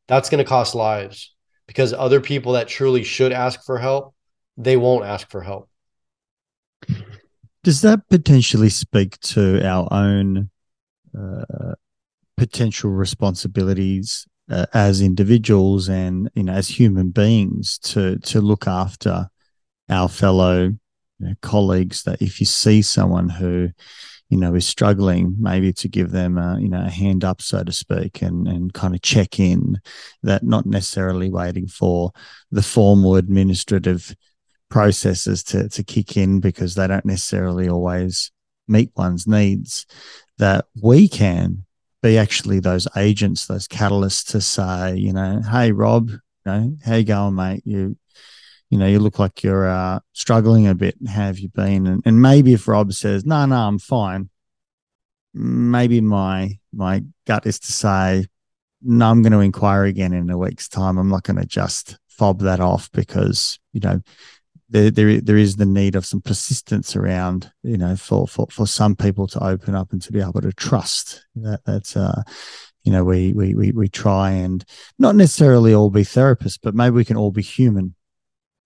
that's 0.08 0.30
going 0.30 0.42
to 0.42 0.48
cost 0.48 0.74
lives 0.74 1.34
because 1.66 1.92
other 1.92 2.20
people 2.20 2.52
that 2.52 2.68
truly 2.68 3.04
should 3.04 3.32
ask 3.32 3.64
for 3.64 3.78
help, 3.78 4.14
they 4.56 4.76
won't 4.76 5.04
ask 5.04 5.30
for 5.30 5.42
help. 5.42 5.68
Does 7.62 7.82
that 7.82 8.08
potentially 8.08 8.70
speak 8.70 9.20
to 9.20 9.64
our 9.64 9.86
own 9.92 10.50
uh, 11.16 11.74
potential 12.36 12.90
responsibilities 12.90 14.26
uh, 14.52 14.66
as 14.74 15.00
individuals 15.00 15.88
and 15.88 16.30
you 16.34 16.42
know 16.42 16.52
as 16.52 16.68
human 16.68 17.10
beings 17.10 17.78
to 17.78 18.18
to 18.18 18.40
look 18.40 18.66
after 18.66 19.28
our 19.88 20.08
fellow 20.08 20.64
you 20.64 20.78
know, 21.18 21.34
colleagues 21.40 22.02
that 22.02 22.20
if 22.20 22.38
you 22.38 22.46
see 22.46 22.82
someone 22.82 23.28
who 23.28 23.70
you 24.28 24.36
know 24.38 24.54
is 24.54 24.66
struggling 24.66 25.34
maybe 25.38 25.72
to 25.72 25.88
give 25.88 26.10
them 26.10 26.36
a 26.36 26.58
you 26.60 26.68
know 26.68 26.84
a 26.84 26.90
hand 26.90 27.24
up 27.24 27.40
so 27.40 27.64
to 27.64 27.72
speak 27.72 28.20
and 28.20 28.46
and 28.46 28.74
kind 28.74 28.94
of 28.94 29.00
check 29.00 29.40
in 29.40 29.80
that 30.22 30.42
not 30.42 30.66
necessarily 30.66 31.30
waiting 31.30 31.66
for 31.66 32.12
the 32.50 32.62
formal 32.62 33.16
administrative 33.16 34.14
processes 34.68 35.42
to 35.42 35.68
to 35.70 35.82
kick 35.82 36.16
in 36.16 36.40
because 36.40 36.74
they 36.74 36.86
don't 36.86 37.06
necessarily 37.06 37.68
always 37.68 38.30
meet 38.68 38.90
one's 38.96 39.26
needs 39.26 39.86
that 40.38 40.66
we 40.82 41.08
can 41.08 41.64
be 42.02 42.18
actually 42.18 42.60
those 42.60 42.88
agents, 42.96 43.46
those 43.46 43.68
catalysts 43.68 44.30
to 44.32 44.40
say, 44.40 44.96
you 44.96 45.12
know, 45.12 45.40
hey 45.50 45.72
Rob, 45.72 46.10
you 46.10 46.18
know, 46.44 46.76
how 46.84 46.96
you 46.96 47.04
going, 47.04 47.34
mate? 47.34 47.62
You, 47.64 47.96
you 48.70 48.78
know, 48.78 48.86
you 48.86 48.98
look 48.98 49.18
like 49.18 49.42
you're 49.42 49.68
uh, 49.68 50.00
struggling 50.12 50.66
a 50.66 50.74
bit. 50.74 50.96
How 51.06 51.26
have 51.26 51.38
you 51.38 51.48
been? 51.48 51.86
And, 51.86 52.02
and 52.04 52.20
maybe 52.20 52.54
if 52.54 52.66
Rob 52.66 52.92
says, 52.92 53.24
no, 53.24 53.44
no, 53.46 53.56
I'm 53.56 53.78
fine. 53.78 54.30
Maybe 55.34 56.00
my 56.00 56.58
my 56.72 57.04
gut 57.26 57.46
is 57.46 57.58
to 57.60 57.72
say, 57.72 58.26
no, 58.82 59.10
I'm 59.10 59.22
going 59.22 59.32
to 59.32 59.40
inquire 59.40 59.84
again 59.84 60.12
in 60.12 60.28
a 60.28 60.36
week's 60.36 60.68
time. 60.68 60.98
I'm 60.98 61.08
not 61.08 61.22
going 61.22 61.38
to 61.38 61.46
just 61.46 61.98
fob 62.08 62.40
that 62.40 62.60
off 62.60 62.90
because 62.92 63.58
you 63.72 63.80
know 63.80 64.00
there, 64.72 64.90
there, 64.90 65.20
there 65.20 65.36
is 65.36 65.56
the 65.56 65.66
need 65.66 65.94
of 65.94 66.06
some 66.06 66.22
persistence 66.22 66.96
around, 66.96 67.52
you 67.62 67.76
know, 67.76 67.94
for, 67.94 68.26
for, 68.26 68.46
for 68.50 68.66
some 68.66 68.96
people 68.96 69.26
to 69.28 69.44
open 69.44 69.74
up 69.74 69.92
and 69.92 70.00
to 70.02 70.12
be 70.12 70.20
able 70.20 70.40
to 70.40 70.52
trust 70.52 71.26
that 71.36 71.60
that's, 71.66 71.94
uh, 71.94 72.22
you 72.82 72.90
know, 72.90 73.04
we, 73.04 73.32
we, 73.32 73.54
we, 73.54 73.70
we 73.70 73.88
try 73.88 74.30
and 74.30 74.64
not 74.98 75.14
necessarily 75.14 75.74
all 75.74 75.90
be 75.90 76.02
therapists, 76.02 76.58
but 76.60 76.74
maybe 76.74 76.94
we 76.94 77.04
can 77.04 77.16
all 77.16 77.30
be 77.30 77.42
human. 77.42 77.94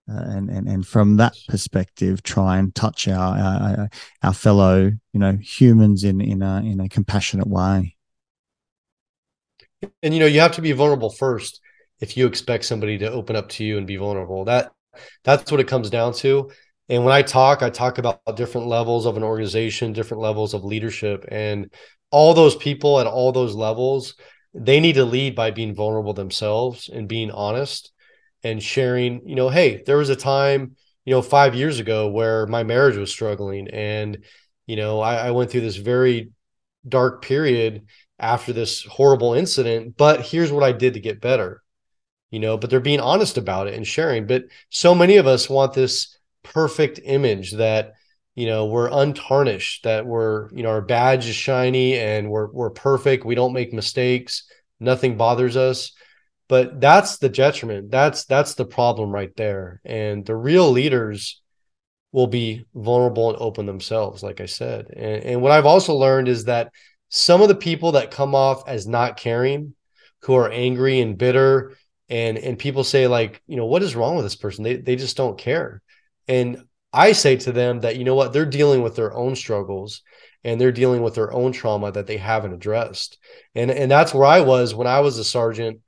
Uh, 0.08 0.22
and, 0.22 0.48
and, 0.48 0.68
and 0.68 0.86
from 0.86 1.16
that 1.16 1.34
perspective, 1.48 2.22
try 2.22 2.58
and 2.58 2.74
touch 2.76 3.08
our, 3.08 3.36
our, 3.36 3.90
our 4.22 4.32
fellow, 4.32 4.92
you 5.12 5.20
know, 5.20 5.36
humans 5.42 6.04
in, 6.04 6.20
in 6.20 6.42
a, 6.42 6.58
in 6.58 6.78
a 6.78 6.88
compassionate 6.88 7.48
way. 7.48 7.96
And, 10.04 10.14
you 10.14 10.20
know, 10.20 10.26
you 10.26 10.38
have 10.38 10.52
to 10.52 10.62
be 10.62 10.70
vulnerable 10.70 11.10
first 11.10 11.60
if 12.00 12.16
you 12.16 12.26
expect 12.26 12.64
somebody 12.64 12.98
to 12.98 13.10
open 13.10 13.34
up 13.34 13.48
to 13.48 13.64
you 13.64 13.78
and 13.78 13.86
be 13.86 13.96
vulnerable. 13.96 14.44
That 14.44 14.70
that's 15.24 15.50
what 15.50 15.60
it 15.60 15.68
comes 15.68 15.90
down 15.90 16.12
to. 16.14 16.50
And 16.88 17.04
when 17.04 17.12
I 17.12 17.22
talk, 17.22 17.62
I 17.62 17.70
talk 17.70 17.98
about 17.98 18.20
different 18.36 18.68
levels 18.68 19.06
of 19.06 19.16
an 19.16 19.22
organization, 19.22 19.92
different 19.92 20.22
levels 20.22 20.54
of 20.54 20.64
leadership, 20.64 21.24
and 21.28 21.72
all 22.10 22.32
those 22.34 22.54
people 22.56 23.00
at 23.00 23.06
all 23.06 23.32
those 23.32 23.54
levels, 23.54 24.14
they 24.54 24.78
need 24.80 24.94
to 24.94 25.04
lead 25.04 25.34
by 25.34 25.50
being 25.50 25.74
vulnerable 25.74 26.14
themselves 26.14 26.88
and 26.88 27.08
being 27.08 27.30
honest 27.30 27.92
and 28.44 28.62
sharing, 28.62 29.28
you 29.28 29.34
know, 29.34 29.48
hey, 29.48 29.82
there 29.84 29.96
was 29.96 30.08
a 30.08 30.16
time, 30.16 30.76
you 31.04 31.12
know, 31.12 31.22
five 31.22 31.54
years 31.54 31.80
ago 31.80 32.08
where 32.08 32.46
my 32.46 32.62
marriage 32.62 32.96
was 32.96 33.10
struggling. 33.10 33.68
And, 33.68 34.24
you 34.66 34.76
know, 34.76 35.00
I, 35.00 35.28
I 35.28 35.30
went 35.32 35.50
through 35.50 35.62
this 35.62 35.76
very 35.76 36.30
dark 36.88 37.22
period 37.22 37.86
after 38.18 38.52
this 38.52 38.84
horrible 38.84 39.34
incident, 39.34 39.96
but 39.96 40.20
here's 40.20 40.52
what 40.52 40.62
I 40.62 40.72
did 40.72 40.94
to 40.94 41.00
get 41.00 41.20
better 41.20 41.62
you 42.30 42.40
know, 42.40 42.56
but 42.56 42.70
they're 42.70 42.80
being 42.80 43.00
honest 43.00 43.38
about 43.38 43.68
it 43.68 43.74
and 43.74 43.86
sharing. 43.86 44.26
But 44.26 44.44
so 44.70 44.94
many 44.94 45.16
of 45.16 45.26
us 45.26 45.48
want 45.48 45.72
this 45.72 46.18
perfect 46.42 47.00
image 47.04 47.52
that, 47.52 47.94
you 48.34 48.46
know, 48.46 48.66
we're 48.66 48.90
untarnished, 48.90 49.84
that 49.84 50.06
we're, 50.06 50.50
you 50.52 50.62
know, 50.62 50.70
our 50.70 50.82
badge 50.82 51.26
is 51.26 51.34
shiny 51.34 51.98
and 51.98 52.30
we're 52.30 52.50
we're 52.52 52.70
perfect. 52.70 53.24
We 53.24 53.34
don't 53.34 53.52
make 53.52 53.72
mistakes. 53.72 54.44
Nothing 54.80 55.16
bothers 55.16 55.56
us. 55.56 55.92
But 56.48 56.80
that's 56.80 57.18
the 57.18 57.28
detriment. 57.28 57.90
That's 57.90 58.24
that's 58.24 58.54
the 58.54 58.66
problem 58.66 59.10
right 59.10 59.34
there. 59.36 59.80
And 59.84 60.24
the 60.24 60.36
real 60.36 60.70
leaders 60.70 61.40
will 62.12 62.28
be 62.28 62.64
vulnerable 62.74 63.30
and 63.30 63.38
open 63.38 63.66
themselves, 63.66 64.22
like 64.22 64.40
I 64.40 64.46
said. 64.46 64.86
And, 64.94 65.24
and 65.24 65.42
what 65.42 65.52
I've 65.52 65.66
also 65.66 65.94
learned 65.94 66.28
is 66.28 66.44
that 66.44 66.72
some 67.08 67.42
of 67.42 67.48
the 67.48 67.54
people 67.54 67.92
that 67.92 68.10
come 68.10 68.34
off 68.34 68.66
as 68.68 68.86
not 68.86 69.16
caring, 69.16 69.74
who 70.22 70.34
are 70.34 70.50
angry 70.50 71.00
and 71.00 71.18
bitter, 71.18 71.74
and 72.08 72.38
and 72.38 72.58
people 72.58 72.84
say 72.84 73.06
like 73.06 73.42
you 73.46 73.56
know 73.56 73.66
what 73.66 73.82
is 73.82 73.96
wrong 73.96 74.16
with 74.16 74.24
this 74.24 74.36
person 74.36 74.62
they 74.64 74.76
they 74.76 74.96
just 74.96 75.16
don't 75.16 75.38
care 75.38 75.82
and 76.28 76.62
I 76.96 77.12
say 77.12 77.36
to 77.36 77.52
them 77.52 77.80
that, 77.80 77.96
you 77.96 78.04
know 78.04 78.14
what, 78.14 78.32
they're 78.32 78.46
dealing 78.46 78.82
with 78.82 78.96
their 78.96 79.12
own 79.14 79.36
struggles 79.36 80.02
and 80.44 80.58
they're 80.58 80.72
dealing 80.72 81.02
with 81.02 81.14
their 81.14 81.30
own 81.32 81.52
trauma 81.52 81.92
that 81.92 82.06
they 82.06 82.16
haven't 82.16 82.54
addressed. 82.54 83.18
And, 83.54 83.70
and 83.70 83.90
that's 83.90 84.14
where 84.14 84.24
I 84.24 84.40
was 84.40 84.74
when 84.74 84.86
I 84.86 85.00
was 85.00 85.18
a 85.18 85.24
sergeant. 85.24 85.80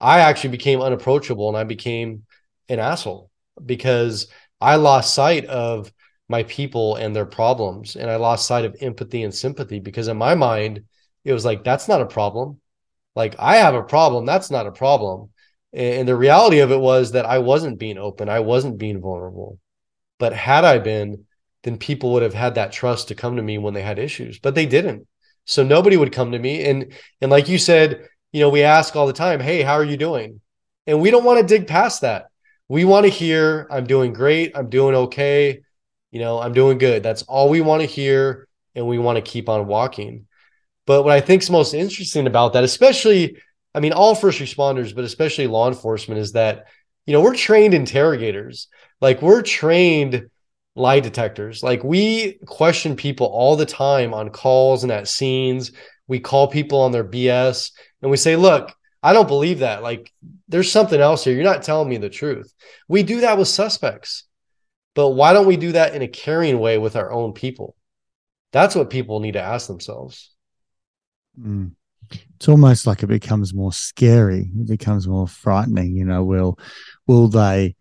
I 0.00 0.20
actually 0.20 0.50
became 0.50 0.80
unapproachable 0.80 1.48
and 1.48 1.58
I 1.58 1.64
became 1.64 2.24
an 2.70 2.78
asshole 2.78 3.30
because 3.64 4.28
I 4.58 4.76
lost 4.76 5.14
sight 5.14 5.44
of 5.44 5.92
my 6.28 6.42
people 6.44 6.96
and 6.96 7.14
their 7.14 7.26
problems. 7.26 7.94
And 7.94 8.10
I 8.10 8.16
lost 8.16 8.46
sight 8.46 8.64
of 8.64 8.76
empathy 8.80 9.24
and 9.24 9.34
sympathy 9.34 9.80
because 9.80 10.08
in 10.08 10.16
my 10.16 10.34
mind, 10.34 10.84
it 11.24 11.34
was 11.34 11.44
like, 11.44 11.64
that's 11.64 11.86
not 11.86 12.00
a 12.00 12.06
problem. 12.06 12.60
Like, 13.14 13.36
I 13.38 13.56
have 13.56 13.74
a 13.74 13.82
problem. 13.82 14.24
That's 14.24 14.50
not 14.50 14.66
a 14.66 14.72
problem. 14.72 15.30
And 15.76 16.08
the 16.08 16.16
reality 16.16 16.60
of 16.60 16.72
it 16.72 16.80
was 16.80 17.12
that 17.12 17.26
I 17.26 17.38
wasn't 17.38 17.78
being 17.78 17.98
open, 17.98 18.30
I 18.30 18.40
wasn't 18.40 18.78
being 18.78 19.00
vulnerable. 19.00 19.58
But 20.18 20.32
had 20.32 20.64
I 20.64 20.78
been, 20.78 21.26
then 21.64 21.76
people 21.76 22.14
would 22.14 22.22
have 22.22 22.32
had 22.32 22.54
that 22.54 22.72
trust 22.72 23.08
to 23.08 23.14
come 23.14 23.36
to 23.36 23.42
me 23.42 23.58
when 23.58 23.74
they 23.74 23.82
had 23.82 23.98
issues, 23.98 24.38
but 24.38 24.54
they 24.54 24.64
didn't. 24.64 25.06
So 25.44 25.62
nobody 25.62 25.98
would 25.98 26.12
come 26.12 26.32
to 26.32 26.38
me. 26.38 26.64
And 26.64 26.94
and 27.20 27.30
like 27.30 27.48
you 27.48 27.58
said, 27.58 28.08
you 28.32 28.40
know, 28.40 28.48
we 28.48 28.62
ask 28.62 28.96
all 28.96 29.06
the 29.06 29.12
time, 29.12 29.38
"Hey, 29.38 29.60
how 29.62 29.74
are 29.74 29.84
you 29.84 29.98
doing?" 29.98 30.40
And 30.86 31.00
we 31.00 31.10
don't 31.10 31.24
want 31.24 31.40
to 31.40 31.46
dig 31.46 31.66
past 31.66 32.00
that. 32.00 32.28
We 32.68 32.84
want 32.86 33.04
to 33.04 33.10
hear, 33.10 33.66
"I'm 33.70 33.86
doing 33.86 34.14
great. 34.14 34.52
I'm 34.56 34.70
doing 34.70 34.94
okay. 34.94 35.60
You 36.10 36.20
know, 36.20 36.40
I'm 36.40 36.54
doing 36.54 36.78
good." 36.78 37.02
That's 37.02 37.22
all 37.24 37.50
we 37.50 37.60
want 37.60 37.82
to 37.82 37.86
hear, 37.86 38.48
and 38.74 38.86
we 38.88 38.98
want 38.98 39.16
to 39.16 39.30
keep 39.30 39.48
on 39.50 39.66
walking. 39.66 40.26
But 40.86 41.02
what 41.02 41.12
I 41.12 41.20
think 41.20 41.42
is 41.42 41.50
most 41.50 41.74
interesting 41.74 42.26
about 42.26 42.54
that, 42.54 42.64
especially, 42.64 43.36
I 43.76 43.80
mean, 43.80 43.92
all 43.92 44.14
first 44.14 44.40
responders, 44.40 44.94
but 44.94 45.04
especially 45.04 45.46
law 45.46 45.68
enforcement, 45.68 46.18
is 46.18 46.32
that 46.32 46.64
you 47.04 47.12
know 47.12 47.20
we're 47.20 47.36
trained 47.36 47.74
interrogators. 47.74 48.68
Like 49.00 49.20
we're 49.20 49.42
trained 49.42 50.30
lie 50.74 51.00
detectors. 51.00 51.62
Like 51.62 51.84
we 51.84 52.38
question 52.46 52.96
people 52.96 53.26
all 53.26 53.56
the 53.56 53.66
time 53.66 54.14
on 54.14 54.30
calls 54.30 54.82
and 54.82 54.90
at 54.92 55.08
scenes. 55.08 55.72
We 56.08 56.20
call 56.20 56.48
people 56.48 56.80
on 56.80 56.92
their 56.92 57.04
BS 57.04 57.72
and 58.02 58.10
we 58.10 58.16
say, 58.16 58.36
look, 58.36 58.72
I 59.02 59.12
don't 59.12 59.28
believe 59.28 59.60
that. 59.60 59.82
Like 59.82 60.12
there's 60.48 60.70
something 60.70 61.00
else 61.00 61.24
here. 61.24 61.34
You're 61.34 61.44
not 61.44 61.62
telling 61.62 61.88
me 61.88 61.96
the 61.96 62.10
truth. 62.10 62.52
We 62.88 63.02
do 63.02 63.20
that 63.20 63.38
with 63.38 63.48
suspects. 63.48 64.24
But 64.94 65.10
why 65.10 65.32
don't 65.32 65.46
we 65.46 65.56
do 65.56 65.72
that 65.72 65.94
in 65.94 66.02
a 66.02 66.08
caring 66.08 66.58
way 66.58 66.78
with 66.78 66.96
our 66.96 67.12
own 67.12 67.32
people? 67.32 67.74
That's 68.52 68.74
what 68.74 68.88
people 68.88 69.20
need 69.20 69.32
to 69.32 69.42
ask 69.42 69.66
themselves. 69.66 70.32
Mm. 71.38 71.72
It's 72.36 72.48
almost 72.48 72.86
like 72.86 73.02
it 73.02 73.08
becomes 73.08 73.54
more 73.54 73.72
scary. 73.72 74.50
It 74.58 74.68
becomes 74.68 75.08
more 75.08 75.26
frightening. 75.26 75.96
You 75.96 76.04
know, 76.04 76.22
will 76.22 76.58
will 77.06 77.28
they 77.28 77.76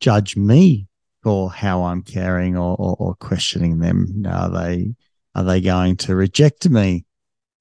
judge 0.00 0.36
me 0.36 0.86
for 1.22 1.50
how 1.50 1.84
I'm 1.84 2.02
caring 2.02 2.56
or, 2.56 2.74
or, 2.78 2.96
or 2.98 3.14
questioning 3.14 3.78
them? 3.78 4.24
Are 4.26 4.50
they 4.50 4.94
are 5.34 5.44
they 5.44 5.60
going 5.60 5.96
to 5.98 6.14
reject 6.14 6.68
me 6.68 7.04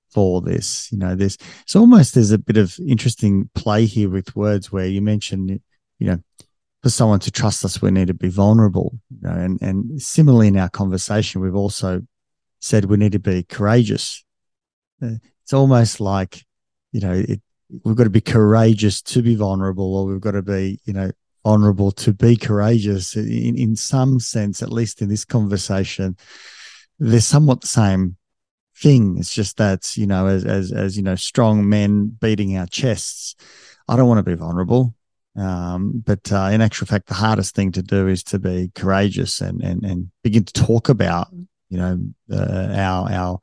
for 0.10 0.42
this? 0.42 0.92
You 0.92 0.98
know, 0.98 1.16
there's 1.16 1.38
it's 1.62 1.76
almost 1.76 2.16
there's 2.16 2.32
a 2.32 2.38
bit 2.38 2.58
of 2.58 2.78
interesting 2.80 3.50
play 3.56 3.86
here 3.86 4.10
with 4.10 4.36
words 4.36 4.72
where 4.72 4.88
you 4.88 5.02
mentioned, 5.02 5.60
you 6.00 6.08
know, 6.08 6.20
for 6.82 6.90
someone 6.90 7.20
to 7.20 7.32
trust 7.32 7.64
us, 7.64 7.82
we 7.82 7.92
need 7.92 8.08
to 8.08 8.14
be 8.14 8.30
vulnerable. 8.30 9.00
You 9.10 9.30
know, 9.30 9.36
and 9.36 9.62
and 9.62 10.02
similarly 10.02 10.48
in 10.48 10.58
our 10.58 10.70
conversation, 10.70 11.42
we've 11.42 11.56
also 11.56 12.02
said 12.60 12.86
we 12.86 12.98
need 12.98 13.12
to 13.12 13.20
be 13.20 13.44
courageous. 13.44 14.24
Uh, 15.02 15.16
it's 15.52 15.58
almost 15.58 16.00
like, 16.00 16.46
you 16.94 17.02
know, 17.02 17.12
it, 17.12 17.42
we've 17.84 17.98
got 17.98 18.06
to 18.06 18.10
be 18.10 18.22
courageous 18.22 19.02
to 19.02 19.22
be 19.22 19.36
vulnerable, 19.36 19.98
or 19.98 20.06
we've 20.06 20.22
got 20.22 20.32
to 20.32 20.42
be, 20.42 20.80
you 20.86 20.94
know, 20.94 21.12
honorable 21.44 21.92
to 21.92 22.14
be 22.14 22.38
courageous 22.38 23.18
in, 23.18 23.58
in 23.58 23.76
some 23.76 24.18
sense, 24.22 24.64
at 24.64 24.72
least 24.72 25.02
in 25.02 25.10
this 25.10 25.26
conversation. 25.26 26.16
They're 27.00 27.20
somewhat 27.20 27.60
the 27.60 27.68
same 27.68 28.16
thing. 28.78 29.18
It's 29.18 29.34
just 29.34 29.58
that, 29.58 29.98
you 29.98 30.08
know, 30.08 30.28
as, 30.28 30.46
as, 30.46 30.72
as, 30.72 30.96
you 30.96 31.04
know, 31.04 31.16
strong 31.16 31.68
men 31.68 32.08
beating 32.08 32.56
our 32.56 32.68
chests. 32.68 33.36
I 33.90 33.98
don't 33.98 34.08
want 34.08 34.20
to 34.20 34.32
be 34.32 34.36
vulnerable. 34.36 34.96
Um, 35.36 36.02
but 36.06 36.32
uh, 36.32 36.50
in 36.54 36.62
actual 36.62 36.88
fact, 36.88 37.08
the 37.08 37.14
hardest 37.16 37.56
thing 37.56 37.74
to 37.74 37.84
do 37.84 38.08
is 38.08 38.24
to 38.24 38.40
be 38.40 38.72
courageous 38.74 39.42
and 39.42 39.62
and 39.62 39.84
and 39.84 40.12
begin 40.24 40.46
to 40.46 40.54
talk 40.54 40.88
about, 40.88 41.28
you 41.68 41.78
know, 41.78 42.00
uh, 42.32 42.68
our 42.74 43.12
our, 43.12 43.40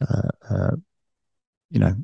uh, 0.00 0.28
uh 0.50 0.76
you 1.70 1.80
know, 1.80 1.94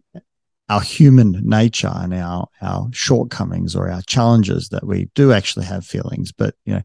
our 0.69 0.81
human 0.81 1.41
nature 1.45 1.93
and 1.93 2.15
our 2.15 2.49
our 2.61 2.89
shortcomings 2.93 3.77
or 3.77 3.91
our 3.91 4.03
challenges 4.03 4.69
that 4.71 4.85
we 4.85 5.09
do 5.15 5.33
actually 5.33 5.67
have 5.67 5.87
feelings. 5.87 6.33
But 6.33 6.55
you 6.65 6.75
know 6.75 6.83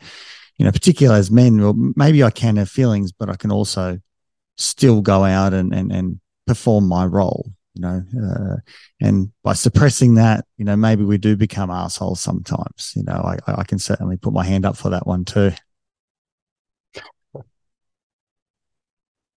you 0.61 0.65
know 0.65 0.71
particularly 0.71 1.19
as 1.19 1.31
men 1.31 1.59
well 1.59 1.73
maybe 1.95 2.23
i 2.23 2.29
can 2.29 2.57
have 2.57 2.69
feelings 2.69 3.11
but 3.11 3.29
i 3.29 3.35
can 3.35 3.51
also 3.51 3.99
still 4.57 5.01
go 5.01 5.23
out 5.23 5.55
and 5.55 5.73
and, 5.73 5.91
and 5.91 6.19
perform 6.45 6.87
my 6.87 7.03
role 7.03 7.51
you 7.73 7.81
know 7.81 8.03
uh, 8.23 8.57
and 9.01 9.31
by 9.43 9.53
suppressing 9.53 10.13
that 10.13 10.45
you 10.57 10.65
know 10.65 10.75
maybe 10.75 11.03
we 11.03 11.17
do 11.17 11.35
become 11.35 11.71
assholes 11.71 12.21
sometimes 12.21 12.93
you 12.95 13.03
know. 13.03 13.13
I 13.13 13.37
i 13.61 13.63
can 13.63 13.79
certainly 13.79 14.17
put 14.17 14.33
my 14.33 14.43
hand 14.43 14.65
up 14.65 14.77
for 14.77 14.89
that 14.89 15.07
one 15.07 15.25
too. 15.25 15.51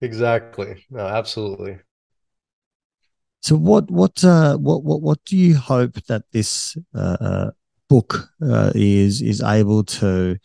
Exactly. 0.00 0.84
No 0.90 1.06
absolutely 1.06 1.78
so 3.42 3.56
what 3.56 3.90
what 3.90 4.22
uh, 4.24 4.56
what 4.56 4.84
what 4.84 5.02
what 5.02 5.18
do 5.24 5.36
you 5.36 5.56
hope 5.56 5.94
that 6.06 6.22
this 6.30 6.76
uh, 6.94 7.16
uh, 7.20 7.50
book 7.88 8.28
uh, 8.40 8.70
is 8.76 9.20
is 9.20 9.42
able 9.42 9.82
to 9.82 10.38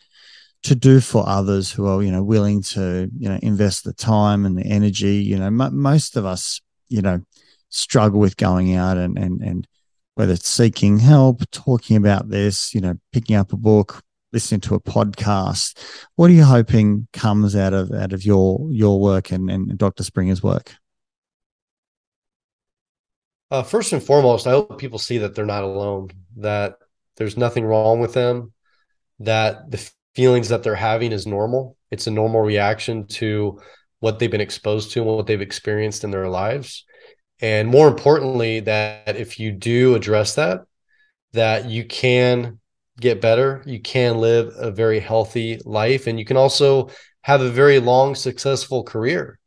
to 0.64 0.74
do 0.74 0.98
for 0.98 1.26
others 1.28 1.70
who 1.70 1.86
are 1.86 2.02
you 2.02 2.10
know 2.10 2.24
willing 2.24 2.60
to 2.60 3.08
you 3.16 3.28
know 3.28 3.38
invest 3.40 3.84
the 3.84 3.92
time 3.92 4.44
and 4.44 4.58
the 4.58 4.66
energy? 4.66 5.16
You 5.16 5.38
know, 5.38 5.46
m- 5.46 5.80
most 5.80 6.16
of 6.16 6.26
us 6.26 6.60
you 6.88 7.00
know 7.00 7.20
struggle 7.68 8.18
with 8.18 8.36
going 8.36 8.74
out 8.74 8.96
and 8.96 9.16
and 9.16 9.40
and 9.42 9.68
whether 10.16 10.32
it's 10.32 10.48
seeking 10.48 10.98
help, 10.98 11.48
talking 11.52 11.96
about 11.96 12.28
this, 12.28 12.74
you 12.74 12.80
know, 12.80 12.94
picking 13.12 13.36
up 13.36 13.52
a 13.52 13.56
book, 13.56 14.02
listening 14.32 14.60
to 14.62 14.74
a 14.74 14.80
podcast. 14.80 15.78
What 16.16 16.30
are 16.30 16.34
you 16.34 16.42
hoping 16.42 17.06
comes 17.12 17.54
out 17.54 17.74
of 17.74 17.92
out 17.92 18.12
of 18.12 18.24
your 18.24 18.66
your 18.72 19.00
work 19.00 19.30
and, 19.30 19.48
and 19.48 19.78
Dr. 19.78 20.02
Springer's 20.02 20.42
work? 20.42 20.74
Uh, 23.50 23.62
first 23.62 23.92
and 23.92 24.02
foremost, 24.02 24.46
I 24.46 24.50
hope 24.50 24.78
people 24.78 24.98
see 24.98 25.18
that 25.18 25.34
they're 25.34 25.46
not 25.46 25.64
alone, 25.64 26.10
that 26.36 26.76
there's 27.16 27.36
nothing 27.36 27.64
wrong 27.64 27.98
with 28.00 28.12
them, 28.12 28.52
that 29.20 29.70
the 29.70 29.90
feelings 30.14 30.50
that 30.50 30.62
they're 30.62 30.74
having 30.74 31.12
is 31.12 31.26
normal. 31.26 31.76
It's 31.90 32.06
a 32.06 32.10
normal 32.10 32.42
reaction 32.42 33.06
to 33.06 33.60
what 34.00 34.18
they've 34.18 34.30
been 34.30 34.40
exposed 34.40 34.92
to 34.92 35.00
and 35.00 35.08
what 35.08 35.26
they've 35.26 35.40
experienced 35.40 36.04
in 36.04 36.10
their 36.10 36.28
lives. 36.28 36.84
And 37.40 37.68
more 37.68 37.88
importantly, 37.88 38.60
that 38.60 39.16
if 39.16 39.40
you 39.40 39.52
do 39.52 39.94
address 39.94 40.34
that, 40.34 40.62
that 41.32 41.70
you 41.70 41.84
can 41.84 42.60
get 43.00 43.20
better, 43.20 43.62
you 43.64 43.80
can 43.80 44.18
live 44.18 44.52
a 44.56 44.70
very 44.70 45.00
healthy 45.00 45.58
life, 45.64 46.06
and 46.06 46.18
you 46.18 46.24
can 46.24 46.36
also 46.36 46.90
have 47.22 47.40
a 47.40 47.50
very 47.50 47.78
long, 47.78 48.14
successful 48.14 48.82
career. 48.82 49.38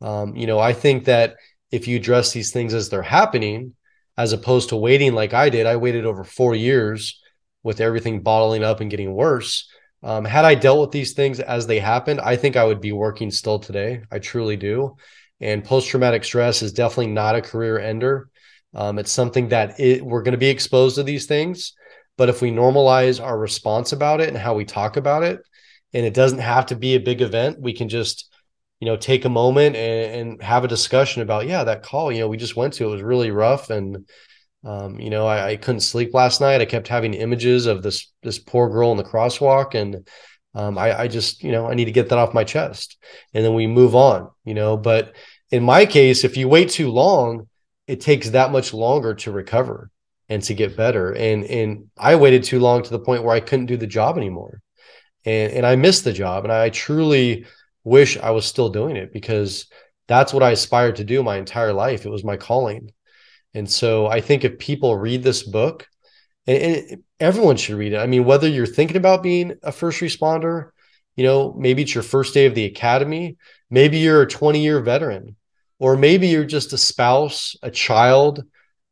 Um, 0.00 0.36
you 0.36 0.46
know, 0.46 0.58
I 0.58 0.72
think 0.72 1.04
that 1.04 1.36
if 1.70 1.86
you 1.88 1.96
address 1.96 2.32
these 2.32 2.50
things 2.50 2.74
as 2.74 2.88
they're 2.88 3.02
happening, 3.02 3.74
as 4.16 4.32
opposed 4.32 4.68
to 4.68 4.76
waiting 4.76 5.14
like 5.14 5.32
I 5.34 5.48
did. 5.48 5.66
I 5.66 5.76
waited 5.76 6.04
over 6.04 6.24
four 6.24 6.54
years 6.54 7.20
with 7.62 7.80
everything 7.80 8.22
bottling 8.22 8.62
up 8.62 8.80
and 8.80 8.90
getting 8.90 9.14
worse. 9.14 9.68
Um, 10.02 10.24
had 10.24 10.44
I 10.44 10.54
dealt 10.54 10.80
with 10.80 10.90
these 10.90 11.12
things 11.12 11.40
as 11.40 11.66
they 11.66 11.78
happened, 11.78 12.20
I 12.20 12.36
think 12.36 12.56
I 12.56 12.64
would 12.64 12.80
be 12.80 12.92
working 12.92 13.30
still 13.30 13.58
today. 13.58 14.02
I 14.10 14.18
truly 14.18 14.56
do. 14.56 14.96
And 15.40 15.64
post 15.64 15.88
traumatic 15.88 16.24
stress 16.24 16.62
is 16.62 16.72
definitely 16.72 17.08
not 17.08 17.36
a 17.36 17.42
career 17.42 17.78
ender. 17.78 18.28
Um, 18.74 18.98
it's 18.98 19.12
something 19.12 19.48
that 19.48 19.80
it, 19.80 20.04
we're 20.04 20.22
going 20.22 20.32
to 20.32 20.38
be 20.38 20.48
exposed 20.48 20.96
to 20.96 21.02
these 21.02 21.26
things. 21.26 21.74
But 22.16 22.28
if 22.28 22.42
we 22.42 22.50
normalize 22.50 23.22
our 23.22 23.38
response 23.38 23.92
about 23.92 24.20
it 24.20 24.28
and 24.28 24.36
how 24.36 24.54
we 24.54 24.64
talk 24.64 24.96
about 24.96 25.22
it, 25.22 25.40
and 25.92 26.06
it 26.06 26.14
doesn't 26.14 26.38
have 26.38 26.66
to 26.66 26.76
be 26.76 26.94
a 26.94 27.00
big 27.00 27.20
event, 27.20 27.60
we 27.60 27.72
can 27.72 27.88
just 27.88 28.29
you 28.80 28.86
know 28.86 28.96
take 28.96 29.24
a 29.24 29.28
moment 29.28 29.76
and, 29.76 30.14
and, 30.14 30.42
have 30.42 30.64
a 30.64 30.68
discussion 30.68 31.22
about 31.22 31.46
yeah 31.46 31.64
that 31.64 31.82
call 31.82 32.10
you 32.10 32.18
know 32.20 32.28
we 32.28 32.36
just 32.36 32.56
went 32.56 32.72
to 32.74 32.84
it 32.84 32.90
was 32.90 33.02
really 33.02 33.30
rough. 33.30 33.70
And 33.70 34.08
um, 34.64 34.98
you 34.98 35.10
know 35.10 35.26
I, 35.26 35.50
I, 35.50 35.56
couldn't 35.56 35.80
sleep 35.80 36.12
last 36.12 36.40
night. 36.40 36.60
I 36.60 36.66
kept 36.66 36.88
having 36.88 37.14
images 37.14 37.66
of 37.66 37.82
this 37.82 38.10
this 38.22 38.38
poor 38.38 38.68
girl 38.68 38.90
in 38.90 38.96
the 38.96 39.04
crosswalk. 39.04 39.74
And 39.74 40.08
um, 40.54 40.76
I, 40.76 41.00
I 41.00 41.08
just 41.08 41.44
you 41.44 41.52
know 41.52 41.70
i 41.70 41.74
need 41.74 41.84
to 41.84 41.92
get 41.92 42.08
that 42.08 42.18
off 42.18 42.34
my 42.34 42.44
chest. 42.44 42.96
And 43.34 43.44
then 43.44 43.54
we 43.54 43.66
move 43.66 43.94
on 43.94 44.30
you 44.44 44.54
know 44.54 44.76
but 44.76 45.14
in 45.50 45.62
my 45.62 45.86
case 45.86 46.24
if 46.24 46.36
you 46.36 46.48
wait 46.48 46.70
too 46.70 46.90
long 46.90 47.48
it 47.86 48.00
takes 48.00 48.30
that 48.30 48.52
much 48.52 48.72
longer 48.72 49.14
to 49.14 49.32
recover 49.32 49.90
and 50.28 50.42
to 50.44 50.54
get 50.54 50.76
better. 50.76 51.12
And 51.12 51.44
and 51.44 51.90
i 51.98 52.16
waited 52.16 52.44
too 52.44 52.60
long 52.60 52.82
to 52.82 52.90
the 52.90 53.00
point 53.00 53.24
where 53.24 53.34
i 53.34 53.40
couldn't 53.40 53.66
do 53.66 53.76
the 53.76 53.86
job 53.86 54.16
anymore. 54.16 54.62
And 55.24 55.52
and 55.52 55.66
i 55.66 55.76
missed 55.76 56.04
the 56.04 56.12
job. 56.12 56.44
And 56.44 56.52
i 56.52 56.70
truly 56.70 57.46
wish 57.84 58.16
I 58.16 58.30
was 58.30 58.46
still 58.46 58.68
doing 58.68 58.96
it 58.96 59.12
because 59.12 59.66
that's 60.08 60.32
what 60.32 60.42
I 60.42 60.50
aspired 60.50 60.96
to 60.96 61.04
do 61.04 61.22
my 61.22 61.36
entire 61.38 61.72
life. 61.72 62.04
It 62.04 62.10
was 62.10 62.24
my 62.24 62.36
calling. 62.36 62.92
And 63.54 63.70
so 63.70 64.06
I 64.06 64.20
think 64.20 64.44
if 64.44 64.58
people 64.58 64.96
read 64.96 65.22
this 65.22 65.42
book, 65.42 65.86
and, 66.46 67.02
everyone 67.20 67.56
should 67.56 67.76
read 67.76 67.92
it. 67.92 67.98
I 67.98 68.06
mean, 68.06 68.24
whether 68.24 68.48
you're 68.48 68.66
thinking 68.66 68.96
about 68.96 69.22
being 69.22 69.54
a 69.62 69.72
first 69.72 70.00
responder, 70.00 70.70
You 71.16 71.24
know, 71.24 71.52
maybe 71.58 71.82
it's 71.82 71.94
your 71.94 72.02
first 72.02 72.32
day 72.32 72.46
of 72.46 72.54
the 72.54 72.64
academy. 72.64 73.36
Maybe 73.68 73.98
you're 73.98 74.22
a 74.22 74.26
20 74.26 74.62
year 74.62 74.80
veteran, 74.80 75.36
or 75.78 75.96
maybe 75.96 76.28
you're 76.28 76.44
just 76.44 76.72
a 76.72 76.78
spouse, 76.78 77.56
a 77.62 77.70
child, 77.70 78.44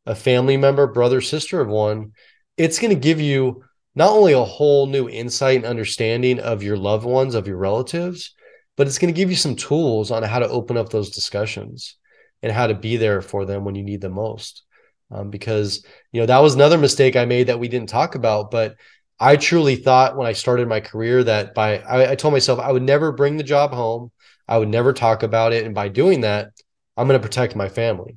a 0.05 0.15
family 0.15 0.57
member, 0.57 0.85
brother, 0.87 1.21
sister 1.21 1.59
of 1.59 1.67
one. 1.67 2.11
It's 2.57 2.79
going 2.79 2.93
to 2.93 2.99
give 2.99 3.19
you 3.19 3.63
not 3.95 4.11
only 4.11 4.33
a 4.33 4.43
whole 4.43 4.85
new 4.85 5.09
insight 5.09 5.57
and 5.57 5.65
understanding 5.65 6.39
of 6.39 6.61
your 6.61 6.77
loved 6.77 7.05
ones, 7.05 7.35
of 7.35 7.47
your 7.47 7.57
relatives, 7.57 8.35
but 8.79 8.87
it's 8.87 8.97
going 8.97 9.13
to 9.13 9.17
give 9.17 9.29
you 9.29 9.35
some 9.35 9.57
tools 9.57 10.09
on 10.09 10.23
how 10.23 10.39
to 10.39 10.47
open 10.47 10.77
up 10.77 10.87
those 10.87 11.09
discussions 11.09 11.97
and 12.41 12.49
how 12.49 12.65
to 12.65 12.73
be 12.73 12.95
there 12.95 13.21
for 13.21 13.43
them 13.43 13.65
when 13.65 13.75
you 13.75 13.83
need 13.83 13.99
them 13.99 14.13
most. 14.13 14.63
Um, 15.11 15.29
because 15.29 15.85
you 16.13 16.21
know 16.21 16.27
that 16.27 16.41
was 16.41 16.55
another 16.55 16.77
mistake 16.77 17.17
I 17.17 17.25
made 17.25 17.47
that 17.47 17.59
we 17.59 17.67
didn't 17.67 17.89
talk 17.89 18.15
about, 18.15 18.51
but 18.51 18.77
I 19.19 19.35
truly 19.35 19.75
thought 19.75 20.15
when 20.15 20.27
I 20.27 20.31
started 20.31 20.69
my 20.69 20.79
career 20.79 21.25
that 21.25 21.53
by 21.53 21.79
I, 21.79 22.11
I 22.11 22.15
told 22.15 22.33
myself 22.33 22.57
I 22.57 22.71
would 22.71 22.83
never 22.83 23.11
bring 23.11 23.35
the 23.35 23.43
job 23.43 23.73
home, 23.73 24.13
I 24.47 24.57
would 24.57 24.69
never 24.69 24.93
talk 24.93 25.23
about 25.23 25.51
it, 25.51 25.65
and 25.65 25.75
by 25.75 25.89
doing 25.89 26.21
that, 26.21 26.51
I'm 26.95 27.05
going 27.05 27.19
to 27.19 27.27
protect 27.27 27.57
my 27.57 27.67
family. 27.67 28.15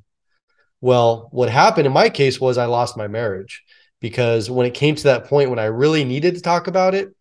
Well, 0.80 1.28
what 1.32 1.48
happened 1.48 1.88
in 1.88 1.92
my 1.92 2.08
case 2.08 2.40
was 2.40 2.56
I 2.56 2.66
lost 2.66 2.96
my 2.96 3.08
marriage 3.08 3.64
because 4.00 4.48
when 4.48 4.66
it 4.66 4.74
came 4.74 4.94
to 4.94 5.04
that 5.04 5.24
point 5.24 5.50
when 5.50 5.58
I 5.58 5.64
really 5.64 6.04
needed 6.04 6.36
to 6.36 6.40
talk 6.40 6.68
about 6.68 6.94
it, 6.94 7.12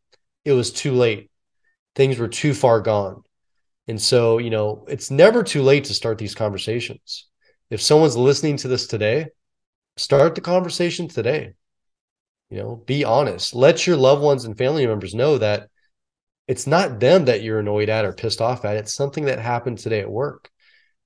it 0.46 0.52
was 0.52 0.72
too 0.72 0.94
late. 0.94 1.32
Things 1.96 2.20
were 2.20 2.28
too 2.28 2.54
far 2.54 2.82
gone. 2.82 3.24
And 3.88 4.02
so, 4.02 4.38
you 4.38 4.50
know, 4.50 4.86
it's 4.88 5.12
never 5.12 5.44
too 5.44 5.64
late 5.64 5.86
to 5.86 5.94
start 5.94 6.18
these 6.18 6.36
conversations. 6.36 7.28
If 7.70 7.82
someone's 7.82 8.18
listening 8.18 8.58
to 8.58 8.68
this 8.68 8.88
today, 8.88 9.28
start 9.98 10.36
the 10.36 10.42
conversation 10.42 11.08
today. 11.08 11.54
You 12.50 12.58
know, 12.58 12.84
be 12.86 13.04
honest. 13.04 13.56
Let 13.56 13.88
your 13.88 13.98
loved 13.98 14.22
ones 14.22 14.46
and 14.46 14.58
family 14.58 14.86
members 14.86 15.16
know 15.16 15.38
that 15.38 15.70
it's 16.48 16.68
not 16.68 17.00
them 17.00 17.26
that 17.26 17.44
you're 17.44 17.60
annoyed 17.60 17.90
at 17.90 18.06
or 18.06 18.14
pissed 18.14 18.42
off 18.42 18.66
at. 18.66 18.76
It's 18.76 18.94
something 18.94 19.26
that 19.26 19.40
happened 19.40 19.78
today 19.78 20.02
at 20.02 20.12
work. 20.12 20.50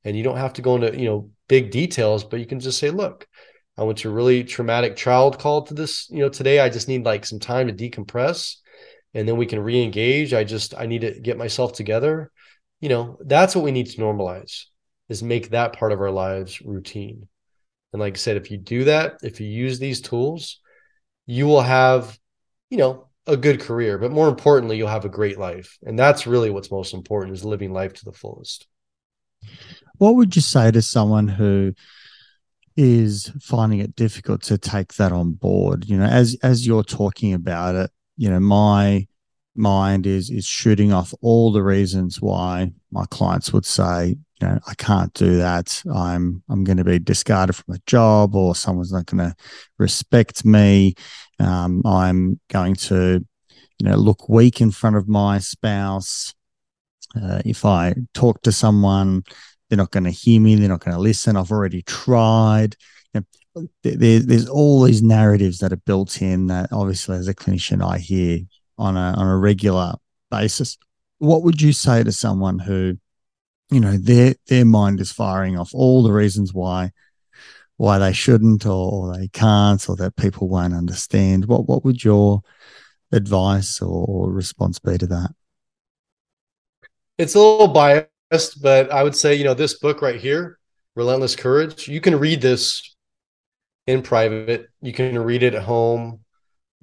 And 0.04 0.18
you 0.18 0.24
don't 0.24 0.38
have 0.38 0.54
to 0.54 0.62
go 0.62 0.76
into, 0.76 1.00
you 1.00 1.06
know, 1.06 1.30
big 1.48 1.72
details, 1.72 2.24
but 2.24 2.40
you 2.40 2.46
can 2.46 2.60
just 2.60 2.80
say, 2.80 2.90
look, 2.90 3.28
I 3.78 3.84
went 3.84 4.00
to 4.00 4.10
a 4.10 4.14
really 4.14 4.44
traumatic 4.44 4.96
child 4.96 5.38
call 5.38 5.64
to 5.64 5.74
this, 5.74 6.10
you 6.10 6.20
know, 6.20 6.30
today. 6.30 6.60
I 6.60 6.70
just 6.70 6.88
need 6.88 7.06
like 7.06 7.26
some 7.26 7.40
time 7.40 7.68
to 7.68 7.74
decompress 7.74 8.56
and 9.14 9.28
then 9.28 9.38
we 9.38 9.46
can 9.46 9.60
re-engage. 9.60 10.34
I 10.34 10.44
just 10.44 10.76
I 10.76 10.86
need 10.86 11.02
to 11.02 11.20
get 11.20 11.38
myself 11.38 11.74
together. 11.74 12.32
You 12.82 12.90
know, 12.90 13.18
that's 13.22 13.56
what 13.56 13.64
we 13.64 13.72
need 13.72 13.88
to 13.88 13.98
normalize 13.98 14.66
is 15.10 15.24
make 15.24 15.50
that 15.50 15.74
part 15.74 15.92
of 15.92 16.02
our 16.02 16.12
lives 16.12 16.62
routine. 16.62 17.28
And 17.94 18.00
like 18.00 18.16
I 18.16 18.18
said, 18.18 18.38
if 18.38 18.52
you 18.52 18.58
do 18.58 18.86
that, 18.86 19.20
if 19.24 19.40
you 19.40 19.48
use 19.48 19.80
these 19.80 20.02
tools, 20.02 20.60
you 21.26 21.46
will 21.46 21.62
have, 21.62 22.18
you 22.70 22.78
know, 22.78 23.08
a 23.28 23.38
good 23.38 23.60
career, 23.60 23.98
but 23.98 24.12
more 24.12 24.28
importantly, 24.28 24.78
you'll 24.78 24.88
have 24.88 25.06
a 25.06 25.10
great 25.10 25.40
life. 25.40 25.78
And 25.84 25.98
that's 25.98 26.28
really 26.28 26.50
what's 26.50 26.72
most 26.72 26.94
important 26.94 27.34
is 27.34 27.46
living 27.46 27.74
life 27.74 27.94
to 27.94 28.06
the 28.06 28.12
fullest. 28.12 28.68
What 29.98 30.16
would 30.16 30.36
you 30.36 30.42
say 30.42 30.72
to 30.72 30.82
someone 30.82 31.28
who 31.28 31.74
is 32.76 33.32
finding 33.42 33.80
it 33.80 33.96
difficult 33.96 34.44
to 34.44 34.58
take 34.58 34.94
that 34.96 35.12
on 35.12 35.32
board? 35.32 35.86
You 35.86 35.98
know, 35.98 36.06
as 36.06 36.38
as 36.44 36.68
you're 36.68 36.84
talking 36.84 37.34
about 37.34 37.76
it, 37.76 37.92
you 38.18 38.30
know, 38.30 38.40
my 38.40 39.08
mind 39.56 40.06
is 40.06 40.30
is 40.30 40.46
shooting 40.46 40.92
off 40.92 41.14
all 41.22 41.52
the 41.52 41.64
reasons 41.64 42.22
why 42.22 42.72
my 42.92 43.06
clients 43.10 43.54
would 43.54 43.66
say, 43.66 44.18
you 44.42 44.48
know, 44.48 44.60
I 44.68 44.74
can't 44.76 45.14
do 45.14 45.38
that. 45.38 45.82
I'm 45.94 46.44
I'm 46.50 46.64
going 46.64 46.78
to 46.78 46.84
be 46.84 47.00
discarded 47.00 47.56
from 47.56 47.76
a 47.76 47.80
job, 47.86 48.36
or 48.36 48.56
someone's 48.56 48.92
not 48.92 49.06
going 49.06 49.30
to 49.30 49.36
respect 49.78 50.46
me. 50.46 50.96
Um, 51.40 51.82
I'm 51.86 52.40
going 52.50 52.76
to, 52.76 53.26
you 53.80 53.90
know, 53.90 53.96
look 53.96 54.30
weak 54.30 54.62
in 54.62 54.72
front 54.72 54.96
of 54.96 55.08
my 55.08 55.40
spouse. 55.40 56.34
Uh, 57.16 57.42
if 57.46 57.64
I 57.64 57.96
talk 58.14 58.42
to 58.42 58.52
someone, 58.52 59.24
they're 59.70 59.78
not 59.78 59.92
going 59.92 60.04
to 60.04 60.12
hear 60.12 60.42
me. 60.42 60.56
They're 60.56 60.70
not 60.70 60.84
going 60.84 60.96
to 60.96 61.02
listen. 61.02 61.38
I've 61.38 61.52
already 61.52 61.82
tried. 61.82 62.76
You 63.14 63.24
know, 63.56 63.68
there, 63.84 64.20
there's 64.20 64.50
all 64.50 64.82
these 64.82 65.02
narratives 65.02 65.60
that 65.60 65.72
are 65.72 65.78
built 65.78 66.22
in 66.22 66.48
that 66.48 66.74
obviously 66.74 67.18
as 67.18 67.30
a 67.30 67.34
clinician 67.34 67.82
I 67.82 68.00
hear 68.00 68.40
on 68.78 68.98
a 68.98 69.14
on 69.18 69.28
a 69.28 69.38
regular 69.38 69.94
basis. 70.32 70.78
What 71.20 71.44
would 71.44 71.62
you 71.62 71.74
say 71.74 72.04
to 72.04 72.12
someone 72.12 72.60
who, 72.60 72.98
you 73.72 73.80
know, 73.80 73.98
their 73.98 74.36
their 74.48 74.66
mind 74.66 75.00
is 75.00 75.12
firing 75.12 75.58
off 75.58 75.74
all 75.74 76.04
the 76.04 76.12
reasons 76.12 76.54
why 76.54 76.92
why 77.78 78.00
they 78.00 78.14
shouldn't 78.14 78.66
or, 78.66 79.18
they 79.18 79.28
can't 79.28 79.90
or 79.90 79.96
that 79.98 80.16
people 80.16 80.48
won't 80.48 80.74
understand? 80.74 81.46
What 81.46 81.68
what 81.68 81.86
would 81.86 82.04
your 82.04 82.42
advice 83.12 83.82
or, 83.82 84.06
or 84.08 84.32
response 84.32 84.80
be 84.80 84.98
to 84.98 85.08
that? 85.08 85.32
It's 87.18 87.36
a 87.36 87.40
little 87.40 87.70
biased 87.70 88.10
but 88.62 88.92
I 88.92 89.04
would 89.04 89.16
say, 89.16 89.36
you 89.36 89.44
know, 89.44 89.54
this 89.54 89.76
book 89.76 90.02
right 90.02 90.20
here, 90.20 90.58
Relentless 90.96 91.36
Courage, 91.36 91.88
you 91.88 92.02
can 92.02 92.18
read 92.18 92.42
this 92.42 92.96
in 93.88 94.02
private. 94.02 94.68
You 94.82 94.94
can 94.94 95.18
read 95.20 95.44
it 95.44 95.54
at 95.54 95.64
home. 95.64 96.25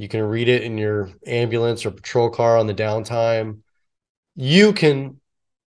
You 0.03 0.09
can 0.09 0.23
read 0.23 0.49
it 0.49 0.63
in 0.63 0.79
your 0.79 1.11
ambulance 1.29 1.87
or 1.87 1.93
patrol 1.93 2.29
car 2.29 2.59
on 2.59 2.67
the 2.67 2.75
downtime. 2.75 3.61
You 4.35 4.73
can 4.73 5.21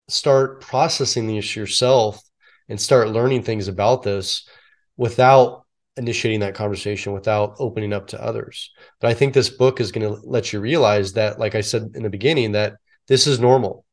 start 0.10 0.60
processing 0.60 1.26
this 1.26 1.56
yourself 1.56 2.22
and 2.68 2.80
start 2.80 3.08
learning 3.08 3.44
things 3.44 3.70
about 3.70 4.04
this 4.04 4.46
without 4.98 5.64
initiating 5.96 6.42
that 6.42 6.54
conversation, 6.54 7.14
without 7.14 7.56
opening 7.60 7.94
up 7.94 8.08
to 8.08 8.22
others. 8.22 8.74
But 9.00 9.10
I 9.10 9.14
think 9.14 9.34
this 9.34 9.48
book 9.48 9.80
is 9.80 9.94
going 9.94 10.06
to 10.06 10.20
let 10.28 10.52
you 10.52 10.60
realize 10.60 11.14
that, 11.14 11.40
like 11.40 11.56
I 11.56 11.62
said 11.62 11.92
in 11.96 12.04
the 12.04 12.10
beginning, 12.10 12.52
that 12.52 12.74
this 13.08 13.28
is 13.28 13.40
normal 13.40 13.86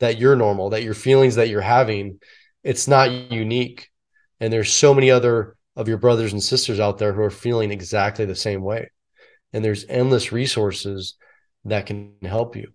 that 0.00 0.18
you're 0.18 0.34
normal, 0.34 0.70
that 0.70 0.82
your 0.82 0.94
feelings 0.94 1.36
that 1.36 1.50
you're 1.50 1.60
having, 1.60 2.18
it's 2.64 2.88
not 2.88 3.12
unique. 3.30 3.90
And 4.40 4.52
there's 4.52 4.72
so 4.72 4.92
many 4.92 5.12
other 5.12 5.54
of 5.76 5.86
your 5.86 5.98
brothers 5.98 6.32
and 6.32 6.42
sisters 6.42 6.80
out 6.80 6.98
there 6.98 7.12
who 7.12 7.22
are 7.22 7.30
feeling 7.30 7.70
exactly 7.70 8.24
the 8.24 8.34
same 8.34 8.62
way. 8.62 8.90
And 9.54 9.64
there's 9.64 9.86
endless 9.88 10.32
resources 10.32 11.14
that 11.64 11.86
can 11.86 12.12
help 12.22 12.56
you. 12.56 12.72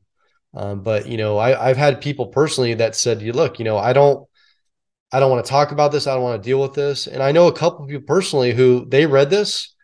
Um, 0.56 0.82
but 0.82 1.08
you 1.08 1.18
know, 1.18 1.38
I, 1.38 1.70
I've 1.70 1.78
had 1.78 2.02
people 2.02 2.28
personally 2.28 2.74
that 2.76 2.96
said, 2.96 3.22
"You 3.22 3.34
look, 3.34 3.60
you 3.60 3.66
know, 3.66 3.78
I 3.78 3.94
don't, 3.94 4.28
I 5.12 5.20
don't 5.20 5.30
want 5.30 5.46
to 5.46 5.50
talk 5.50 5.72
about 5.72 5.92
this. 5.92 6.08
I 6.08 6.16
don't 6.16 6.24
want 6.24 6.42
to 6.42 6.50
deal 6.50 6.60
with 6.60 6.74
this." 6.74 7.06
And 7.06 7.22
I 7.22 7.32
know 7.32 7.48
a 7.48 7.54
couple 7.54 7.84
of 7.84 7.90
people 7.90 8.08
personally 8.08 8.54
who 8.54 8.86
they 8.90 9.06
read 9.06 9.30
this, 9.30 9.76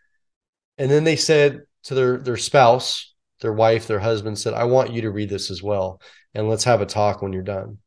and 0.76 0.90
then 0.90 1.04
they 1.04 1.14
said 1.14 1.62
to 1.84 1.94
their 1.94 2.18
their 2.18 2.36
spouse, 2.36 3.14
their 3.42 3.52
wife, 3.52 3.86
their 3.86 4.00
husband, 4.00 4.38
said, 4.38 4.54
"I 4.54 4.64
want 4.64 4.92
you 4.92 5.02
to 5.02 5.10
read 5.12 5.28
this 5.28 5.52
as 5.52 5.62
well." 5.62 6.00
and 6.36 6.50
let's 6.50 6.64
have 6.64 6.82
a 6.82 6.86
talk 6.86 7.22
when 7.22 7.32
you're 7.32 7.42
done. 7.42 7.78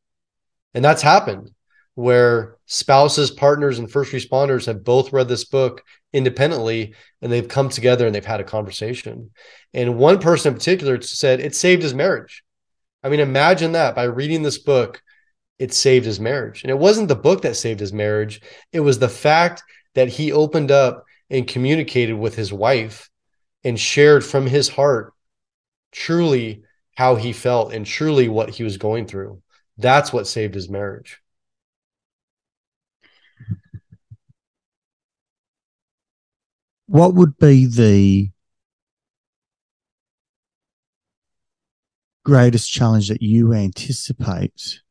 And 0.73 0.83
that's 0.83 1.03
happened 1.03 1.51
where 1.95 2.57
spouses, 2.65 3.31
partners, 3.31 3.79
and 3.79 3.91
first 3.91 4.11
responders 4.11 4.65
have 4.65 4.83
both 4.83 5.11
read 5.11 5.27
this 5.27 5.45
book 5.45 5.83
independently 6.13 6.93
and 7.21 7.31
they've 7.31 7.47
come 7.47 7.69
together 7.69 8.05
and 8.05 8.15
they've 8.15 8.25
had 8.25 8.39
a 8.39 8.45
conversation. 8.45 9.31
And 9.73 9.97
one 9.97 10.19
person 10.19 10.53
in 10.53 10.57
particular 10.57 11.01
said 11.01 11.39
it 11.39 11.55
saved 11.55 11.83
his 11.83 11.93
marriage. 11.93 12.43
I 13.03 13.09
mean, 13.09 13.19
imagine 13.19 13.73
that 13.73 13.95
by 13.95 14.03
reading 14.03 14.43
this 14.43 14.57
book, 14.57 15.01
it 15.57 15.73
saved 15.73 16.05
his 16.05 16.19
marriage. 16.19 16.63
And 16.63 16.71
it 16.71 16.77
wasn't 16.77 17.09
the 17.09 17.15
book 17.15 17.41
that 17.41 17.55
saved 17.55 17.79
his 17.79 17.93
marriage, 17.93 18.41
it 18.71 18.79
was 18.79 18.99
the 18.99 19.09
fact 19.09 19.63
that 19.95 20.07
he 20.07 20.31
opened 20.31 20.71
up 20.71 21.03
and 21.29 21.47
communicated 21.47 22.13
with 22.13 22.35
his 22.35 22.51
wife 22.51 23.09
and 23.63 23.79
shared 23.79 24.23
from 24.23 24.47
his 24.47 24.69
heart 24.69 25.13
truly 25.91 26.63
how 26.95 27.15
he 27.15 27.33
felt 27.33 27.73
and 27.73 27.85
truly 27.85 28.27
what 28.27 28.49
he 28.49 28.63
was 28.63 28.77
going 28.77 29.05
through. 29.05 29.41
That's 29.77 30.11
what 30.11 30.27
saved 30.27 30.55
his 30.55 30.69
marriage. 30.69 31.19
What 36.89 37.13
would 37.13 37.37
be 37.37 37.67
the 37.67 38.31
greatest 42.25 42.71
challenge 42.71 43.09
that 43.09 43.21
you 43.21 43.53
anticipate 43.53 44.81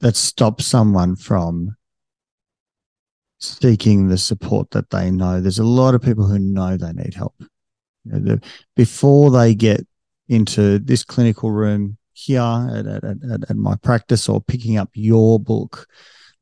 that 0.00 0.16
stops 0.16 0.66
someone 0.66 1.14
from 1.14 1.76
seeking 3.38 4.08
the 4.08 4.18
support 4.18 4.72
that 4.72 4.90
they 4.90 5.12
know? 5.12 5.40
There's 5.40 5.60
a 5.60 5.64
lot 5.64 5.94
of 5.94 6.02
people 6.02 6.26
who 6.26 6.40
know 6.40 6.76
they 6.76 6.92
need 6.92 7.14
help 7.14 7.36
know, 8.04 8.18
the, 8.18 8.42
before 8.74 9.30
they 9.30 9.54
get 9.54 9.86
into 10.28 10.80
this 10.80 11.04
clinical 11.04 11.52
room 11.52 11.96
here 12.12 12.40
at, 12.40 12.86
at, 12.86 13.04
at, 13.04 13.50
at 13.50 13.56
my 13.56 13.76
practice 13.76 14.28
or 14.28 14.40
picking 14.40 14.78
up 14.78 14.90
your 14.94 15.38
book, 15.38 15.86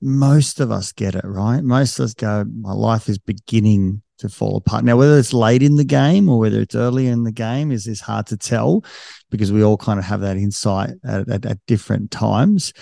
most 0.01 0.61
of 0.61 0.71
us 0.71 0.93
get 0.93 1.15
it, 1.15 1.25
right? 1.25 1.63
Most 1.63 1.99
of 1.99 2.05
us 2.05 2.15
go, 2.15 2.45
my 2.45 2.73
life 2.73 3.09
is 3.09 3.19
beginning 3.19 4.03
to 4.19 4.29
fall 4.29 4.57
apart. 4.57 4.85
Now, 4.85 4.97
whether 4.97 5.19
it's 5.19 5.33
late 5.33 5.63
in 5.63 5.77
the 5.77 5.85
game 5.85 6.29
or 6.29 6.39
whether 6.39 6.61
it's 6.61 6.75
early 6.75 7.07
in 7.07 7.25
the 7.25 7.33
game 7.33 7.73
is, 7.73 7.87
is 7.87 8.01
hard 8.01 8.27
to 8.29 8.37
tell 8.37 8.85
because 9.31 9.51
we 9.51 9.65
all 9.65 9.77
kind 9.77 9.99
of 9.99 10.05
have 10.05 10.21
that 10.21 10.37
insight 10.37 10.91
at, 11.05 11.29
at, 11.29 11.47
at 11.47 11.67
different 11.67 12.11
times. 12.11 12.73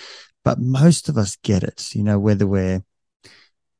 But 0.43 0.59
most 0.59 1.09
of 1.09 1.17
us 1.17 1.37
get 1.37 1.63
it, 1.63 1.95
you 1.95 2.03
know, 2.03 2.19
whether 2.19 2.45
we're 2.45 2.83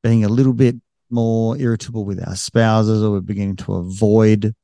being 0.01 0.23
a 0.23 0.29
little 0.29 0.53
bit 0.53 0.75
more 1.09 1.57
irritable 1.57 2.05
with 2.05 2.25
our 2.25 2.36
spouses 2.36 3.03
or 3.03 3.11
we're 3.11 3.21
beginning 3.21 3.57
to 3.57 3.73
avoid 3.75 4.55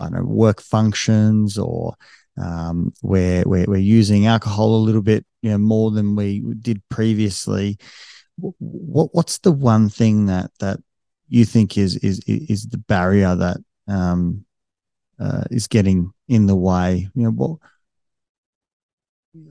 I 0.00 0.04
don't 0.04 0.14
know, 0.14 0.24
work 0.24 0.62
functions 0.62 1.58
or 1.58 1.94
um, 2.40 2.92
we're, 3.02 3.42
we're 3.44 3.66
we're 3.66 3.76
using 3.76 4.26
alcohol 4.26 4.76
a 4.76 4.84
little 4.84 5.02
bit, 5.02 5.24
you 5.42 5.50
know, 5.50 5.58
more 5.58 5.90
than 5.90 6.16
we 6.16 6.40
did 6.60 6.82
previously. 6.88 7.78
What 8.36 9.10
what's 9.12 9.38
the 9.38 9.52
one 9.52 9.88
thing 9.88 10.26
that 10.26 10.50
that 10.60 10.78
you 11.28 11.44
think 11.44 11.76
is 11.76 11.96
is 11.96 12.20
is 12.26 12.66
the 12.68 12.78
barrier 12.78 13.34
that 13.34 13.58
um, 13.86 14.44
uh, 15.18 15.44
is 15.50 15.66
getting 15.66 16.12
in 16.28 16.46
the 16.46 16.56
way? 16.56 17.08
You 17.14 17.24
know, 17.24 17.30
what 17.30 17.58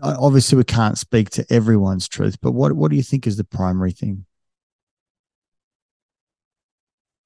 obviously 0.01 0.57
we 0.57 0.63
can't 0.63 0.97
speak 0.97 1.29
to 1.31 1.45
everyone's 1.51 2.07
truth, 2.07 2.37
but 2.41 2.51
what 2.51 2.73
what 2.73 2.89
do 2.89 2.97
you 2.97 3.03
think 3.03 3.27
is 3.27 3.37
the 3.37 3.43
primary 3.43 3.91
thing? 3.91 4.25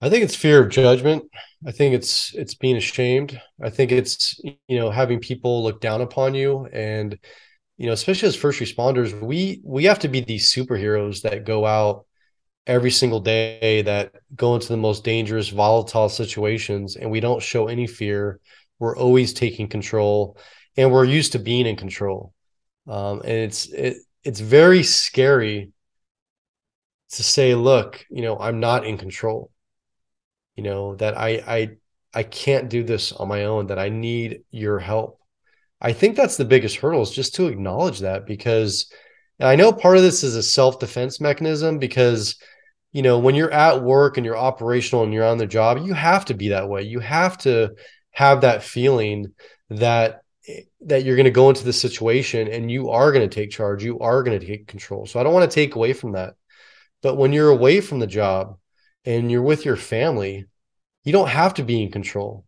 I 0.03 0.09
think 0.09 0.25
it's 0.25 0.35
fear 0.35 0.61
of 0.61 0.69
judgment. 0.69 1.23
I 1.65 1.71
think 1.71 1.95
it's 1.95 2.33
it's 2.35 2.55
being 2.55 2.75
ashamed. 2.75 3.39
I 3.61 3.69
think 3.69 3.93
it's 3.93 4.37
you 4.43 4.77
know 4.77 4.91
having 4.91 5.19
people 5.21 5.63
look 5.63 5.79
down 5.79 6.01
upon 6.01 6.35
you 6.35 6.67
and 6.73 7.17
you 7.77 7.87
know 7.87 7.93
especially 7.93 8.27
as 8.27 8.35
first 8.35 8.59
responders 8.59 9.17
we 9.21 9.61
we 9.63 9.85
have 9.85 9.99
to 9.99 10.09
be 10.09 10.19
these 10.19 10.53
superheroes 10.53 11.21
that 11.21 11.45
go 11.45 11.65
out 11.65 12.05
every 12.67 12.91
single 12.91 13.21
day 13.21 13.81
that 13.83 14.13
go 14.35 14.55
into 14.55 14.67
the 14.67 14.77
most 14.77 15.05
dangerous 15.05 15.47
volatile 15.47 16.09
situations 16.09 16.97
and 16.97 17.09
we 17.09 17.21
don't 17.21 17.41
show 17.41 17.69
any 17.69 17.87
fear. 17.87 18.41
We're 18.79 18.97
always 18.97 19.31
taking 19.31 19.69
control 19.69 20.37
and 20.75 20.91
we're 20.91 21.05
used 21.05 21.31
to 21.31 21.39
being 21.39 21.65
in 21.65 21.77
control. 21.77 22.33
Um, 22.89 23.21
and 23.21 23.37
it's 23.47 23.67
it, 23.67 23.97
it's 24.25 24.41
very 24.41 24.83
scary 24.83 25.71
to 27.11 27.23
say, 27.23 27.55
look, 27.55 28.05
you 28.09 28.21
know, 28.21 28.37
I'm 28.37 28.59
not 28.59 28.85
in 28.85 28.97
control. 28.97 29.49
You 30.55 30.63
know 30.63 30.95
that 30.95 31.17
I 31.17 31.43
I 31.47 31.69
I 32.13 32.23
can't 32.23 32.69
do 32.69 32.83
this 32.83 33.11
on 33.11 33.27
my 33.27 33.45
own. 33.45 33.67
That 33.67 33.79
I 33.79 33.89
need 33.89 34.43
your 34.51 34.79
help. 34.79 35.19
I 35.81 35.93
think 35.93 36.15
that's 36.15 36.37
the 36.37 36.45
biggest 36.45 36.77
hurdle 36.77 37.01
is 37.01 37.11
just 37.11 37.35
to 37.35 37.47
acknowledge 37.47 37.99
that 37.99 38.25
because 38.25 38.89
I 39.39 39.55
know 39.55 39.73
part 39.73 39.97
of 39.97 40.03
this 40.03 40.23
is 40.23 40.35
a 40.35 40.43
self 40.43 40.79
defense 40.79 41.19
mechanism 41.19 41.79
because 41.79 42.35
you 42.93 43.01
know 43.01 43.19
when 43.19 43.35
you're 43.35 43.51
at 43.51 43.83
work 43.83 44.17
and 44.17 44.25
you're 44.25 44.37
operational 44.37 45.03
and 45.03 45.13
you're 45.13 45.25
on 45.25 45.37
the 45.37 45.47
job 45.47 45.79
you 45.83 45.93
have 45.93 46.25
to 46.25 46.33
be 46.33 46.49
that 46.49 46.69
way 46.69 46.83
you 46.83 46.99
have 46.99 47.37
to 47.39 47.71
have 48.11 48.41
that 48.41 48.63
feeling 48.63 49.33
that 49.69 50.21
that 50.81 51.03
you're 51.03 51.15
going 51.15 51.25
to 51.25 51.31
go 51.31 51.49
into 51.49 51.63
the 51.63 51.73
situation 51.73 52.47
and 52.47 52.69
you 52.69 52.89
are 52.89 53.11
going 53.11 53.27
to 53.27 53.33
take 53.33 53.49
charge 53.49 53.83
you 53.83 53.99
are 53.99 54.23
going 54.23 54.39
to 54.39 54.45
take 54.45 54.67
control 54.67 55.05
so 55.05 55.19
i 55.19 55.23
don't 55.23 55.33
want 55.33 55.49
to 55.49 55.53
take 55.53 55.75
away 55.75 55.91
from 55.91 56.13
that 56.13 56.35
but 57.01 57.15
when 57.17 57.33
you're 57.33 57.49
away 57.49 57.81
from 57.81 57.99
the 57.99 58.07
job 58.07 58.57
and 59.05 59.31
you're 59.31 59.41
with 59.41 59.65
your 59.65 59.75
family 59.75 60.45
you 61.03 61.11
don't 61.11 61.29
have 61.29 61.53
to 61.55 61.63
be 61.63 61.83
in 61.83 61.91
control 61.91 62.45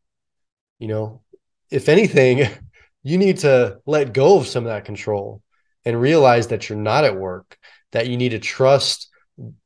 you 0.80 0.88
know 0.88 1.22
if 1.70 1.90
anything 1.90 2.48
you 3.04 3.18
need 3.18 3.40
to 3.40 3.78
let 3.86 4.14
go 4.14 4.40
of 4.40 4.48
some 4.48 4.66
of 4.66 4.72
that 4.72 4.86
control 4.86 5.42
and 5.84 6.00
realize 6.00 6.48
that 6.48 6.68
you're 6.68 6.78
not 6.78 7.04
at 7.04 7.16
work 7.16 7.58
that 7.92 8.08
you 8.08 8.18
need 8.18 8.30
to 8.30 8.40
trust 8.40 9.10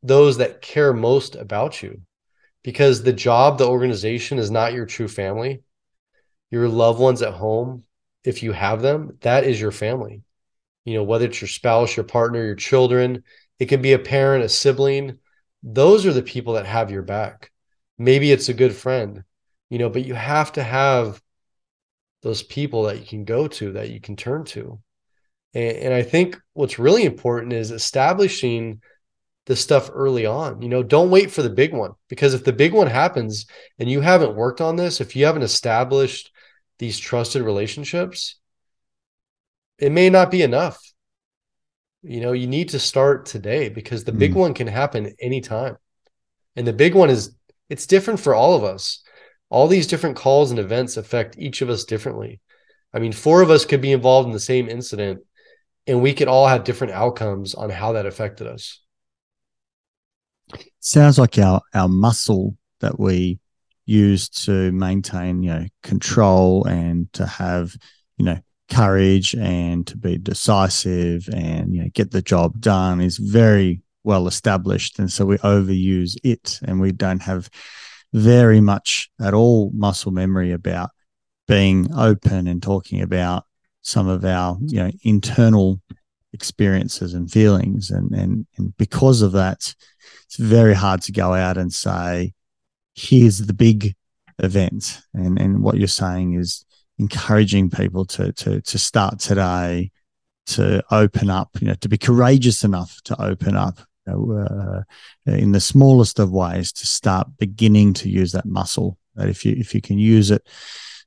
those 0.03 0.37
that 0.37 0.61
care 0.61 0.93
most 0.93 1.35
about 1.35 1.81
you 1.81 2.01
because 2.63 3.03
the 3.03 3.13
job 3.13 3.57
the 3.57 3.67
organization 3.67 4.39
is 4.39 4.51
not 4.51 4.73
your 4.73 4.85
true 4.85 5.07
family 5.07 5.61
your 6.51 6.67
loved 6.67 6.99
ones 6.99 7.21
at 7.21 7.33
home 7.33 7.83
if 8.23 8.43
you 8.43 8.51
have 8.51 8.81
them, 8.81 9.17
that 9.21 9.43
is 9.43 9.59
your 9.59 9.71
family. 9.71 10.21
You 10.85 10.95
know, 10.95 11.03
whether 11.03 11.25
it's 11.25 11.41
your 11.41 11.47
spouse, 11.47 11.95
your 11.95 12.03
partner, 12.03 12.43
your 12.43 12.55
children, 12.55 13.23
it 13.59 13.67
can 13.67 13.81
be 13.81 13.93
a 13.93 13.99
parent, 13.99 14.43
a 14.43 14.49
sibling. 14.49 15.19
Those 15.63 16.05
are 16.05 16.13
the 16.13 16.23
people 16.23 16.53
that 16.53 16.65
have 16.65 16.91
your 16.91 17.01
back. 17.01 17.51
Maybe 17.97 18.31
it's 18.31 18.49
a 18.49 18.53
good 18.53 18.73
friend, 18.73 19.23
you 19.69 19.77
know, 19.77 19.89
but 19.89 20.05
you 20.05 20.13
have 20.13 20.53
to 20.53 20.63
have 20.63 21.21
those 22.21 22.43
people 22.43 22.83
that 22.83 22.99
you 22.99 23.05
can 23.05 23.25
go 23.25 23.47
to, 23.47 23.73
that 23.73 23.89
you 23.89 23.99
can 23.99 24.15
turn 24.15 24.45
to. 24.45 24.79
And, 25.53 25.77
and 25.77 25.93
I 25.93 26.03
think 26.03 26.39
what's 26.53 26.79
really 26.79 27.03
important 27.03 27.53
is 27.53 27.71
establishing 27.71 28.81
the 29.45 29.55
stuff 29.55 29.89
early 29.91 30.25
on. 30.25 30.61
You 30.61 30.69
know, 30.69 30.83
don't 30.83 31.09
wait 31.09 31.31
for 31.31 31.41
the 31.41 31.49
big 31.49 31.73
one 31.73 31.91
because 32.07 32.33
if 32.33 32.43
the 32.43 32.53
big 32.53 32.71
one 32.73 32.87
happens 32.87 33.47
and 33.79 33.89
you 33.89 33.99
haven't 34.01 34.35
worked 34.35 34.61
on 34.61 34.75
this, 34.75 35.01
if 35.01 35.15
you 35.15 35.25
haven't 35.25 35.43
established 35.43 36.31
these 36.77 36.99
trusted 36.99 37.41
relationships, 37.41 38.35
it 39.77 39.91
may 39.91 40.09
not 40.09 40.29
be 40.29 40.41
enough. 40.41 40.79
You 42.01 42.21
know, 42.21 42.31
you 42.31 42.47
need 42.47 42.69
to 42.69 42.79
start 42.79 43.25
today 43.25 43.69
because 43.69 44.03
the 44.03 44.11
mm. 44.11 44.19
big 44.19 44.33
one 44.33 44.53
can 44.53 44.67
happen 44.67 45.13
anytime. 45.19 45.77
And 46.55 46.65
the 46.65 46.73
big 46.73 46.95
one 46.95 47.09
is 47.09 47.35
it's 47.69 47.87
different 47.87 48.19
for 48.19 48.33
all 48.33 48.55
of 48.55 48.63
us. 48.63 49.03
All 49.49 49.67
these 49.67 49.87
different 49.87 50.15
calls 50.15 50.51
and 50.51 50.59
events 50.59 50.97
affect 50.97 51.37
each 51.37 51.61
of 51.61 51.69
us 51.69 51.83
differently. 51.83 52.39
I 52.93 52.99
mean, 52.99 53.11
four 53.11 53.41
of 53.41 53.49
us 53.49 53.65
could 53.65 53.81
be 53.81 53.91
involved 53.91 54.27
in 54.27 54.33
the 54.33 54.39
same 54.39 54.69
incident 54.69 55.21
and 55.87 56.01
we 56.01 56.13
could 56.13 56.27
all 56.27 56.47
have 56.47 56.63
different 56.63 56.93
outcomes 56.93 57.55
on 57.55 57.69
how 57.69 57.93
that 57.93 58.05
affected 58.05 58.47
us. 58.47 58.79
Sounds 60.79 61.17
like 61.17 61.37
our 61.37 61.61
our 61.73 61.87
muscle 61.87 62.55
that 62.79 62.99
we 62.99 63.39
use 63.85 64.29
to 64.29 64.71
maintain, 64.71 65.41
you 65.41 65.49
know, 65.49 65.65
control 65.81 66.63
and 66.65 67.11
to 67.13 67.25
have, 67.25 67.75
you 68.17 68.25
know, 68.25 68.39
courage 68.69 69.33
and 69.35 69.87
to 69.87 69.97
be 69.97 70.17
decisive 70.17 71.27
and 71.33 71.73
you 71.73 71.83
know 71.83 71.89
get 71.93 72.11
the 72.11 72.21
job 72.21 72.59
done 72.61 73.01
is 73.01 73.17
very 73.17 73.81
well 74.03 74.27
established 74.27 74.99
and 74.99 75.11
so 75.11 75.25
we 75.25 75.37
overuse 75.37 76.15
it 76.23 76.59
and 76.63 76.79
we 76.79 76.91
don't 76.91 77.21
have 77.21 77.49
very 78.13 78.61
much 78.61 79.09
at 79.21 79.33
all 79.33 79.71
muscle 79.73 80.11
memory 80.11 80.51
about 80.51 80.89
being 81.47 81.87
open 81.95 82.47
and 82.47 82.61
talking 82.61 83.01
about 83.01 83.43
some 83.81 84.07
of 84.07 84.23
our 84.23 84.57
you 84.61 84.79
know 84.79 84.91
internal 85.03 85.81
experiences 86.33 87.13
and 87.13 87.31
feelings 87.31 87.89
and 87.89 88.11
and 88.11 88.45
and 88.57 88.77
because 88.77 89.21
of 89.21 89.31
that 89.31 89.73
it's 90.25 90.37
very 90.37 90.75
hard 90.75 91.01
to 91.01 91.11
go 91.11 91.33
out 91.33 91.57
and 91.57 91.73
say 91.73 92.33
here's 92.93 93.39
the 93.39 93.53
big 93.53 93.95
event. 94.39 95.01
And, 95.13 95.39
and 95.39 95.63
what 95.63 95.77
you're 95.77 95.87
saying 95.87 96.33
is 96.33 96.65
encouraging 96.99 97.69
people 97.69 98.05
to, 98.05 98.31
to, 98.33 98.61
to 98.61 98.77
start 98.77 99.19
today, 99.19 99.91
to 100.45 100.83
open 100.91 101.29
up, 101.29 101.49
you 101.61 101.67
know, 101.67 101.75
to 101.75 101.89
be 101.89 101.97
courageous 101.97 102.63
enough 102.63 102.99
to 103.05 103.19
open 103.21 103.55
up 103.55 103.79
you 104.05 104.13
know, 104.13 104.85
uh, 105.27 105.31
in 105.31 105.51
the 105.51 105.59
smallest 105.59 106.19
of 106.19 106.31
ways 106.31 106.71
to 106.73 106.85
start 106.85 107.27
beginning 107.37 107.93
to 107.93 108.09
use 108.09 108.31
that 108.33 108.45
muscle. 108.45 108.97
That 109.15 109.29
if 109.29 109.45
you, 109.45 109.55
if 109.57 109.73
you 109.73 109.81
can 109.81 109.97
use 109.97 110.31
it 110.31 110.47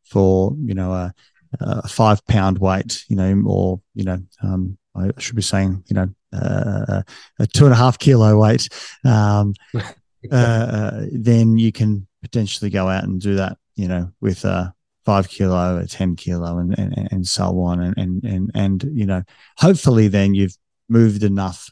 for, 0.04 0.54
you 0.60 0.74
know, 0.74 0.92
a, 0.92 1.14
a 1.60 1.88
five 1.88 2.24
pound 2.26 2.58
weight, 2.58 3.04
you 3.08 3.16
know, 3.16 3.42
or, 3.46 3.80
you 3.94 4.04
know, 4.04 4.18
um, 4.42 4.78
I 4.94 5.10
should 5.18 5.36
be 5.36 5.42
saying, 5.42 5.84
you 5.88 5.94
know, 5.94 6.08
uh, 6.32 7.02
a 7.38 7.46
two 7.46 7.64
and 7.64 7.72
a 7.72 7.76
half 7.76 7.98
kilo 7.98 8.38
weight, 8.38 8.68
um, 9.04 9.54
uh, 9.74 10.34
uh, 10.34 11.06
then 11.10 11.58
you 11.58 11.72
can 11.72 12.06
potentially 12.22 12.70
go 12.70 12.88
out 12.88 13.04
and 13.04 13.20
do 13.20 13.36
that, 13.36 13.58
you 13.74 13.88
know, 13.88 14.12
with 14.20 14.44
a 14.44 14.72
five 15.04 15.28
kilo, 15.28 15.78
a 15.78 15.86
10 15.86 16.16
kilo 16.16 16.58
and, 16.58 16.78
and, 16.78 17.08
and 17.10 17.26
so 17.26 17.60
on. 17.60 17.80
And, 17.80 17.98
and, 17.98 18.24
and, 18.24 18.50
and, 18.54 18.84
you 18.92 19.06
know, 19.06 19.22
hopefully 19.56 20.08
then 20.08 20.34
you've 20.34 20.56
moved 20.88 21.22
enough 21.22 21.70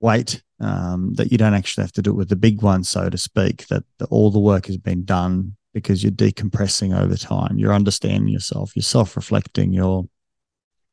weight 0.00 0.42
um, 0.60 1.14
that 1.14 1.32
you 1.32 1.38
don't 1.38 1.54
actually 1.54 1.82
have 1.82 1.92
to 1.92 2.02
do 2.02 2.10
it 2.10 2.16
with 2.16 2.28
the 2.28 2.36
big 2.36 2.62
one, 2.62 2.84
so 2.84 3.08
to 3.08 3.18
speak, 3.18 3.66
that 3.68 3.82
the, 3.98 4.06
all 4.06 4.30
the 4.30 4.38
work 4.38 4.66
has 4.66 4.76
been 4.76 5.04
done 5.04 5.56
because 5.72 6.02
you're 6.02 6.12
decompressing 6.12 6.96
over 6.96 7.16
time. 7.16 7.58
You're 7.58 7.74
understanding 7.74 8.28
yourself, 8.28 8.76
you're 8.76 8.82
self 8.82 9.16
reflecting, 9.16 9.72
you're 9.72 10.04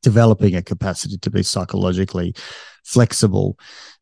developing 0.02 0.56
a 0.56 0.62
capacity 0.62 1.16
to 1.16 1.30
be 1.30 1.42
psychologically 1.42 2.34
flexible 2.84 3.56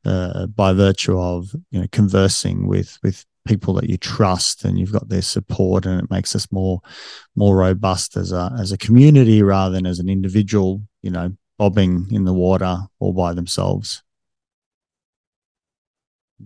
uh, 0.07 0.47
by 0.47 0.73
virtue 0.73 1.19
of 1.21 1.55
you 1.71 1.81
know 1.81 1.87
conversing 1.93 2.67
with 2.67 2.99
with 3.03 3.27
people 3.47 3.74
that 3.74 3.88
you 3.88 3.97
trust 3.97 4.64
and 4.64 4.78
you've 4.78 4.93
got 4.93 5.09
their 5.09 5.22
support 5.22 5.86
and 5.86 6.01
it 6.01 6.11
makes 6.11 6.36
us 6.36 6.51
more 6.53 6.80
more 7.34 7.57
robust 7.57 8.16
as 8.16 8.32
a 8.32 8.55
as 8.59 8.72
a 8.72 8.78
community 8.78 9.43
rather 9.43 9.74
than 9.74 9.86
as 9.86 9.99
an 9.99 10.09
individual 10.09 10.82
you 11.03 11.11
know 11.11 11.34
bobbing 11.59 12.07
in 12.11 12.24
the 12.24 12.32
water 12.32 12.78
all 12.99 13.12
by 13.12 13.32
themselves. 13.32 14.03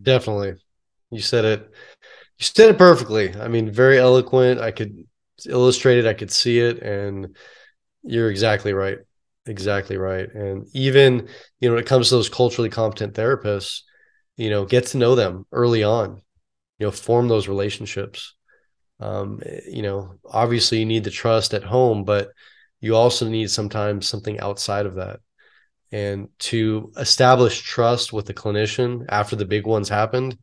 Definitely. 0.00 0.54
You 1.10 1.20
said 1.20 1.44
it 1.44 1.70
you 2.38 2.44
said 2.44 2.70
it 2.70 2.78
perfectly. 2.78 3.34
I 3.36 3.48
mean 3.48 3.70
very 3.70 3.98
eloquent. 3.98 4.60
I 4.60 4.70
could 4.70 5.04
illustrate 5.46 5.98
it. 5.98 6.06
I 6.06 6.14
could 6.14 6.30
see 6.30 6.58
it. 6.58 6.78
And 6.82 7.36
you're 8.02 8.30
exactly 8.30 8.72
right. 8.72 8.98
Exactly 9.46 9.96
right. 9.96 10.32
And 10.34 10.66
even, 10.72 11.28
you 11.60 11.68
know, 11.68 11.74
when 11.74 11.82
it 11.82 11.86
comes 11.86 12.08
to 12.08 12.14
those 12.14 12.28
culturally 12.28 12.70
competent 12.70 13.14
therapists, 13.14 13.82
you 14.36 14.50
know, 14.50 14.64
get 14.64 14.86
to 14.86 14.98
know 14.98 15.14
them 15.14 15.46
early 15.52 15.84
on, 15.84 16.22
you 16.78 16.86
know, 16.86 16.90
form 16.90 17.28
those 17.28 17.48
relationships. 17.48 18.34
Um, 19.00 19.40
you 19.66 19.82
know, 19.82 20.14
obviously 20.24 20.78
you 20.78 20.86
need 20.86 21.04
the 21.04 21.10
trust 21.10 21.54
at 21.54 21.64
home, 21.64 22.04
but 22.04 22.28
you 22.80 22.96
also 22.96 23.28
need 23.28 23.50
sometimes 23.50 24.08
something 24.08 24.40
outside 24.40 24.86
of 24.86 24.94
that. 24.94 25.20
And 25.92 26.28
to 26.50 26.92
establish 26.96 27.60
trust 27.60 28.12
with 28.12 28.26
the 28.26 28.34
clinician 28.34 29.04
after 29.08 29.36
the 29.36 29.44
big 29.44 29.66
ones 29.66 29.88
happened, 29.88 30.38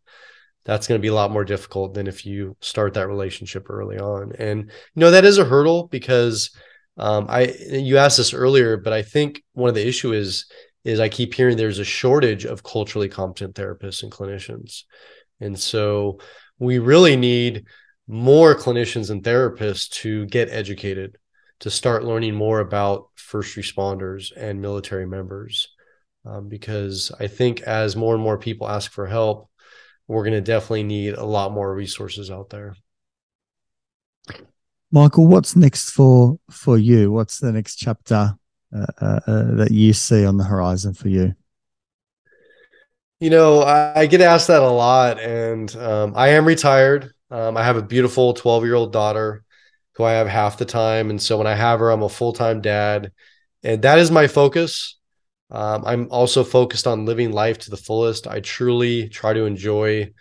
that's 0.63 0.87
going 0.87 0.99
to 0.99 1.01
be 1.01 1.09
a 1.09 1.13
lot 1.13 1.31
more 1.31 1.45
difficult 1.45 1.93
than 1.93 2.07
if 2.07 2.25
you 2.25 2.55
start 2.61 2.93
that 2.93 3.07
relationship 3.07 3.69
early 3.69 3.97
on. 3.97 4.33
And, 4.37 4.59
you 4.63 4.99
know, 4.99 5.11
that 5.11 5.25
is 5.25 5.37
a 5.37 5.45
hurdle 5.45 5.87
because 5.87 6.51
Um, 6.97 7.27
I 7.29 7.55
you 7.71 7.97
asked 7.97 8.17
this 8.17 8.33
earlier, 8.33 8.77
but 8.77 8.91
I 8.91 9.01
think 9.01 9.41
one 9.53 9.69
of 9.69 9.75
the 9.75 9.87
issue 9.87 10.11
is 10.13 10.45
is 10.83 10.99
I 10.99 11.09
keep 11.09 11.33
hearing 11.33 11.57
there's 11.57 11.79
a 11.79 11.85
shortage 11.85 12.45
of 12.45 12.63
culturally 12.63 13.07
competent 13.07 13.55
therapists 13.55 14.03
and 14.03 14.11
clinicians, 14.11 14.83
and 15.41 15.59
so 15.59 16.19
we 16.59 16.79
really 16.79 17.15
need 17.15 17.65
more 18.07 18.55
clinicians 18.55 19.09
and 19.09 19.23
therapists 19.23 19.89
to 19.89 20.25
get 20.27 20.49
educated, 20.49 21.17
to 21.59 21.69
start 21.69 22.03
learning 22.03 22.35
more 22.35 22.59
about 22.59 23.07
first 23.15 23.57
responders 23.57 24.31
and 24.35 24.61
military 24.61 25.07
members, 25.07 25.69
um, 26.25 26.47
because 26.47 27.11
I 27.19 27.27
think 27.27 27.61
as 27.61 27.95
more 27.95 28.13
and 28.13 28.23
more 28.23 28.37
people 28.37 28.69
ask 28.69 28.91
for 28.91 29.07
help, 29.07 29.49
we're 30.07 30.23
going 30.23 30.33
to 30.33 30.41
definitely 30.41 30.83
need 30.83 31.13
a 31.13 31.23
lot 31.23 31.51
more 31.51 31.73
resources 31.73 32.29
out 32.29 32.49
there. 32.49 32.75
Michael, 34.91 35.27
what's 35.27 35.55
next 35.55 35.91
for 35.91 36.37
for 36.49 36.77
you? 36.77 37.11
What's 37.11 37.39
the 37.39 37.51
next 37.51 37.77
chapter 37.77 38.35
uh, 38.75 38.85
uh, 38.99 39.19
uh, 39.25 39.55
that 39.55 39.71
you 39.71 39.93
see 39.93 40.25
on 40.25 40.35
the 40.37 40.43
horizon 40.43 40.93
for 40.93 41.07
you? 41.07 41.33
You 43.21 43.29
know, 43.29 43.61
I, 43.61 44.01
I 44.01 44.05
get 44.07 44.19
asked 44.19 44.47
that 44.47 44.63
a 44.63 44.69
lot, 44.69 45.19
and 45.19 45.73
um, 45.75 46.13
I 46.15 46.29
am 46.29 46.43
retired. 46.43 47.13
Um, 47.29 47.55
I 47.55 47.63
have 47.63 47.77
a 47.77 47.83
beautiful 47.83 48.33
12 48.33 48.65
year 48.65 48.73
old 48.73 48.91
daughter 48.91 49.43
who 49.95 50.03
I 50.03 50.13
have 50.13 50.27
half 50.27 50.57
the 50.57 50.65
time. 50.65 51.09
And 51.09 51.21
so 51.21 51.37
when 51.37 51.47
I 51.47 51.53
have 51.53 51.79
her, 51.79 51.91
I'm 51.91 52.01
a 52.01 52.09
full 52.09 52.33
time 52.33 52.61
dad. 52.61 53.11
And 53.63 53.83
that 53.83 53.99
is 53.99 54.11
my 54.11 54.27
focus. 54.27 54.97
Um, 55.51 55.83
I'm 55.85 56.07
also 56.11 56.43
focused 56.43 56.87
on 56.87 57.05
living 57.05 57.31
life 57.31 57.59
to 57.59 57.69
the 57.69 57.77
fullest. 57.77 58.25
I 58.25 58.39
truly 58.39 59.07
try 59.07 59.33
to 59.33 59.45
enjoy 59.45 60.11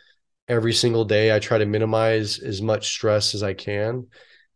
every 0.46 0.74
single 0.74 1.04
day. 1.04 1.34
I 1.34 1.38
try 1.38 1.58
to 1.58 1.66
minimize 1.66 2.38
as 2.38 2.60
much 2.60 2.88
stress 2.88 3.34
as 3.34 3.42
I 3.42 3.54
can 3.54 4.06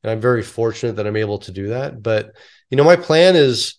and 0.04 0.10
I'm 0.10 0.20
very 0.20 0.42
fortunate 0.42 0.96
that 0.96 1.06
I'm 1.06 1.16
able 1.16 1.38
to 1.38 1.50
do 1.50 1.68
that. 1.68 2.02
But 2.02 2.32
you 2.70 2.76
know, 2.76 2.84
my 2.84 2.96
plan 2.96 3.36
is 3.36 3.76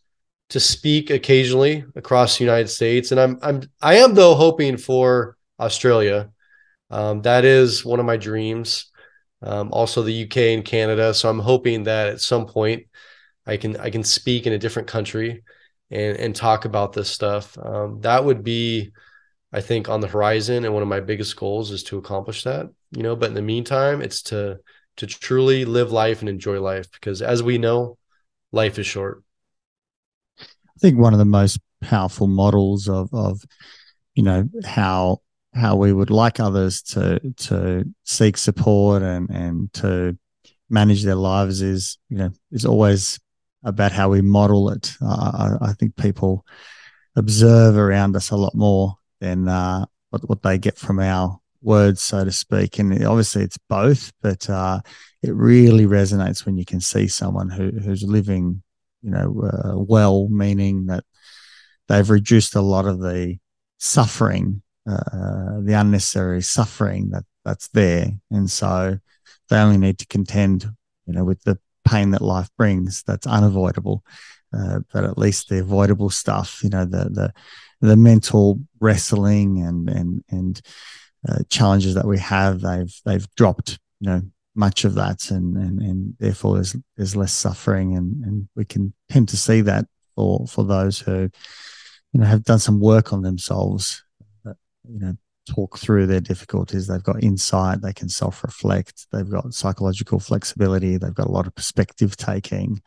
to 0.49 0.59
speak 0.59 1.09
occasionally 1.09 1.85
across 1.95 2.37
the 2.37 2.43
United 2.43 2.67
States, 2.67 3.11
and 3.11 3.19
I'm 3.19 3.39
I'm 3.41 3.61
I 3.81 3.95
am 3.95 4.13
though 4.13 4.35
hoping 4.35 4.77
for 4.77 5.37
Australia. 5.59 6.31
Um, 6.89 7.21
that 7.23 7.45
is 7.45 7.83
one 7.83 7.99
of 7.99 8.05
my 8.05 8.17
dreams. 8.17 8.91
Um, 9.41 9.71
also, 9.71 10.01
the 10.01 10.23
UK 10.23 10.37
and 10.37 10.65
Canada. 10.65 11.13
So 11.13 11.29
I'm 11.29 11.39
hoping 11.39 11.83
that 11.83 12.07
at 12.09 12.21
some 12.21 12.45
point 12.45 12.87
I 13.45 13.57
can 13.57 13.77
I 13.77 13.89
can 13.89 14.03
speak 14.03 14.47
in 14.47 14.53
a 14.53 14.59
different 14.59 14.87
country 14.87 15.43
and 15.91 16.17
and 16.17 16.35
talk 16.35 16.65
about 16.65 16.93
this 16.93 17.09
stuff. 17.09 17.57
Um, 17.57 18.01
that 18.01 18.23
would 18.23 18.43
be, 18.43 18.91
I 19.51 19.61
think, 19.61 19.89
on 19.89 20.01
the 20.01 20.07
horizon, 20.07 20.65
and 20.65 20.73
one 20.73 20.83
of 20.83 20.89
my 20.89 20.99
biggest 20.99 21.35
goals 21.35 21.71
is 21.71 21.83
to 21.85 21.97
accomplish 21.97 22.43
that. 22.43 22.69
You 22.91 23.03
know, 23.03 23.15
but 23.15 23.29
in 23.29 23.35
the 23.35 23.41
meantime, 23.41 24.01
it's 24.01 24.21
to 24.23 24.59
to 24.97 25.07
truly 25.07 25.65
live 25.65 25.91
life 25.91 26.21
and 26.21 26.29
enjoy 26.29 26.59
life 26.61 26.89
because 26.91 27.21
as 27.21 27.43
we 27.43 27.57
know 27.57 27.97
life 28.51 28.79
is 28.79 28.85
short 28.85 29.23
i 30.76 30.80
think 30.80 30.97
one 30.97 31.13
of 31.13 31.19
the 31.19 31.26
most 31.26 31.59
powerful 31.82 32.28
models 32.28 32.88
of 32.88 33.13
of 33.13 33.43
you 34.13 34.23
know 34.23 34.47
how 34.65 35.21
how 35.53 35.76
we 35.76 35.93
would 35.93 36.09
like 36.09 36.39
others 36.39 36.82
to 36.82 37.19
to 37.38 37.86
seek 38.03 38.38
support 38.38 39.01
and 39.01 39.30
and 39.30 39.71
to 39.73 40.17
manage 40.69 41.03
their 41.03 41.15
lives 41.15 41.61
is 41.61 41.97
you 42.09 42.17
know 42.17 42.30
is 42.51 42.65
always 42.65 43.19
about 43.63 43.91
how 43.91 44.09
we 44.09 44.21
model 44.21 44.69
it 44.69 44.93
uh, 45.01 45.57
I, 45.61 45.69
I, 45.69 45.73
think 45.73 45.95
people 45.95 46.45
observe 47.15 47.78
around 47.78 48.15
us 48.15 48.30
a 48.30 48.36
lot 48.36 48.53
more 48.53 48.97
than 49.19 49.47
uh, 49.47 49.86
what, 50.09 50.30
what 50.30 50.43
they 50.43 50.57
get 50.57 50.78
from 50.78 50.99
our 50.99 51.39
words, 51.61 52.01
so 52.01 52.23
to 52.23 52.32
speak. 52.32 52.80
And 52.80 53.03
obviously, 53.05 53.43
it's 53.43 53.57
both, 53.69 54.13
but 54.21 54.49
uh, 54.49 54.80
it 55.21 55.34
really 55.34 55.86
resonates 55.86 56.45
when 56.45 56.57
you 56.57 56.65
can 56.65 56.80
see 56.80 57.07
someone 57.07 57.49
who 57.49 57.71
who's 57.71 58.03
living, 58.03 58.61
you 59.06 59.12
know, 59.12 59.43
uh, 59.43 59.78
well, 59.78 60.28
meaning 60.30 60.88
that 60.88 61.03
they've 61.88 62.10
reduced 62.10 62.56
a 62.56 62.62
lot 62.62 62.86
of 62.86 62.99
the 62.99 63.38
suffering, 63.78 64.64
uh, 64.89 65.62
the 65.62 65.74
unnecessary 65.74 66.41
suffering 66.41 67.12
that 67.12 67.24
that's 67.43 67.68
there, 67.70 68.08
and 68.32 68.49
so 68.49 68.97
they 69.49 69.58
only 69.58 69.78
need 69.78 69.99
to 69.99 70.08
contend, 70.08 70.66
you 71.06 71.14
know, 71.14 71.24
with 71.24 71.43
the 71.43 71.60
pain 71.88 72.10
that 72.12 72.22
life 72.22 72.49
brings. 72.58 73.03
That's 73.03 73.28
unavoidable. 73.28 74.03
Uh, 74.51 74.80
but 74.91 75.03
at 75.03 75.18
least 75.18 75.49
the 75.49 75.60
avoidable 75.60 76.10
stuff, 76.10 76.62
you 76.64 76.70
know, 76.70 76.86
the 76.86 77.10
the 77.10 77.34
the 77.82 77.95
mental 77.95 78.60
wrestling 78.80 79.62
and 79.62 79.89
and 79.89 80.24
and 80.32 80.62
uh, 81.30 81.39
challenges 81.49 81.93
that 81.93 82.08
we 82.08 82.18
have, 82.18 82.62
they've 82.62 83.01
they've 83.06 83.28
dropped, 83.36 83.78
you 83.99 84.10
know, 84.10 84.22
much 84.56 84.86
of 84.86 84.95
that, 84.95 85.30
and 85.32 85.56
and, 85.58 85.82
and 85.82 86.16
therefore 86.20 86.56
there's 86.56 86.76
there's 86.97 87.16
less 87.16 87.34
suffering, 87.34 87.95
and 87.95 88.24
and 88.26 88.47
we 88.56 88.66
can 88.66 88.93
tend 89.10 89.30
to 89.30 89.38
see 89.38 89.62
that 89.62 89.86
for 90.16 90.47
for 90.47 90.64
those 90.64 90.99
who, 90.99 91.30
you 92.14 92.20
know, 92.20 92.26
have 92.26 92.43
done 92.43 92.60
some 92.60 92.80
work 92.80 93.14
on 93.14 93.22
themselves, 93.22 94.03
you 94.45 94.99
know, 94.99 95.16
talk 95.45 95.78
through 95.78 96.08
their 96.08 96.22
difficulties. 96.22 96.88
They've 96.88 97.03
got 97.03 97.24
insight. 97.24 97.82
They 97.82 97.93
can 97.93 98.10
self 98.10 98.43
reflect. 98.43 99.08
They've 99.12 99.30
got 99.30 99.53
psychological 99.53 100.20
flexibility. 100.20 100.97
They've 100.97 101.14
got 101.14 101.28
a 101.28 101.32
lot 101.32 101.47
of 101.47 101.56
perspective 101.56 102.18
taking, 102.18 102.82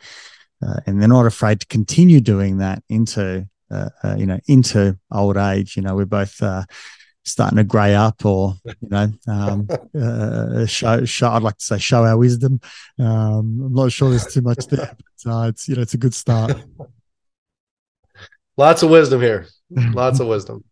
uh, 0.67 0.81
and 0.87 1.01
they're 1.01 1.09
not 1.09 1.27
afraid 1.27 1.61
to 1.61 1.67
continue 1.67 2.21
doing 2.21 2.59
that 2.59 2.83
into 2.89 3.49
uh, 3.71 3.91
uh, 4.03 4.17
you 4.17 4.27
know 4.27 4.41
into 4.47 4.99
old 5.13 5.37
age. 5.37 5.77
You 5.77 5.83
know, 5.83 5.95
we're 5.95 6.07
both 6.07 6.43
uh, 6.43 6.65
starting 7.29 7.57
to 7.57 7.65
grey 7.65 7.95
up 7.95 8.25
or 8.25 8.55
you 8.65 8.89
know 8.89 9.13
um, 9.27 9.69
uh, 10.01 10.67
show, 10.67 11.05
show 11.05 11.31
i'd 11.31 11.43
like 11.43 11.57
to 11.57 11.65
say 11.65 11.79
show 11.79 12.05
our 12.05 12.17
wisdom. 12.17 12.61
Um, 12.99 13.61
i'm 13.65 13.75
not 13.75 13.93
sure 13.93 14.11
there's 14.11 14.33
too 14.33 14.43
much 14.43 14.67
there 14.67 14.97
but 15.25 15.33
uh, 15.33 15.49
it's 15.49 15.69
you 15.69 15.77
know 15.77 15.83
it's 15.83 15.95
a 15.95 15.99
good 15.99 16.15
start. 16.15 16.53
Lots 18.57 18.83
of 18.83 18.91
wisdom 18.91 19.21
here. 19.21 19.47
Lots 19.71 20.19
of 20.19 20.27
wisdom. 20.27 20.65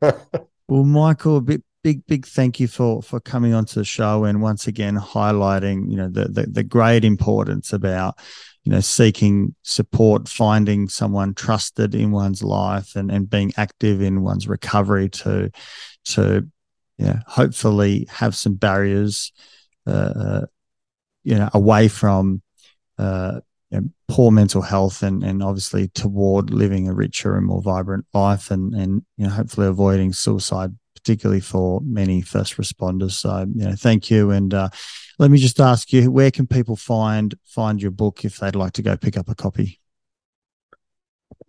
Well 0.00 0.84
michael 0.84 1.38
a 1.38 1.40
bit 1.40 1.62
big 1.82 2.06
big 2.06 2.26
thank 2.26 2.60
you 2.60 2.68
for 2.68 3.02
for 3.02 3.20
coming 3.20 3.52
onto 3.54 3.80
the 3.80 3.84
show 3.84 4.24
and 4.24 4.40
once 4.40 4.66
again 4.66 4.96
highlighting 4.96 5.90
you 5.90 5.96
know 5.96 6.08
the 6.08 6.24
the, 6.26 6.46
the 6.46 6.62
great 6.62 7.04
importance 7.04 7.72
about 7.72 8.18
you 8.64 8.70
know 8.72 8.80
seeking 8.80 9.54
support 9.62 10.28
finding 10.28 10.88
someone 10.88 11.34
trusted 11.34 11.94
in 11.94 12.10
one's 12.10 12.42
life 12.42 12.94
and 12.96 13.10
and 13.10 13.28
being 13.28 13.52
active 13.56 14.00
in 14.00 14.22
one's 14.22 14.48
recovery 14.48 15.08
to 15.08 15.50
to 16.04 16.46
you 16.98 17.06
know 17.06 17.18
hopefully 17.26 18.06
have 18.10 18.34
some 18.34 18.54
barriers 18.54 19.32
uh, 19.86 19.90
uh 19.90 20.46
you 21.24 21.34
know 21.34 21.48
away 21.54 21.88
from 21.88 22.42
uh 22.98 23.40
you 23.70 23.80
know, 23.80 23.88
poor 24.06 24.30
mental 24.30 24.62
health 24.62 25.02
and 25.02 25.24
and 25.24 25.42
obviously 25.42 25.88
toward 25.88 26.50
living 26.50 26.88
a 26.88 26.92
richer 26.92 27.36
and 27.36 27.46
more 27.46 27.62
vibrant 27.62 28.04
life 28.12 28.50
and 28.50 28.74
and 28.74 29.02
you 29.16 29.24
know 29.24 29.30
hopefully 29.30 29.66
avoiding 29.66 30.12
suicide 30.12 30.72
particularly 31.02 31.40
for 31.40 31.80
many 31.82 32.22
first 32.22 32.56
responders. 32.56 33.12
So, 33.12 33.46
you 33.54 33.64
know, 33.64 33.74
thank 33.74 34.10
you. 34.10 34.30
And 34.30 34.54
uh, 34.54 34.68
let 35.18 35.30
me 35.30 35.38
just 35.38 35.60
ask 35.60 35.92
you, 35.92 36.10
where 36.10 36.30
can 36.30 36.46
people 36.46 36.76
find 36.76 37.34
find 37.44 37.80
your 37.80 37.90
book 37.90 38.24
if 38.24 38.38
they'd 38.38 38.54
like 38.54 38.72
to 38.74 38.82
go 38.82 38.96
pick 38.96 39.16
up 39.16 39.28
a 39.28 39.34
copy? 39.34 39.80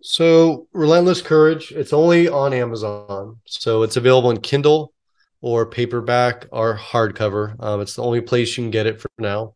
So, 0.02 0.68
Relentless 0.72 1.22
Courage, 1.22 1.72
it's 1.72 1.92
only 1.92 2.28
on 2.28 2.52
Amazon. 2.52 3.38
So, 3.46 3.82
it's 3.82 3.96
available 3.96 4.30
in 4.30 4.40
Kindle 4.40 4.92
or 5.40 5.66
paperback 5.66 6.46
or 6.52 6.76
hardcover. 6.76 7.54
Um, 7.62 7.80
it's 7.80 7.94
the 7.94 8.02
only 8.02 8.20
place 8.20 8.56
you 8.56 8.64
can 8.64 8.70
get 8.70 8.86
it 8.86 9.00
for 9.00 9.10
now. 9.18 9.54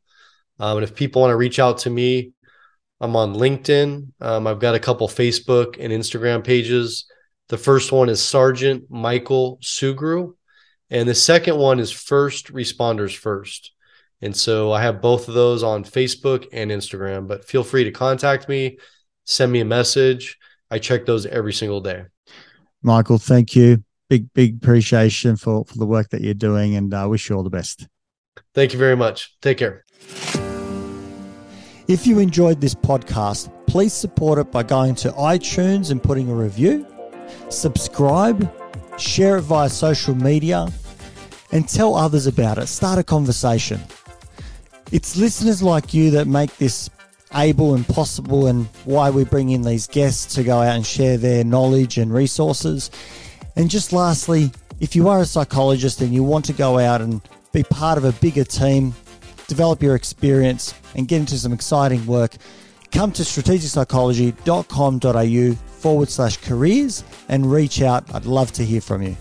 Um, 0.60 0.78
and 0.78 0.84
if 0.84 0.94
people 0.94 1.22
want 1.22 1.32
to 1.32 1.36
reach 1.36 1.58
out 1.58 1.78
to 1.78 1.90
me, 1.90 2.32
I'm 3.00 3.14
on 3.16 3.34
LinkedIn. 3.34 4.08
Um, 4.20 4.46
I've 4.46 4.58
got 4.58 4.74
a 4.74 4.80
couple 4.80 5.08
Facebook 5.08 5.76
and 5.78 5.92
Instagram 5.92 6.44
pages. 6.44 7.06
The 7.48 7.58
first 7.58 7.92
one 7.92 8.10
is 8.10 8.22
Sergeant 8.22 8.90
Michael 8.90 9.58
Sugrue, 9.62 10.34
and 10.90 11.08
the 11.08 11.14
second 11.14 11.56
one 11.56 11.80
is 11.80 11.90
First 11.90 12.52
Responders 12.52 13.16
First. 13.16 13.72
And 14.20 14.36
so 14.36 14.70
I 14.70 14.82
have 14.82 15.00
both 15.00 15.28
of 15.28 15.34
those 15.34 15.62
on 15.62 15.82
Facebook 15.84 16.46
and 16.52 16.70
Instagram, 16.70 17.26
but 17.26 17.46
feel 17.46 17.64
free 17.64 17.84
to 17.84 17.90
contact 17.90 18.50
me, 18.50 18.78
send 19.24 19.50
me 19.50 19.60
a 19.60 19.64
message. 19.64 20.36
I 20.70 20.78
check 20.78 21.06
those 21.06 21.24
every 21.24 21.54
single 21.54 21.80
day. 21.80 22.04
Michael, 22.82 23.18
thank 23.18 23.56
you. 23.56 23.82
Big, 24.10 24.30
big 24.34 24.56
appreciation 24.56 25.36
for, 25.36 25.64
for 25.64 25.78
the 25.78 25.86
work 25.86 26.10
that 26.10 26.20
you're 26.20 26.34
doing, 26.34 26.76
and 26.76 26.92
I 26.92 27.02
uh, 27.02 27.08
wish 27.08 27.30
you 27.30 27.36
all 27.36 27.42
the 27.42 27.50
best. 27.50 27.86
Thank 28.54 28.74
you 28.74 28.78
very 28.78 28.96
much. 28.96 29.36
Take 29.40 29.56
care. 29.56 29.84
If 31.88 32.06
you 32.06 32.18
enjoyed 32.18 32.60
this 32.60 32.74
podcast, 32.74 33.50
please 33.66 33.94
support 33.94 34.38
it 34.38 34.52
by 34.52 34.64
going 34.64 34.94
to 34.96 35.12
iTunes 35.12 35.90
and 35.90 36.02
putting 36.02 36.30
a 36.30 36.34
review 36.34 36.86
subscribe, 37.48 38.50
share 38.98 39.38
it 39.38 39.42
via 39.42 39.68
social 39.68 40.14
media, 40.14 40.68
and 41.52 41.68
tell 41.68 41.94
others 41.94 42.26
about 42.26 42.58
it. 42.58 42.66
Start 42.66 42.98
a 42.98 43.04
conversation. 43.04 43.80
It's 44.92 45.16
listeners 45.16 45.62
like 45.62 45.94
you 45.94 46.10
that 46.12 46.26
make 46.26 46.56
this 46.56 46.90
able 47.34 47.74
and 47.74 47.86
possible, 47.86 48.46
and 48.46 48.64
why 48.84 49.10
we 49.10 49.24
bring 49.24 49.50
in 49.50 49.60
these 49.62 49.86
guests 49.86 50.34
to 50.34 50.42
go 50.42 50.62
out 50.62 50.76
and 50.76 50.86
share 50.86 51.18
their 51.18 51.44
knowledge 51.44 51.98
and 51.98 52.10
resources. 52.12 52.90
And 53.56 53.68
just 53.68 53.92
lastly, 53.92 54.50
if 54.80 54.96
you 54.96 55.08
are 55.08 55.20
a 55.20 55.26
psychologist 55.26 56.00
and 56.00 56.14
you 56.14 56.22
want 56.22 56.44
to 56.46 56.52
go 56.52 56.78
out 56.78 57.02
and 57.02 57.20
be 57.52 57.64
part 57.64 57.98
of 57.98 58.04
a 58.04 58.12
bigger 58.12 58.44
team, 58.44 58.94
develop 59.46 59.82
your 59.82 59.94
experience, 59.94 60.72
and 60.94 61.08
get 61.08 61.20
into 61.20 61.36
some 61.36 61.52
exciting 61.52 62.06
work, 62.06 62.36
come 62.92 63.12
to 63.12 63.22
strategicpsychology.com.au 63.22 65.67
forward 65.78 66.08
slash 66.08 66.36
careers 66.38 67.04
and 67.28 67.50
reach 67.50 67.82
out. 67.82 68.04
I'd 68.14 68.26
love 68.26 68.52
to 68.52 68.64
hear 68.64 68.80
from 68.80 69.02
you. 69.02 69.16